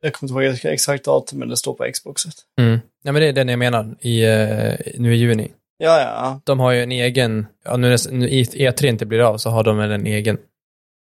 Jag 0.00 0.12
kommer 0.12 0.46
inte 0.46 0.64
ihåg 0.66 0.72
exakt 0.72 1.04
datum, 1.04 1.38
men 1.38 1.48
det 1.48 1.56
står 1.56 1.74
på 1.74 1.86
Xboxet. 1.92 2.34
Mm. 2.60 2.78
Ja, 3.04 3.12
men 3.12 3.22
det 3.22 3.28
är 3.28 3.32
den 3.32 3.48
jag 3.48 3.58
menar, 3.58 3.94
i, 4.00 4.24
eh, 4.24 4.74
nu 5.00 5.14
i 5.14 5.16
juni. 5.16 5.52
Ja, 5.78 6.00
ja. 6.00 6.40
De 6.44 6.60
har 6.60 6.72
ju 6.72 6.82
en 6.82 6.92
egen, 6.92 7.46
ja, 7.64 7.76
nu 7.76 7.88
när 7.88 8.12
nu 8.12 8.28
E3 8.28 8.86
inte 8.86 9.06
blir 9.06 9.20
av 9.20 9.38
så 9.38 9.50
har 9.50 9.64
de 9.64 9.76
väl 9.78 9.90
en 9.90 10.06
egen 10.06 10.38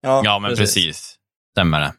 Ja, 0.02 0.22
ja, 0.26 0.40
men 0.40 0.56
precis. 0.56 1.16
Stämmer 1.54 1.80
det. 1.80 1.94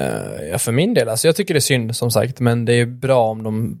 Eh, 0.00 0.48
ja, 0.50 0.58
för 0.58 0.72
min 0.72 0.94
del, 0.94 1.08
alltså 1.08 1.28
jag 1.28 1.36
tycker 1.36 1.54
det 1.54 1.58
är 1.58 1.60
synd 1.60 1.96
som 1.96 2.10
sagt, 2.10 2.40
men 2.40 2.64
det 2.64 2.72
är 2.74 2.86
bra 2.86 3.30
om 3.30 3.42
de 3.42 3.80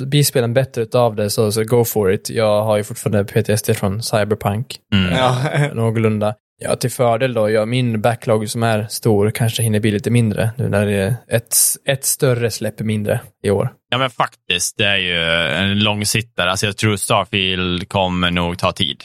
blir 0.00 0.24
spelen 0.24 0.54
bättre 0.54 0.82
utav 0.82 1.16
det, 1.16 1.30
så, 1.30 1.52
så 1.52 1.64
go 1.64 1.84
for 1.84 2.12
it. 2.12 2.30
Jag 2.30 2.62
har 2.64 2.76
ju 2.76 2.84
fortfarande 2.84 3.24
PTSD 3.24 3.76
från 3.76 4.02
Cyberpunk, 4.02 4.78
Mm. 4.94 5.12
Ja. 5.18 5.38
någorlunda. 5.74 6.34
Ja, 6.58 6.76
till 6.76 6.90
fördel 6.90 7.34
då, 7.34 7.50
ja, 7.50 7.66
min 7.66 8.00
backlog 8.00 8.48
som 8.50 8.62
är 8.62 8.86
stor 8.86 9.30
kanske 9.30 9.62
hinner 9.62 9.80
bli 9.80 9.90
lite 9.90 10.10
mindre 10.10 10.50
nu 10.56 10.68
när 10.68 10.86
det 10.86 10.92
är 10.92 11.14
ett, 11.28 11.56
ett 11.86 12.04
större 12.04 12.50
släpp 12.50 12.80
mindre 12.80 13.20
i 13.44 13.50
år. 13.50 13.72
Ja, 13.90 13.98
men 13.98 14.10
faktiskt. 14.10 14.76
Det 14.78 14.84
är 14.86 14.96
ju 14.96 15.20
en 15.54 15.78
långsittare. 15.78 16.50
Alltså, 16.50 16.66
jag 16.66 16.76
tror 16.76 16.96
Starfield 16.96 17.88
kommer 17.88 18.30
nog 18.30 18.58
ta 18.58 18.72
tid. 18.72 19.04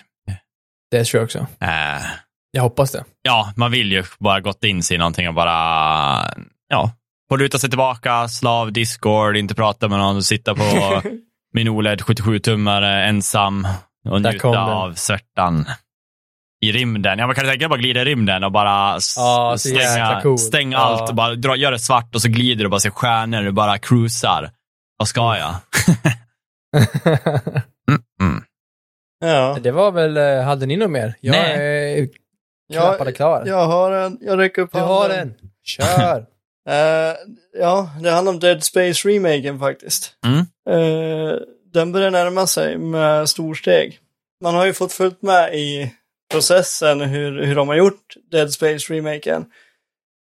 Det 0.91 1.03
tror 1.03 1.19
jag 1.19 1.25
också. 1.25 1.39
Eh, 1.61 2.01
Jag 2.51 2.61
hoppas 2.61 2.91
det. 2.91 3.03
ja, 3.21 3.53
man 3.55 3.71
vill 3.71 3.91
ju 3.91 4.03
bara 4.19 4.39
gått 4.39 4.63
in 4.63 4.83
sig 4.83 4.95
i 4.95 4.97
någonting 4.97 5.27
och 5.27 5.33
bara, 5.33 5.53
ja, 6.69 6.91
få 7.29 7.35
luta 7.35 7.57
sig 7.59 7.69
tillbaka, 7.69 8.27
slav, 8.27 8.71
Discord, 8.71 9.37
inte 9.37 9.55
prata 9.55 9.87
med 9.87 9.97
någon, 9.99 10.23
sitta 10.23 10.55
på 10.55 11.01
min 11.53 11.69
OLED 11.69 12.01
77-tummare 12.01 13.03
ensam 13.07 13.67
och 14.09 14.21
njuta 14.21 14.47
av 14.59 14.93
svärtan 14.93 15.65
i 16.61 16.71
rymden. 16.71 17.19
Ja, 17.19 17.25
man 17.25 17.35
kan 17.35 17.45
tänka 17.45 17.69
bara 17.69 17.79
glida 17.79 18.01
i 18.01 18.05
rymden 18.05 18.43
och 18.43 18.51
bara 18.51 18.99
Ja, 19.15 19.55
stänga, 19.59 20.21
coolt. 20.21 20.41
stänga 20.41 20.77
Ja. 20.77 20.81
allt 20.83 21.09
och 21.09 21.15
bara 21.15 21.35
dra, 21.35 21.55
gör 21.55 21.71
det 21.71 21.79
svart 21.79 22.15
och 22.15 22.21
så 22.21 22.29
glider 22.29 22.59
du 22.59 22.65
och 22.65 22.71
bara 22.71 22.79
ser 22.79 22.89
stjärnor 22.89 23.47
och 23.47 23.53
bara 23.53 23.77
cruisar. 23.77 24.51
Vad 24.97 25.07
ska 25.07 25.37
jag? 25.37 25.55
Mm. 28.21 28.43
ja. 29.19 29.57
det 29.61 29.71
var 29.71 29.91
väl, 29.91 30.17
eh, 30.17 30.41
hade 30.43 30.65
ni 30.65 30.77
något 30.77 30.89
mer? 30.91 31.13
Jag 31.21 31.31
Nej. 31.31 31.99
är 31.99 32.07
knappade 32.73 33.11
klar. 33.11 33.43
Jag 33.45 33.65
har 33.67 33.91
en. 33.91 34.17
Jag 34.21 34.39
räcker 34.39 34.61
upp 34.61 34.71
du 34.73 34.79
har 34.79 34.99
handen. 35.09 35.19
en. 35.19 35.33
Kör! 35.63 36.25
Eh, 36.69 37.15
ja, 37.59 37.89
det 38.03 38.11
handlar 38.11 38.33
om 38.33 38.39
Dead 38.39 38.63
Space 38.63 39.09
remaken 39.09 39.59
faktiskt. 39.59 40.13
Mm. 40.25 40.37
Eh, 40.69 41.33
den 41.73 41.91
börjar 41.91 42.11
närma 42.11 42.47
sig 42.47 42.77
med 42.77 43.29
storsteg. 43.29 43.99
Man 44.43 44.55
har 44.55 44.65
ju 44.65 44.73
fått 44.73 44.93
fullt 44.93 45.21
med 45.21 45.53
i 45.55 45.93
processen 46.29 47.01
hur, 47.01 47.43
hur 47.43 47.55
de 47.55 47.67
har 47.67 47.75
gjort 47.75 48.15
Dead 48.31 48.53
Space 48.53 48.93
remaken. 48.93 49.45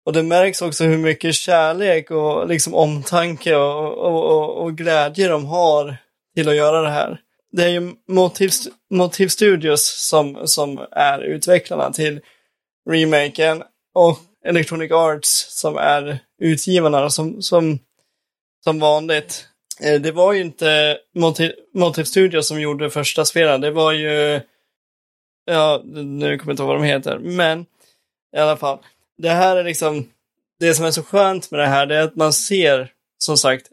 Och 0.06 0.12
det 0.12 0.22
märks 0.22 0.62
också 0.62 0.84
hur 0.84 0.98
mycket 0.98 1.34
kärlek 1.34 2.10
och 2.10 2.48
liksom 2.48 2.74
omtanke 2.74 3.56
och, 3.56 3.98
och, 3.98 4.24
och, 4.24 4.62
och 4.62 4.76
glädje 4.76 5.28
de 5.28 5.46
har 5.46 5.96
till 6.34 6.48
att 6.48 6.56
göra 6.56 6.82
det 6.82 6.90
här. 6.90 7.20
Det 7.52 7.64
är 7.64 7.68
ju 7.68 7.94
Motiv, 8.08 8.50
Motiv 8.90 9.28
Studios 9.28 10.08
som, 10.08 10.38
som 10.44 10.86
är 10.90 11.18
utvecklarna 11.20 11.92
till 11.92 12.20
remaken. 12.90 13.62
Och 13.94 14.18
Electronic 14.44 14.92
Arts 14.92 15.60
som 15.60 15.76
är 15.76 16.18
utgivarna 16.40 17.10
som, 17.10 17.42
som, 17.42 17.78
som 18.64 18.78
vanligt. 18.78 19.46
Eh, 19.82 20.00
det 20.00 20.12
var 20.12 20.32
ju 20.32 20.40
inte 20.40 20.98
Motiv, 21.14 21.52
Motiv 21.74 22.04
Studios 22.04 22.48
som 22.48 22.60
gjorde 22.60 22.90
första 22.90 23.24
spelen, 23.24 23.60
det 23.60 23.70
var 23.70 23.92
ju, 23.92 24.40
ja, 25.50 25.82
nu 25.84 26.38
kommer 26.38 26.50
jag 26.50 26.52
inte 26.52 26.62
ihåg 26.62 26.68
vad 26.68 26.76
de 26.76 26.84
heter, 26.84 27.18
men 27.18 27.66
i 28.36 28.38
alla 28.38 28.56
fall. 28.56 28.78
Det 29.18 29.30
här 29.30 29.56
är 29.56 29.64
liksom, 29.64 30.08
det 30.60 30.74
som 30.74 30.84
är 30.84 30.90
så 30.90 31.02
skönt 31.02 31.50
med 31.50 31.60
det 31.60 31.66
här, 31.66 31.86
det 31.86 31.96
är 31.96 32.02
att 32.02 32.16
man 32.16 32.32
ser, 32.32 32.92
som 33.18 33.36
sagt, 33.36 33.66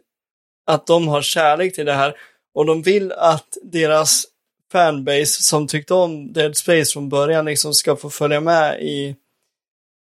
att 0.66 0.86
de 0.86 1.08
har 1.08 1.22
kärlek 1.22 1.74
till 1.74 1.86
det 1.86 1.92
här 1.92 2.16
och 2.54 2.66
de 2.66 2.82
vill 2.82 3.12
att 3.12 3.56
deras 3.62 4.24
fanbase 4.72 5.42
som 5.42 5.66
tyckte 5.66 5.94
om 5.94 6.32
Dead 6.32 6.56
Space 6.56 6.92
från 6.92 7.08
början 7.08 7.44
liksom 7.44 7.74
ska 7.74 7.96
få 7.96 8.10
följa 8.10 8.40
med 8.40 8.82
i, 8.82 9.16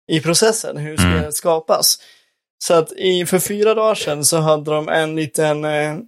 i 0.08 0.20
processen, 0.20 0.76
hur 0.76 0.96
spelet 0.96 1.18
mm. 1.18 1.32
skapas. 1.32 1.98
Så 2.64 2.74
att 2.74 2.92
i, 2.92 3.26
för 3.26 3.38
fyra 3.38 3.74
dagar 3.74 3.94
sedan 3.94 4.24
så 4.24 4.36
hade 4.36 4.70
de 4.70 4.88
en 4.88 5.16
liten 5.16 5.64
eh, 5.64 5.98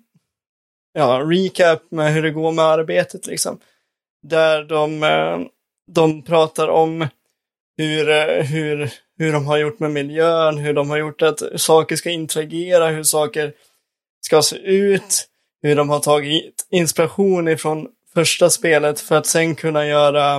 ja, 0.92 1.22
recap 1.24 1.90
med 1.90 2.12
hur 2.12 2.22
det 2.22 2.30
går 2.30 2.52
med 2.52 2.64
arbetet 2.64 3.26
liksom. 3.26 3.59
Där 4.29 4.64
de, 4.64 5.03
eh, 5.03 5.39
de 5.93 6.22
pratar 6.22 6.68
om 6.68 7.09
hur, 7.77 8.11
eh, 8.11 8.45
hur, 8.45 8.91
hur 9.18 9.33
de 9.33 9.47
har 9.47 9.59
gjort 9.59 9.81
med 9.81 9.91
miljön, 9.91 10.59
hur 10.59 10.75
de 10.75 10.91
har 10.91 10.99
gjort 10.99 11.22
att 11.22 11.43
saker 11.57 11.97
ska 11.97 12.11
interagera, 12.11 12.89
hur 12.89 13.03
saker 13.03 13.53
ska 14.27 14.43
se 14.43 14.57
ut, 14.57 15.27
hur 15.62 15.77
de 15.77 15.91
har 15.91 16.01
tagit 16.01 16.66
inspiration 16.70 17.49
ifrån 17.49 17.89
första 18.14 18.51
spelet 18.51 19.01
för 19.01 19.16
att 19.16 19.27
sen 19.27 19.55
kunna 19.55 19.87
göra, 19.87 20.37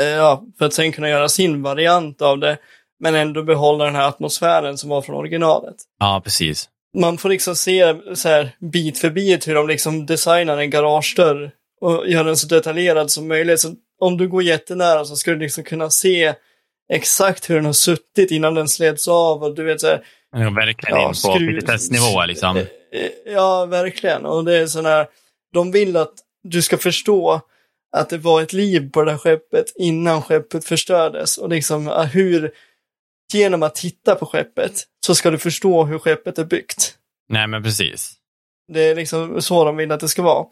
eh, 0.00 0.06
ja, 0.06 0.44
för 0.58 0.64
att 0.64 0.74
sen 0.74 0.92
kunna 0.92 1.08
göra 1.08 1.28
sin 1.28 1.62
variant 1.62 2.22
av 2.22 2.38
det, 2.38 2.58
men 3.00 3.14
ändå 3.14 3.42
behålla 3.42 3.84
den 3.84 3.94
här 3.94 4.08
atmosfären 4.08 4.78
som 4.78 4.90
var 4.90 5.02
från 5.02 5.16
originalet. 5.16 5.76
Ja, 5.98 6.20
precis. 6.24 6.68
Man 6.96 7.18
får 7.18 7.28
liksom 7.28 7.56
se 7.56 7.96
så 8.14 8.28
här 8.28 8.56
bit 8.60 8.98
för 8.98 9.10
bit 9.10 9.48
hur 9.48 9.54
de 9.54 9.68
liksom 9.68 10.06
designar 10.06 10.58
en 10.58 10.70
garagedörr 10.70 11.52
och 11.80 12.08
gör 12.08 12.24
den 12.24 12.36
så 12.36 12.46
detaljerad 12.46 13.10
som 13.10 13.28
möjligt. 13.28 13.60
Så 13.60 13.74
om 14.00 14.16
du 14.16 14.28
går 14.28 14.42
jättenära 14.42 15.04
så 15.04 15.16
ska 15.16 15.30
du 15.30 15.38
liksom 15.38 15.64
kunna 15.64 15.90
se 15.90 16.34
exakt 16.92 17.50
hur 17.50 17.54
den 17.54 17.64
har 17.64 17.72
suttit 17.72 18.30
innan 18.30 18.54
den 18.54 18.68
sleds 18.68 19.08
av 19.08 19.42
och 19.42 19.54
du 19.54 19.64
vet 19.64 19.80
så 19.80 19.86
här, 19.86 20.04
Ja, 20.32 20.50
verkligen 20.50 20.96
ja, 20.96 21.08
in 21.08 21.14
på 21.24 21.38
petitessnivå 21.38 22.26
liksom. 22.26 22.56
Eh, 22.56 22.62
eh, 22.92 23.10
ja, 23.26 23.66
verkligen. 23.66 24.26
Och 24.26 24.44
det 24.44 24.56
är 24.56 24.66
sådana 24.66 24.88
här, 24.88 25.06
de 25.52 25.70
vill 25.70 25.96
att 25.96 26.14
du 26.42 26.62
ska 26.62 26.78
förstå 26.78 27.40
att 27.96 28.10
det 28.10 28.18
var 28.18 28.42
ett 28.42 28.52
liv 28.52 28.90
på 28.90 29.04
det 29.04 29.10
här 29.10 29.18
skeppet 29.18 29.72
innan 29.76 30.22
skeppet 30.22 30.64
förstördes 30.64 31.38
och 31.38 31.48
liksom 31.48 32.08
hur, 32.12 32.52
genom 33.32 33.62
att 33.62 33.74
titta 33.74 34.14
på 34.14 34.26
skeppet 34.26 34.84
så 35.06 35.14
ska 35.14 35.30
du 35.30 35.38
förstå 35.38 35.84
hur 35.84 35.98
skeppet 35.98 36.38
är 36.38 36.44
byggt. 36.44 36.94
Nej, 37.28 37.46
men 37.46 37.62
precis. 37.62 38.12
Det 38.72 38.80
är 38.80 38.94
liksom 38.94 39.42
så 39.42 39.64
de 39.64 39.76
vill 39.76 39.92
att 39.92 40.00
det 40.00 40.08
ska 40.08 40.22
vara. 40.22 40.46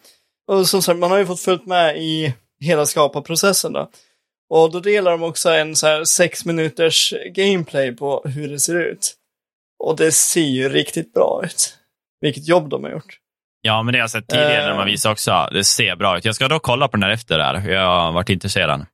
Och 0.47 0.69
som 0.69 0.83
sagt, 0.83 0.99
man 0.99 1.11
har 1.11 1.19
ju 1.19 1.27
fått 1.27 1.41
följt 1.41 1.67
med 1.67 1.97
i 1.97 2.35
hela 2.61 2.87
skaparprocessen 2.87 3.73
då. 3.73 3.91
Och 4.49 4.73
då 4.73 4.81
delar 4.81 5.11
de 5.11 5.23
också 5.23 5.51
en 5.51 5.77
så 5.77 5.87
här 5.87 6.05
sex 6.05 6.45
minuters 6.45 7.15
gameplay 7.35 7.93
på 7.93 8.23
hur 8.25 8.49
det 8.49 8.59
ser 8.59 8.75
ut. 8.75 9.15
Och 9.79 9.97
det 9.97 10.13
ser 10.13 10.41
ju 10.41 10.69
riktigt 10.69 11.13
bra 11.13 11.41
ut. 11.45 11.79
Vilket 12.21 12.49
jobb 12.49 12.69
de 12.69 12.85
har 12.85 12.91
gjort. 12.91 13.19
Ja, 13.61 13.83
men 13.83 13.93
det 13.93 13.99
har 13.99 14.03
jag 14.03 14.11
sett 14.11 14.29
tidigare 14.29 14.67
när 14.67 14.75
man 14.75 14.87
eh. 14.87 14.93
visar 14.93 15.13
också. 15.13 15.49
Det 15.53 15.65
ser 15.65 15.97
bra 15.97 16.19
ut. 16.19 16.25
Jag 16.25 16.35
ska 16.35 16.49
då 16.49 16.59
kolla 16.59 16.89
på 16.89 16.97
den 16.97 17.03
här 17.03 17.11
efter 17.11 17.39
där. 17.39 17.69
Jag 17.69 17.87
har 17.87 18.13
varit 18.13 18.29
intresserad. 18.29 18.87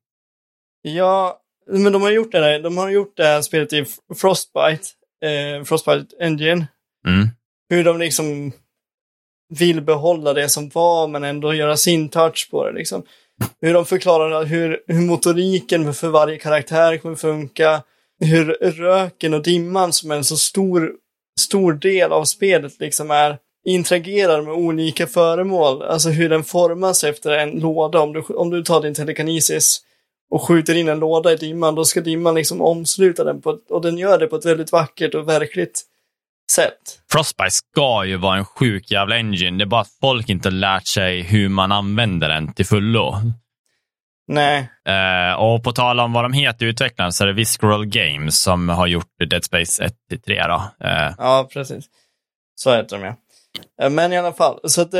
Ja, 0.82 1.40
men 1.66 1.92
de 1.92 2.02
har 2.02 2.10
gjort 2.10 2.32
det 2.32 2.40
där. 2.40 2.60
De 2.60 2.76
har 2.76 2.90
gjort 2.90 3.16
det 3.16 3.24
här 3.24 3.42
spelet 3.42 3.72
i 3.72 3.84
Frostbite, 4.20 4.84
eh, 5.24 5.64
Frostbite 5.64 6.16
Engine. 6.20 6.66
Mm. 7.06 7.28
Hur 7.68 7.84
de 7.84 7.98
liksom 7.98 8.52
vill 9.58 9.80
behålla 9.80 10.32
det 10.32 10.48
som 10.48 10.68
var, 10.68 11.08
men 11.08 11.24
ändå 11.24 11.54
göra 11.54 11.76
sin 11.76 12.08
touch 12.08 12.48
på 12.50 12.66
det. 12.66 12.72
Liksom. 12.72 13.02
Hur 13.60 13.74
de 13.74 13.86
förklarar 13.86 14.44
hur, 14.44 14.80
hur 14.86 15.00
motoriken 15.00 15.94
för 15.94 16.08
varje 16.08 16.38
karaktär 16.38 16.96
kommer 16.96 17.16
funka. 17.16 17.82
Hur 18.24 18.44
röken 18.60 19.34
och 19.34 19.42
dimman 19.42 19.92
som 19.92 20.10
är 20.10 20.16
en 20.16 20.24
så 20.24 20.36
stor, 20.36 20.92
stor 21.40 21.72
del 21.72 22.12
av 22.12 22.24
spelet 22.24 22.80
liksom 22.80 23.10
är 23.10 23.38
interagerar 23.64 24.42
med 24.42 24.54
olika 24.54 25.06
föremål, 25.06 25.82
alltså 25.82 26.08
hur 26.08 26.28
den 26.28 26.44
formas 26.44 27.04
efter 27.04 27.30
en 27.30 27.50
låda. 27.50 28.00
Om 28.00 28.12
du, 28.12 28.20
om 28.20 28.50
du 28.50 28.62
tar 28.62 28.82
din 28.82 28.94
telekinesis 28.94 29.80
och 30.30 30.42
skjuter 30.42 30.74
in 30.74 30.88
en 30.88 30.98
låda 30.98 31.32
i 31.32 31.36
dimman, 31.36 31.74
då 31.74 31.84
ska 31.84 32.00
dimman 32.00 32.34
liksom 32.34 32.62
omsluta 32.62 33.24
den 33.24 33.40
på 33.40 33.50
ett, 33.50 33.70
och 33.70 33.82
den 33.82 33.98
gör 33.98 34.18
det 34.18 34.26
på 34.26 34.36
ett 34.36 34.46
väldigt 34.46 34.72
vackert 34.72 35.14
och 35.14 35.28
verkligt 35.28 35.82
sätt. 36.50 37.00
Frostbite 37.12 37.50
ska 37.50 38.04
ju 38.04 38.16
vara 38.16 38.36
en 38.36 38.44
sjuk 38.44 38.90
jävla 38.90 39.16
engine. 39.16 39.58
Det 39.58 39.64
är 39.64 39.66
bara 39.66 39.80
att 39.80 39.98
folk 40.00 40.28
inte 40.28 40.50
lärt 40.50 40.86
sig 40.86 41.22
hur 41.22 41.48
man 41.48 41.72
använder 41.72 42.28
den 42.28 42.54
till 42.54 42.66
fullo. 42.66 43.16
Nej. 44.28 44.68
Uh, 44.88 45.40
och 45.40 45.64
på 45.64 45.72
tal 45.72 46.00
om 46.00 46.12
vad 46.12 46.24
de 46.24 46.32
heter 46.32 46.66
utvecklarna 46.66 47.12
så 47.12 47.24
är 47.24 47.26
det 47.26 47.32
Visceral 47.32 47.86
Games 47.86 48.40
som 48.40 48.68
har 48.68 48.86
gjort 48.86 49.06
Dead 49.30 49.44
Space 49.44 49.90
1-3 50.10 50.48
då. 50.48 50.86
Uh. 50.88 51.14
Ja, 51.18 51.48
precis. 51.52 51.84
Så 52.54 52.76
heter 52.76 52.98
de 52.98 53.04
ja. 53.04 53.14
Eh, 53.84 53.90
men 53.90 54.12
i 54.12 54.18
alla 54.18 54.32
fall, 54.32 54.60
så 54.64 54.82
att 54.82 54.92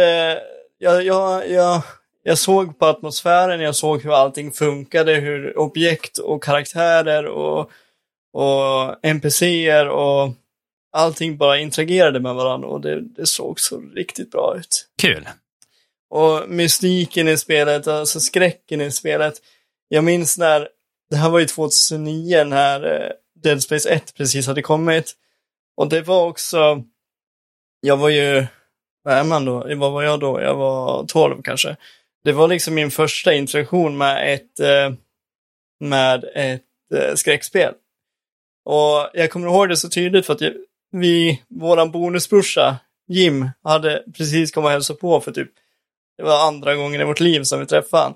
jag, 0.79 1.05
jag, 1.05 1.51
jag, 1.51 1.83
jag 2.23 2.39
såg 2.39 2.79
på 2.79 2.87
atmosfären, 2.87 3.61
jag 3.61 3.75
såg 3.75 4.03
hur 4.03 4.15
allting 4.15 4.53
funkade, 4.53 5.15
hur 5.15 5.59
objekt 5.59 6.19
och 6.19 6.43
karaktärer 6.43 7.27
och, 7.27 7.71
och 8.33 8.97
NPCer 9.03 9.89
och 9.89 10.35
allting 10.93 11.37
bara 11.37 11.59
interagerade 11.59 12.21
med 12.21 12.35
varandra 12.35 12.69
och 12.69 12.81
det, 12.81 13.01
det 13.01 13.27
såg 13.27 13.61
så 13.61 13.81
riktigt 13.81 14.31
bra 14.31 14.57
ut. 14.59 14.89
Kul. 15.03 15.29
Och 16.11 16.49
mystiken 16.49 17.29
i 17.29 17.37
spelet, 17.37 17.87
alltså 17.87 18.21
skräcken 18.21 18.81
i 18.81 18.91
spelet. 18.91 19.35
Jag 19.89 20.05
minns 20.05 20.39
när, 20.39 20.69
det 21.11 21.17
här 21.17 21.31
var 21.31 21.39
ju 21.39 21.47
2009 21.47 22.45
när 22.45 23.01
eh, 23.01 23.11
Dead 23.43 23.63
Space 23.63 23.91
1 23.91 24.15
precis 24.15 24.47
hade 24.47 24.63
kommit. 24.63 25.13
Och 25.77 25.89
det 25.89 26.03
var 26.03 26.27
också, 26.27 26.85
jag 27.81 27.97
var 27.97 28.09
ju, 28.09 28.47
vad 29.03 29.15
är 29.15 29.25
man 29.25 29.45
då? 29.45 29.75
Vad 29.77 29.93
var 29.93 30.03
jag 30.03 30.21
då? 30.21 30.41
Jag 30.41 30.55
var 30.55 31.05
12 31.07 31.43
kanske. 31.43 31.77
Det 32.25 32.33
var 32.33 32.49
liksom 32.49 32.75
min 32.75 32.91
första 32.91 33.35
interaktion 33.35 33.99
med 33.99 34.35
ett, 34.35 34.61
eh, 34.61 34.93
med 35.81 36.25
ett 36.35 36.63
eh, 36.95 37.15
skräckspel. 37.15 37.75
Och 38.65 39.11
jag 39.13 39.31
kommer 39.31 39.47
ihåg 39.47 39.69
det 39.69 39.77
så 39.77 39.89
tydligt 39.89 40.27
för 40.27 40.33
att 40.33 40.43
vi, 40.93 41.43
våran 41.49 41.91
bonusbrorsa 41.91 42.77
Jim, 43.09 43.51
hade 43.65 44.03
precis 44.17 44.53
kommit 44.53 44.67
och 44.67 44.73
hälsat 44.73 45.01
på 45.01 45.21
för 45.21 45.33
typ, 45.33 45.51
det 46.17 46.23
var 46.23 46.49
andra 46.49 46.75
gången 46.75 47.01
i 47.01 47.05
vårt 47.05 47.21
liv 47.21 47.43
som 47.43 47.61
vi 47.61 47.67
träffade 47.67 48.03
han. 48.03 48.15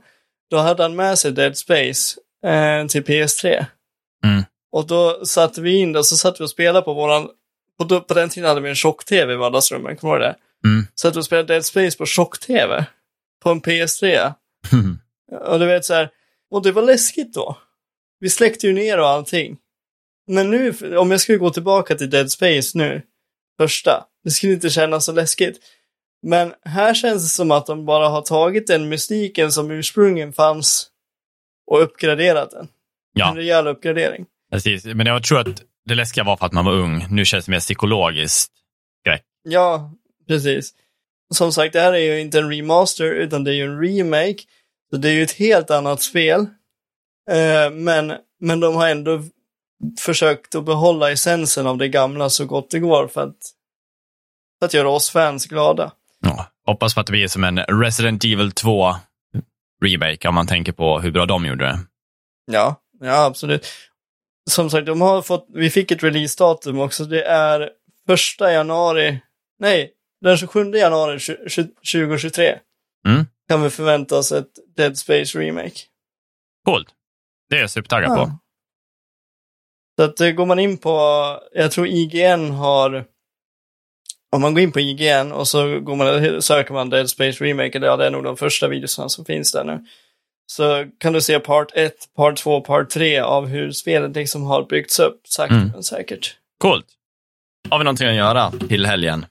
Då 0.50 0.56
hade 0.56 0.82
han 0.82 0.96
med 0.96 1.18
sig 1.18 1.32
Dead 1.32 1.56
Space 1.56 2.20
eh, 2.46 2.86
till 2.86 3.04
PS3. 3.04 3.66
Mm. 4.24 4.44
Och 4.72 4.86
då 4.86 5.24
satte 5.24 5.60
vi 5.60 5.76
in 5.76 5.92
det 5.92 5.98
och 5.98 6.06
så 6.06 6.16
satt 6.16 6.40
vi 6.40 6.44
och 6.44 6.50
spelade 6.50 6.84
på 6.84 6.94
våran 6.94 7.28
på, 7.78 8.00
på 8.00 8.14
den 8.14 8.28
tiden 8.28 8.48
hade 8.48 8.60
vi 8.60 8.68
en 8.68 8.74
tjock-tv 8.74 9.32
i 9.32 9.36
vardagsrummet, 9.36 10.00
kommer 10.00 10.18
du 10.18 10.24
ihåg 10.24 10.34
det? 10.34 10.68
Mm. 10.68 10.86
Så 10.94 11.08
att 11.08 11.16
vi 11.16 11.22
spelade 11.22 11.54
Dead 11.54 11.64
Space 11.64 11.98
på 11.98 12.06
tjock-tv. 12.06 12.86
På 13.42 13.50
en 13.50 13.60
PS3. 13.60 14.32
Mm. 14.72 14.98
Och 15.46 15.58
du 15.58 15.66
vet 15.66 15.84
så 15.84 15.94
här, 15.94 16.10
och 16.50 16.62
det 16.62 16.72
var 16.72 16.82
läskigt 16.82 17.34
då. 17.34 17.58
Vi 18.20 18.30
släckte 18.30 18.66
ju 18.66 18.72
ner 18.72 19.00
och 19.00 19.08
allting. 19.08 19.56
Men 20.26 20.50
nu, 20.50 20.74
om 20.96 21.10
jag 21.10 21.20
skulle 21.20 21.38
gå 21.38 21.50
tillbaka 21.50 21.94
till 21.94 22.10
Dead 22.10 22.30
Space 22.30 22.78
nu, 22.78 23.02
första, 23.58 24.04
det 24.24 24.30
skulle 24.30 24.52
inte 24.52 24.70
kännas 24.70 25.04
så 25.04 25.12
läskigt. 25.12 25.60
Men 26.22 26.54
här 26.64 26.94
känns 26.94 27.22
det 27.22 27.28
som 27.28 27.50
att 27.50 27.66
de 27.66 27.84
bara 27.86 28.08
har 28.08 28.22
tagit 28.22 28.66
den 28.66 28.88
mystiken 28.88 29.52
som 29.52 29.70
ursprungligen 29.70 30.32
fanns 30.32 30.90
och 31.66 31.82
uppgraderat 31.82 32.50
den. 32.50 32.68
Ja. 33.12 33.30
En 33.30 33.36
rejäl 33.36 33.66
uppgradering. 33.66 34.26
Precis, 34.52 34.84
men 34.84 35.06
jag 35.06 35.22
tror 35.24 35.38
att 35.38 35.62
det 35.84 35.94
läskiga 35.94 36.24
var 36.24 36.36
för 36.36 36.46
att 36.46 36.52
man 36.52 36.64
var 36.64 36.72
ung. 36.72 37.06
Nu 37.10 37.24
känns 37.24 37.44
det 37.44 37.50
mer 37.50 37.60
psykologiskt 37.60 38.52
skräck. 39.00 39.22
Ja, 39.42 39.92
precis. 40.28 40.74
Som 41.34 41.52
sagt, 41.52 41.72
det 41.72 41.80
här 41.80 41.92
är 41.92 42.14
ju 42.14 42.20
inte 42.20 42.38
en 42.38 42.50
remaster, 42.52 43.12
utan 43.12 43.44
det 43.44 43.50
är 43.50 43.54
ju 43.54 43.64
en 43.64 43.80
remake. 43.82 44.42
Så 44.90 44.96
det 44.96 45.08
är 45.08 45.12
ju 45.12 45.22
ett 45.22 45.32
helt 45.32 45.70
annat 45.70 46.02
spel. 46.02 46.40
Eh, 47.30 47.70
men, 47.72 48.12
men 48.40 48.60
de 48.60 48.74
har 48.74 48.88
ändå 48.88 49.22
försökt 50.00 50.54
att 50.54 50.64
behålla 50.64 51.12
essensen 51.12 51.66
av 51.66 51.78
det 51.78 51.88
gamla 51.88 52.30
så 52.30 52.46
gott 52.46 52.70
det 52.70 52.78
går 52.78 53.08
för 53.08 53.22
att, 53.22 53.36
för 54.58 54.66
att 54.66 54.74
göra 54.74 54.88
oss 54.88 55.10
fans 55.10 55.46
glada. 55.46 55.92
Ja, 56.20 56.46
hoppas 56.66 56.94
på 56.94 57.00
att 57.00 57.06
det 57.06 57.12
blir 57.12 57.28
som 57.28 57.44
en 57.44 57.58
Resident 57.58 58.24
Evil 58.24 58.52
2 58.52 58.94
remake 59.84 60.28
om 60.28 60.34
man 60.34 60.46
tänker 60.46 60.72
på 60.72 61.00
hur 61.00 61.10
bra 61.10 61.26
de 61.26 61.46
gjorde 61.46 61.64
det. 61.64 61.78
Ja, 62.52 62.80
ja 63.00 63.24
absolut 63.24 63.66
som 64.50 64.70
sagt, 64.70 64.86
de 64.86 65.00
har 65.00 65.22
fått, 65.22 65.46
vi 65.54 65.70
fick 65.70 65.90
ett 65.90 66.02
releasedatum 66.02 66.80
också. 66.80 67.04
Det 67.04 67.22
är 67.22 67.70
första 68.06 68.52
januari, 68.52 69.20
nej, 69.58 69.90
den 70.20 70.36
27 70.36 70.70
januari 70.70 71.18
2023. 71.18 72.58
Mm. 73.08 73.26
Kan 73.48 73.62
vi 73.62 73.70
förvänta 73.70 74.18
oss 74.18 74.32
ett 74.32 74.50
Dead 74.76 74.98
Space 74.98 75.38
Remake. 75.38 75.76
Coolt. 76.64 76.88
Det 77.50 77.56
är 77.56 77.60
jag 77.60 77.70
supertaggad 77.70 78.10
ja. 78.10 78.16
på. 78.16 78.38
Så 79.96 80.02
att 80.02 80.20
eh, 80.20 80.30
går 80.30 80.46
man 80.46 80.58
in 80.58 80.78
på, 80.78 80.90
jag 81.52 81.72
tror 81.72 81.86
IGN 81.86 82.50
har, 82.50 83.04
om 84.32 84.40
man 84.42 84.54
går 84.54 84.62
in 84.62 84.72
på 84.72 84.80
IGN 84.80 85.32
och 85.32 85.48
så 85.48 85.80
går 85.80 85.96
man, 85.96 86.42
söker 86.42 86.74
man 86.74 86.90
Dead 86.90 87.10
Space 87.10 87.44
Remake, 87.44 87.78
ja, 87.78 87.96
det 87.96 88.06
är 88.06 88.10
nog 88.10 88.24
de 88.24 88.36
första 88.36 88.68
videorna 88.68 89.08
som 89.08 89.24
finns 89.24 89.52
där 89.52 89.64
nu. 89.64 89.84
Så 90.52 90.86
kan 90.98 91.12
du 91.12 91.20
se 91.20 91.40
part 91.40 91.72
1, 91.74 91.94
part 92.16 92.36
2, 92.36 92.60
part 92.60 92.90
3 92.90 93.18
av 93.18 93.46
hur 93.46 93.72
spelet 93.72 94.16
liksom 94.16 94.42
har 94.42 94.62
byggts 94.62 94.98
upp, 94.98 95.20
sakta 95.28 95.54
Mm. 95.54 95.68
men 95.68 95.82
säkert. 95.82 96.36
Coolt. 96.58 96.86
Har 97.70 97.78
vi 97.78 97.84
någonting 97.84 98.08
att 98.08 98.14
göra 98.14 98.50
till 98.68 98.86
helgen? 98.86 99.26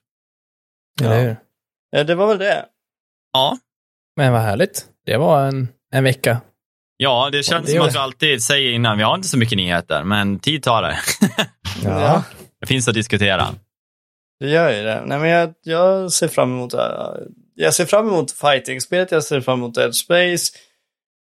Eller 1.01 1.21
hur? 1.21 1.35
Eh, 1.95 2.05
Det 2.05 2.15
var 2.15 2.27
väl 2.27 2.37
det. 2.37 2.65
Ja. 3.33 3.57
Men 4.15 4.33
vad 4.33 4.41
härligt. 4.41 4.85
Det 5.05 5.17
var 5.17 5.45
en, 5.47 5.67
en 5.91 6.03
vecka. 6.03 6.41
Ja, 6.97 7.29
det 7.31 7.43
känns 7.43 7.65
det 7.65 7.71
som 7.71 7.81
att 7.81 7.93
vi 7.95 7.97
alltid 7.97 8.43
säger 8.43 8.71
innan, 8.71 8.97
vi 8.97 9.03
har 9.03 9.15
inte 9.15 9.27
så 9.27 9.37
mycket 9.37 9.57
nyheter, 9.57 10.03
men 10.03 10.39
tid 10.39 10.63
tar 10.63 10.81
det. 10.81 10.97
Ja. 11.83 12.23
det 12.61 12.67
finns 12.67 12.87
att 12.87 12.93
diskutera. 12.93 13.47
Det 14.39 14.49
gör 14.49 14.71
ju 14.71 14.83
det. 14.83 15.03
Nej, 15.05 15.19
men 15.19 15.29
jag, 15.29 15.53
jag 15.63 16.11
ser 16.11 16.27
fram 16.27 16.51
emot 16.51 16.73
äh, 16.73 16.79
Jag 17.55 17.73
ser 17.73 17.85
fram 17.85 18.07
emot 18.07 18.31
fighting-spelet, 18.31 19.11
jag 19.11 19.23
ser 19.23 19.41
fram 19.41 19.59
emot 19.59 19.75
Dead 19.75 19.95
Space. 19.95 20.53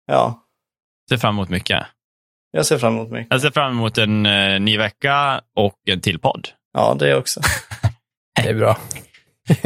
Ja, 0.07 0.45
Ser 1.09 1.17
fram 1.17 1.35
emot 1.35 1.49
mycket. 1.49 1.85
jag 2.51 2.65
ser 2.65 2.77
fram 2.77 2.93
emot 2.95 3.11
mycket. 3.11 3.27
Jag 3.31 3.41
ser 3.41 3.51
fram 3.51 3.71
emot 3.71 3.97
en 3.97 4.25
eh, 4.25 4.59
ny 4.59 4.77
vecka 4.77 5.41
och 5.55 5.75
en 5.89 6.01
till 6.01 6.19
podd. 6.19 6.47
Ja, 6.73 6.95
det 6.99 7.15
också. 7.15 7.41
Det 8.43 8.49
är 8.49 8.53
bra. 8.53 8.77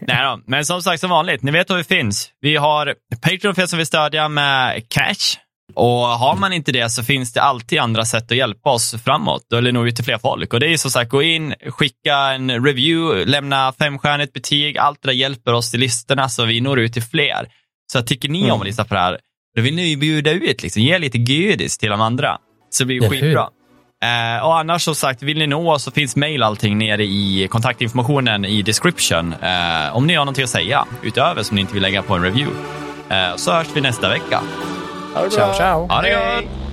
Nej 0.00 0.24
då, 0.24 0.40
men 0.46 0.64
som 0.64 0.82
sagt 0.82 1.00
som 1.00 1.10
vanligt, 1.10 1.42
ni 1.42 1.50
vet 1.50 1.70
var 1.70 1.76
vi 1.76 1.84
finns. 1.84 2.30
Vi 2.40 2.56
har 2.56 2.94
Patreon 3.20 3.54
för 3.54 3.62
er 3.62 3.66
som 3.66 3.76
vill 3.76 3.86
stödja 3.86 4.28
med 4.28 4.88
cash. 4.88 5.38
Och 5.74 5.90
har 5.92 6.36
man 6.36 6.52
inte 6.52 6.72
det 6.72 6.90
så 6.90 7.02
finns 7.02 7.32
det 7.32 7.42
alltid 7.42 7.78
andra 7.78 8.04
sätt 8.04 8.32
att 8.32 8.36
hjälpa 8.36 8.70
oss 8.70 8.94
framåt 9.04 9.52
eller 9.52 9.72
nå 9.72 9.86
ut 9.86 9.96
till 9.96 10.04
fler 10.04 10.18
folk. 10.18 10.54
Och 10.54 10.60
det 10.60 10.72
är 10.72 10.76
som 10.76 10.90
sagt, 10.90 11.10
gå 11.10 11.22
in, 11.22 11.54
skicka 11.66 12.16
en 12.16 12.64
review, 12.64 13.30
lämna 13.30 13.72
femstjärnigt 13.72 14.32
betyg. 14.32 14.78
Allt 14.78 15.02
det 15.02 15.08
där 15.08 15.14
hjälper 15.14 15.52
oss 15.52 15.70
till 15.70 15.80
listorna 15.80 16.28
så 16.28 16.44
vi 16.44 16.60
når 16.60 16.78
ut 16.78 16.92
till 16.92 17.02
fler. 17.02 17.48
Så 17.92 18.02
tycker 18.02 18.28
ni 18.28 18.50
om 18.50 18.60
att 18.60 18.66
lyssna 18.66 18.84
på 18.84 18.94
det 18.94 19.00
här, 19.00 19.18
då 19.56 19.62
vill 19.62 19.74
ni 19.74 19.88
ju 19.88 19.96
bjuda 19.96 20.30
ut, 20.30 20.62
liksom, 20.62 20.82
ge 20.82 20.98
lite 20.98 21.18
godis 21.18 21.78
till 21.78 21.90
de 21.90 22.00
andra. 22.00 22.38
Så 22.70 22.82
det 22.82 22.86
blir 22.86 23.00
hur? 23.00 23.08
skitbra. 23.10 23.48
Eh, 24.02 24.44
och 24.46 24.58
annars 24.58 24.82
som 24.82 24.94
sagt, 24.94 25.22
vill 25.22 25.38
ni 25.38 25.46
nå 25.46 25.72
oss 25.72 25.82
så 25.82 25.90
finns 25.90 26.16
mail 26.16 26.42
allting 26.42 26.78
nere 26.78 27.04
i 27.04 27.48
kontaktinformationen 27.50 28.44
i 28.44 28.62
description. 28.62 29.34
Eh, 29.42 29.96
om 29.96 30.06
ni 30.06 30.14
har 30.14 30.24
någonting 30.24 30.44
att 30.44 30.50
säga 30.50 30.84
utöver 31.02 31.42
som 31.42 31.54
ni 31.54 31.60
inte 31.60 31.74
vill 31.74 31.82
lägga 31.82 32.02
på 32.02 32.14
en 32.14 32.22
review. 32.22 32.56
Eh, 33.10 33.36
så 33.36 33.52
hörs 33.52 33.66
vi 33.74 33.80
nästa 33.80 34.08
vecka. 34.08 34.40
Ha 35.14 35.24
det 35.24 35.30
Ciao, 35.30 35.46
bra. 35.46 35.54
ciao. 35.54 35.86
Ha 35.86 36.02
det 36.02 36.10
gott! 36.10 36.67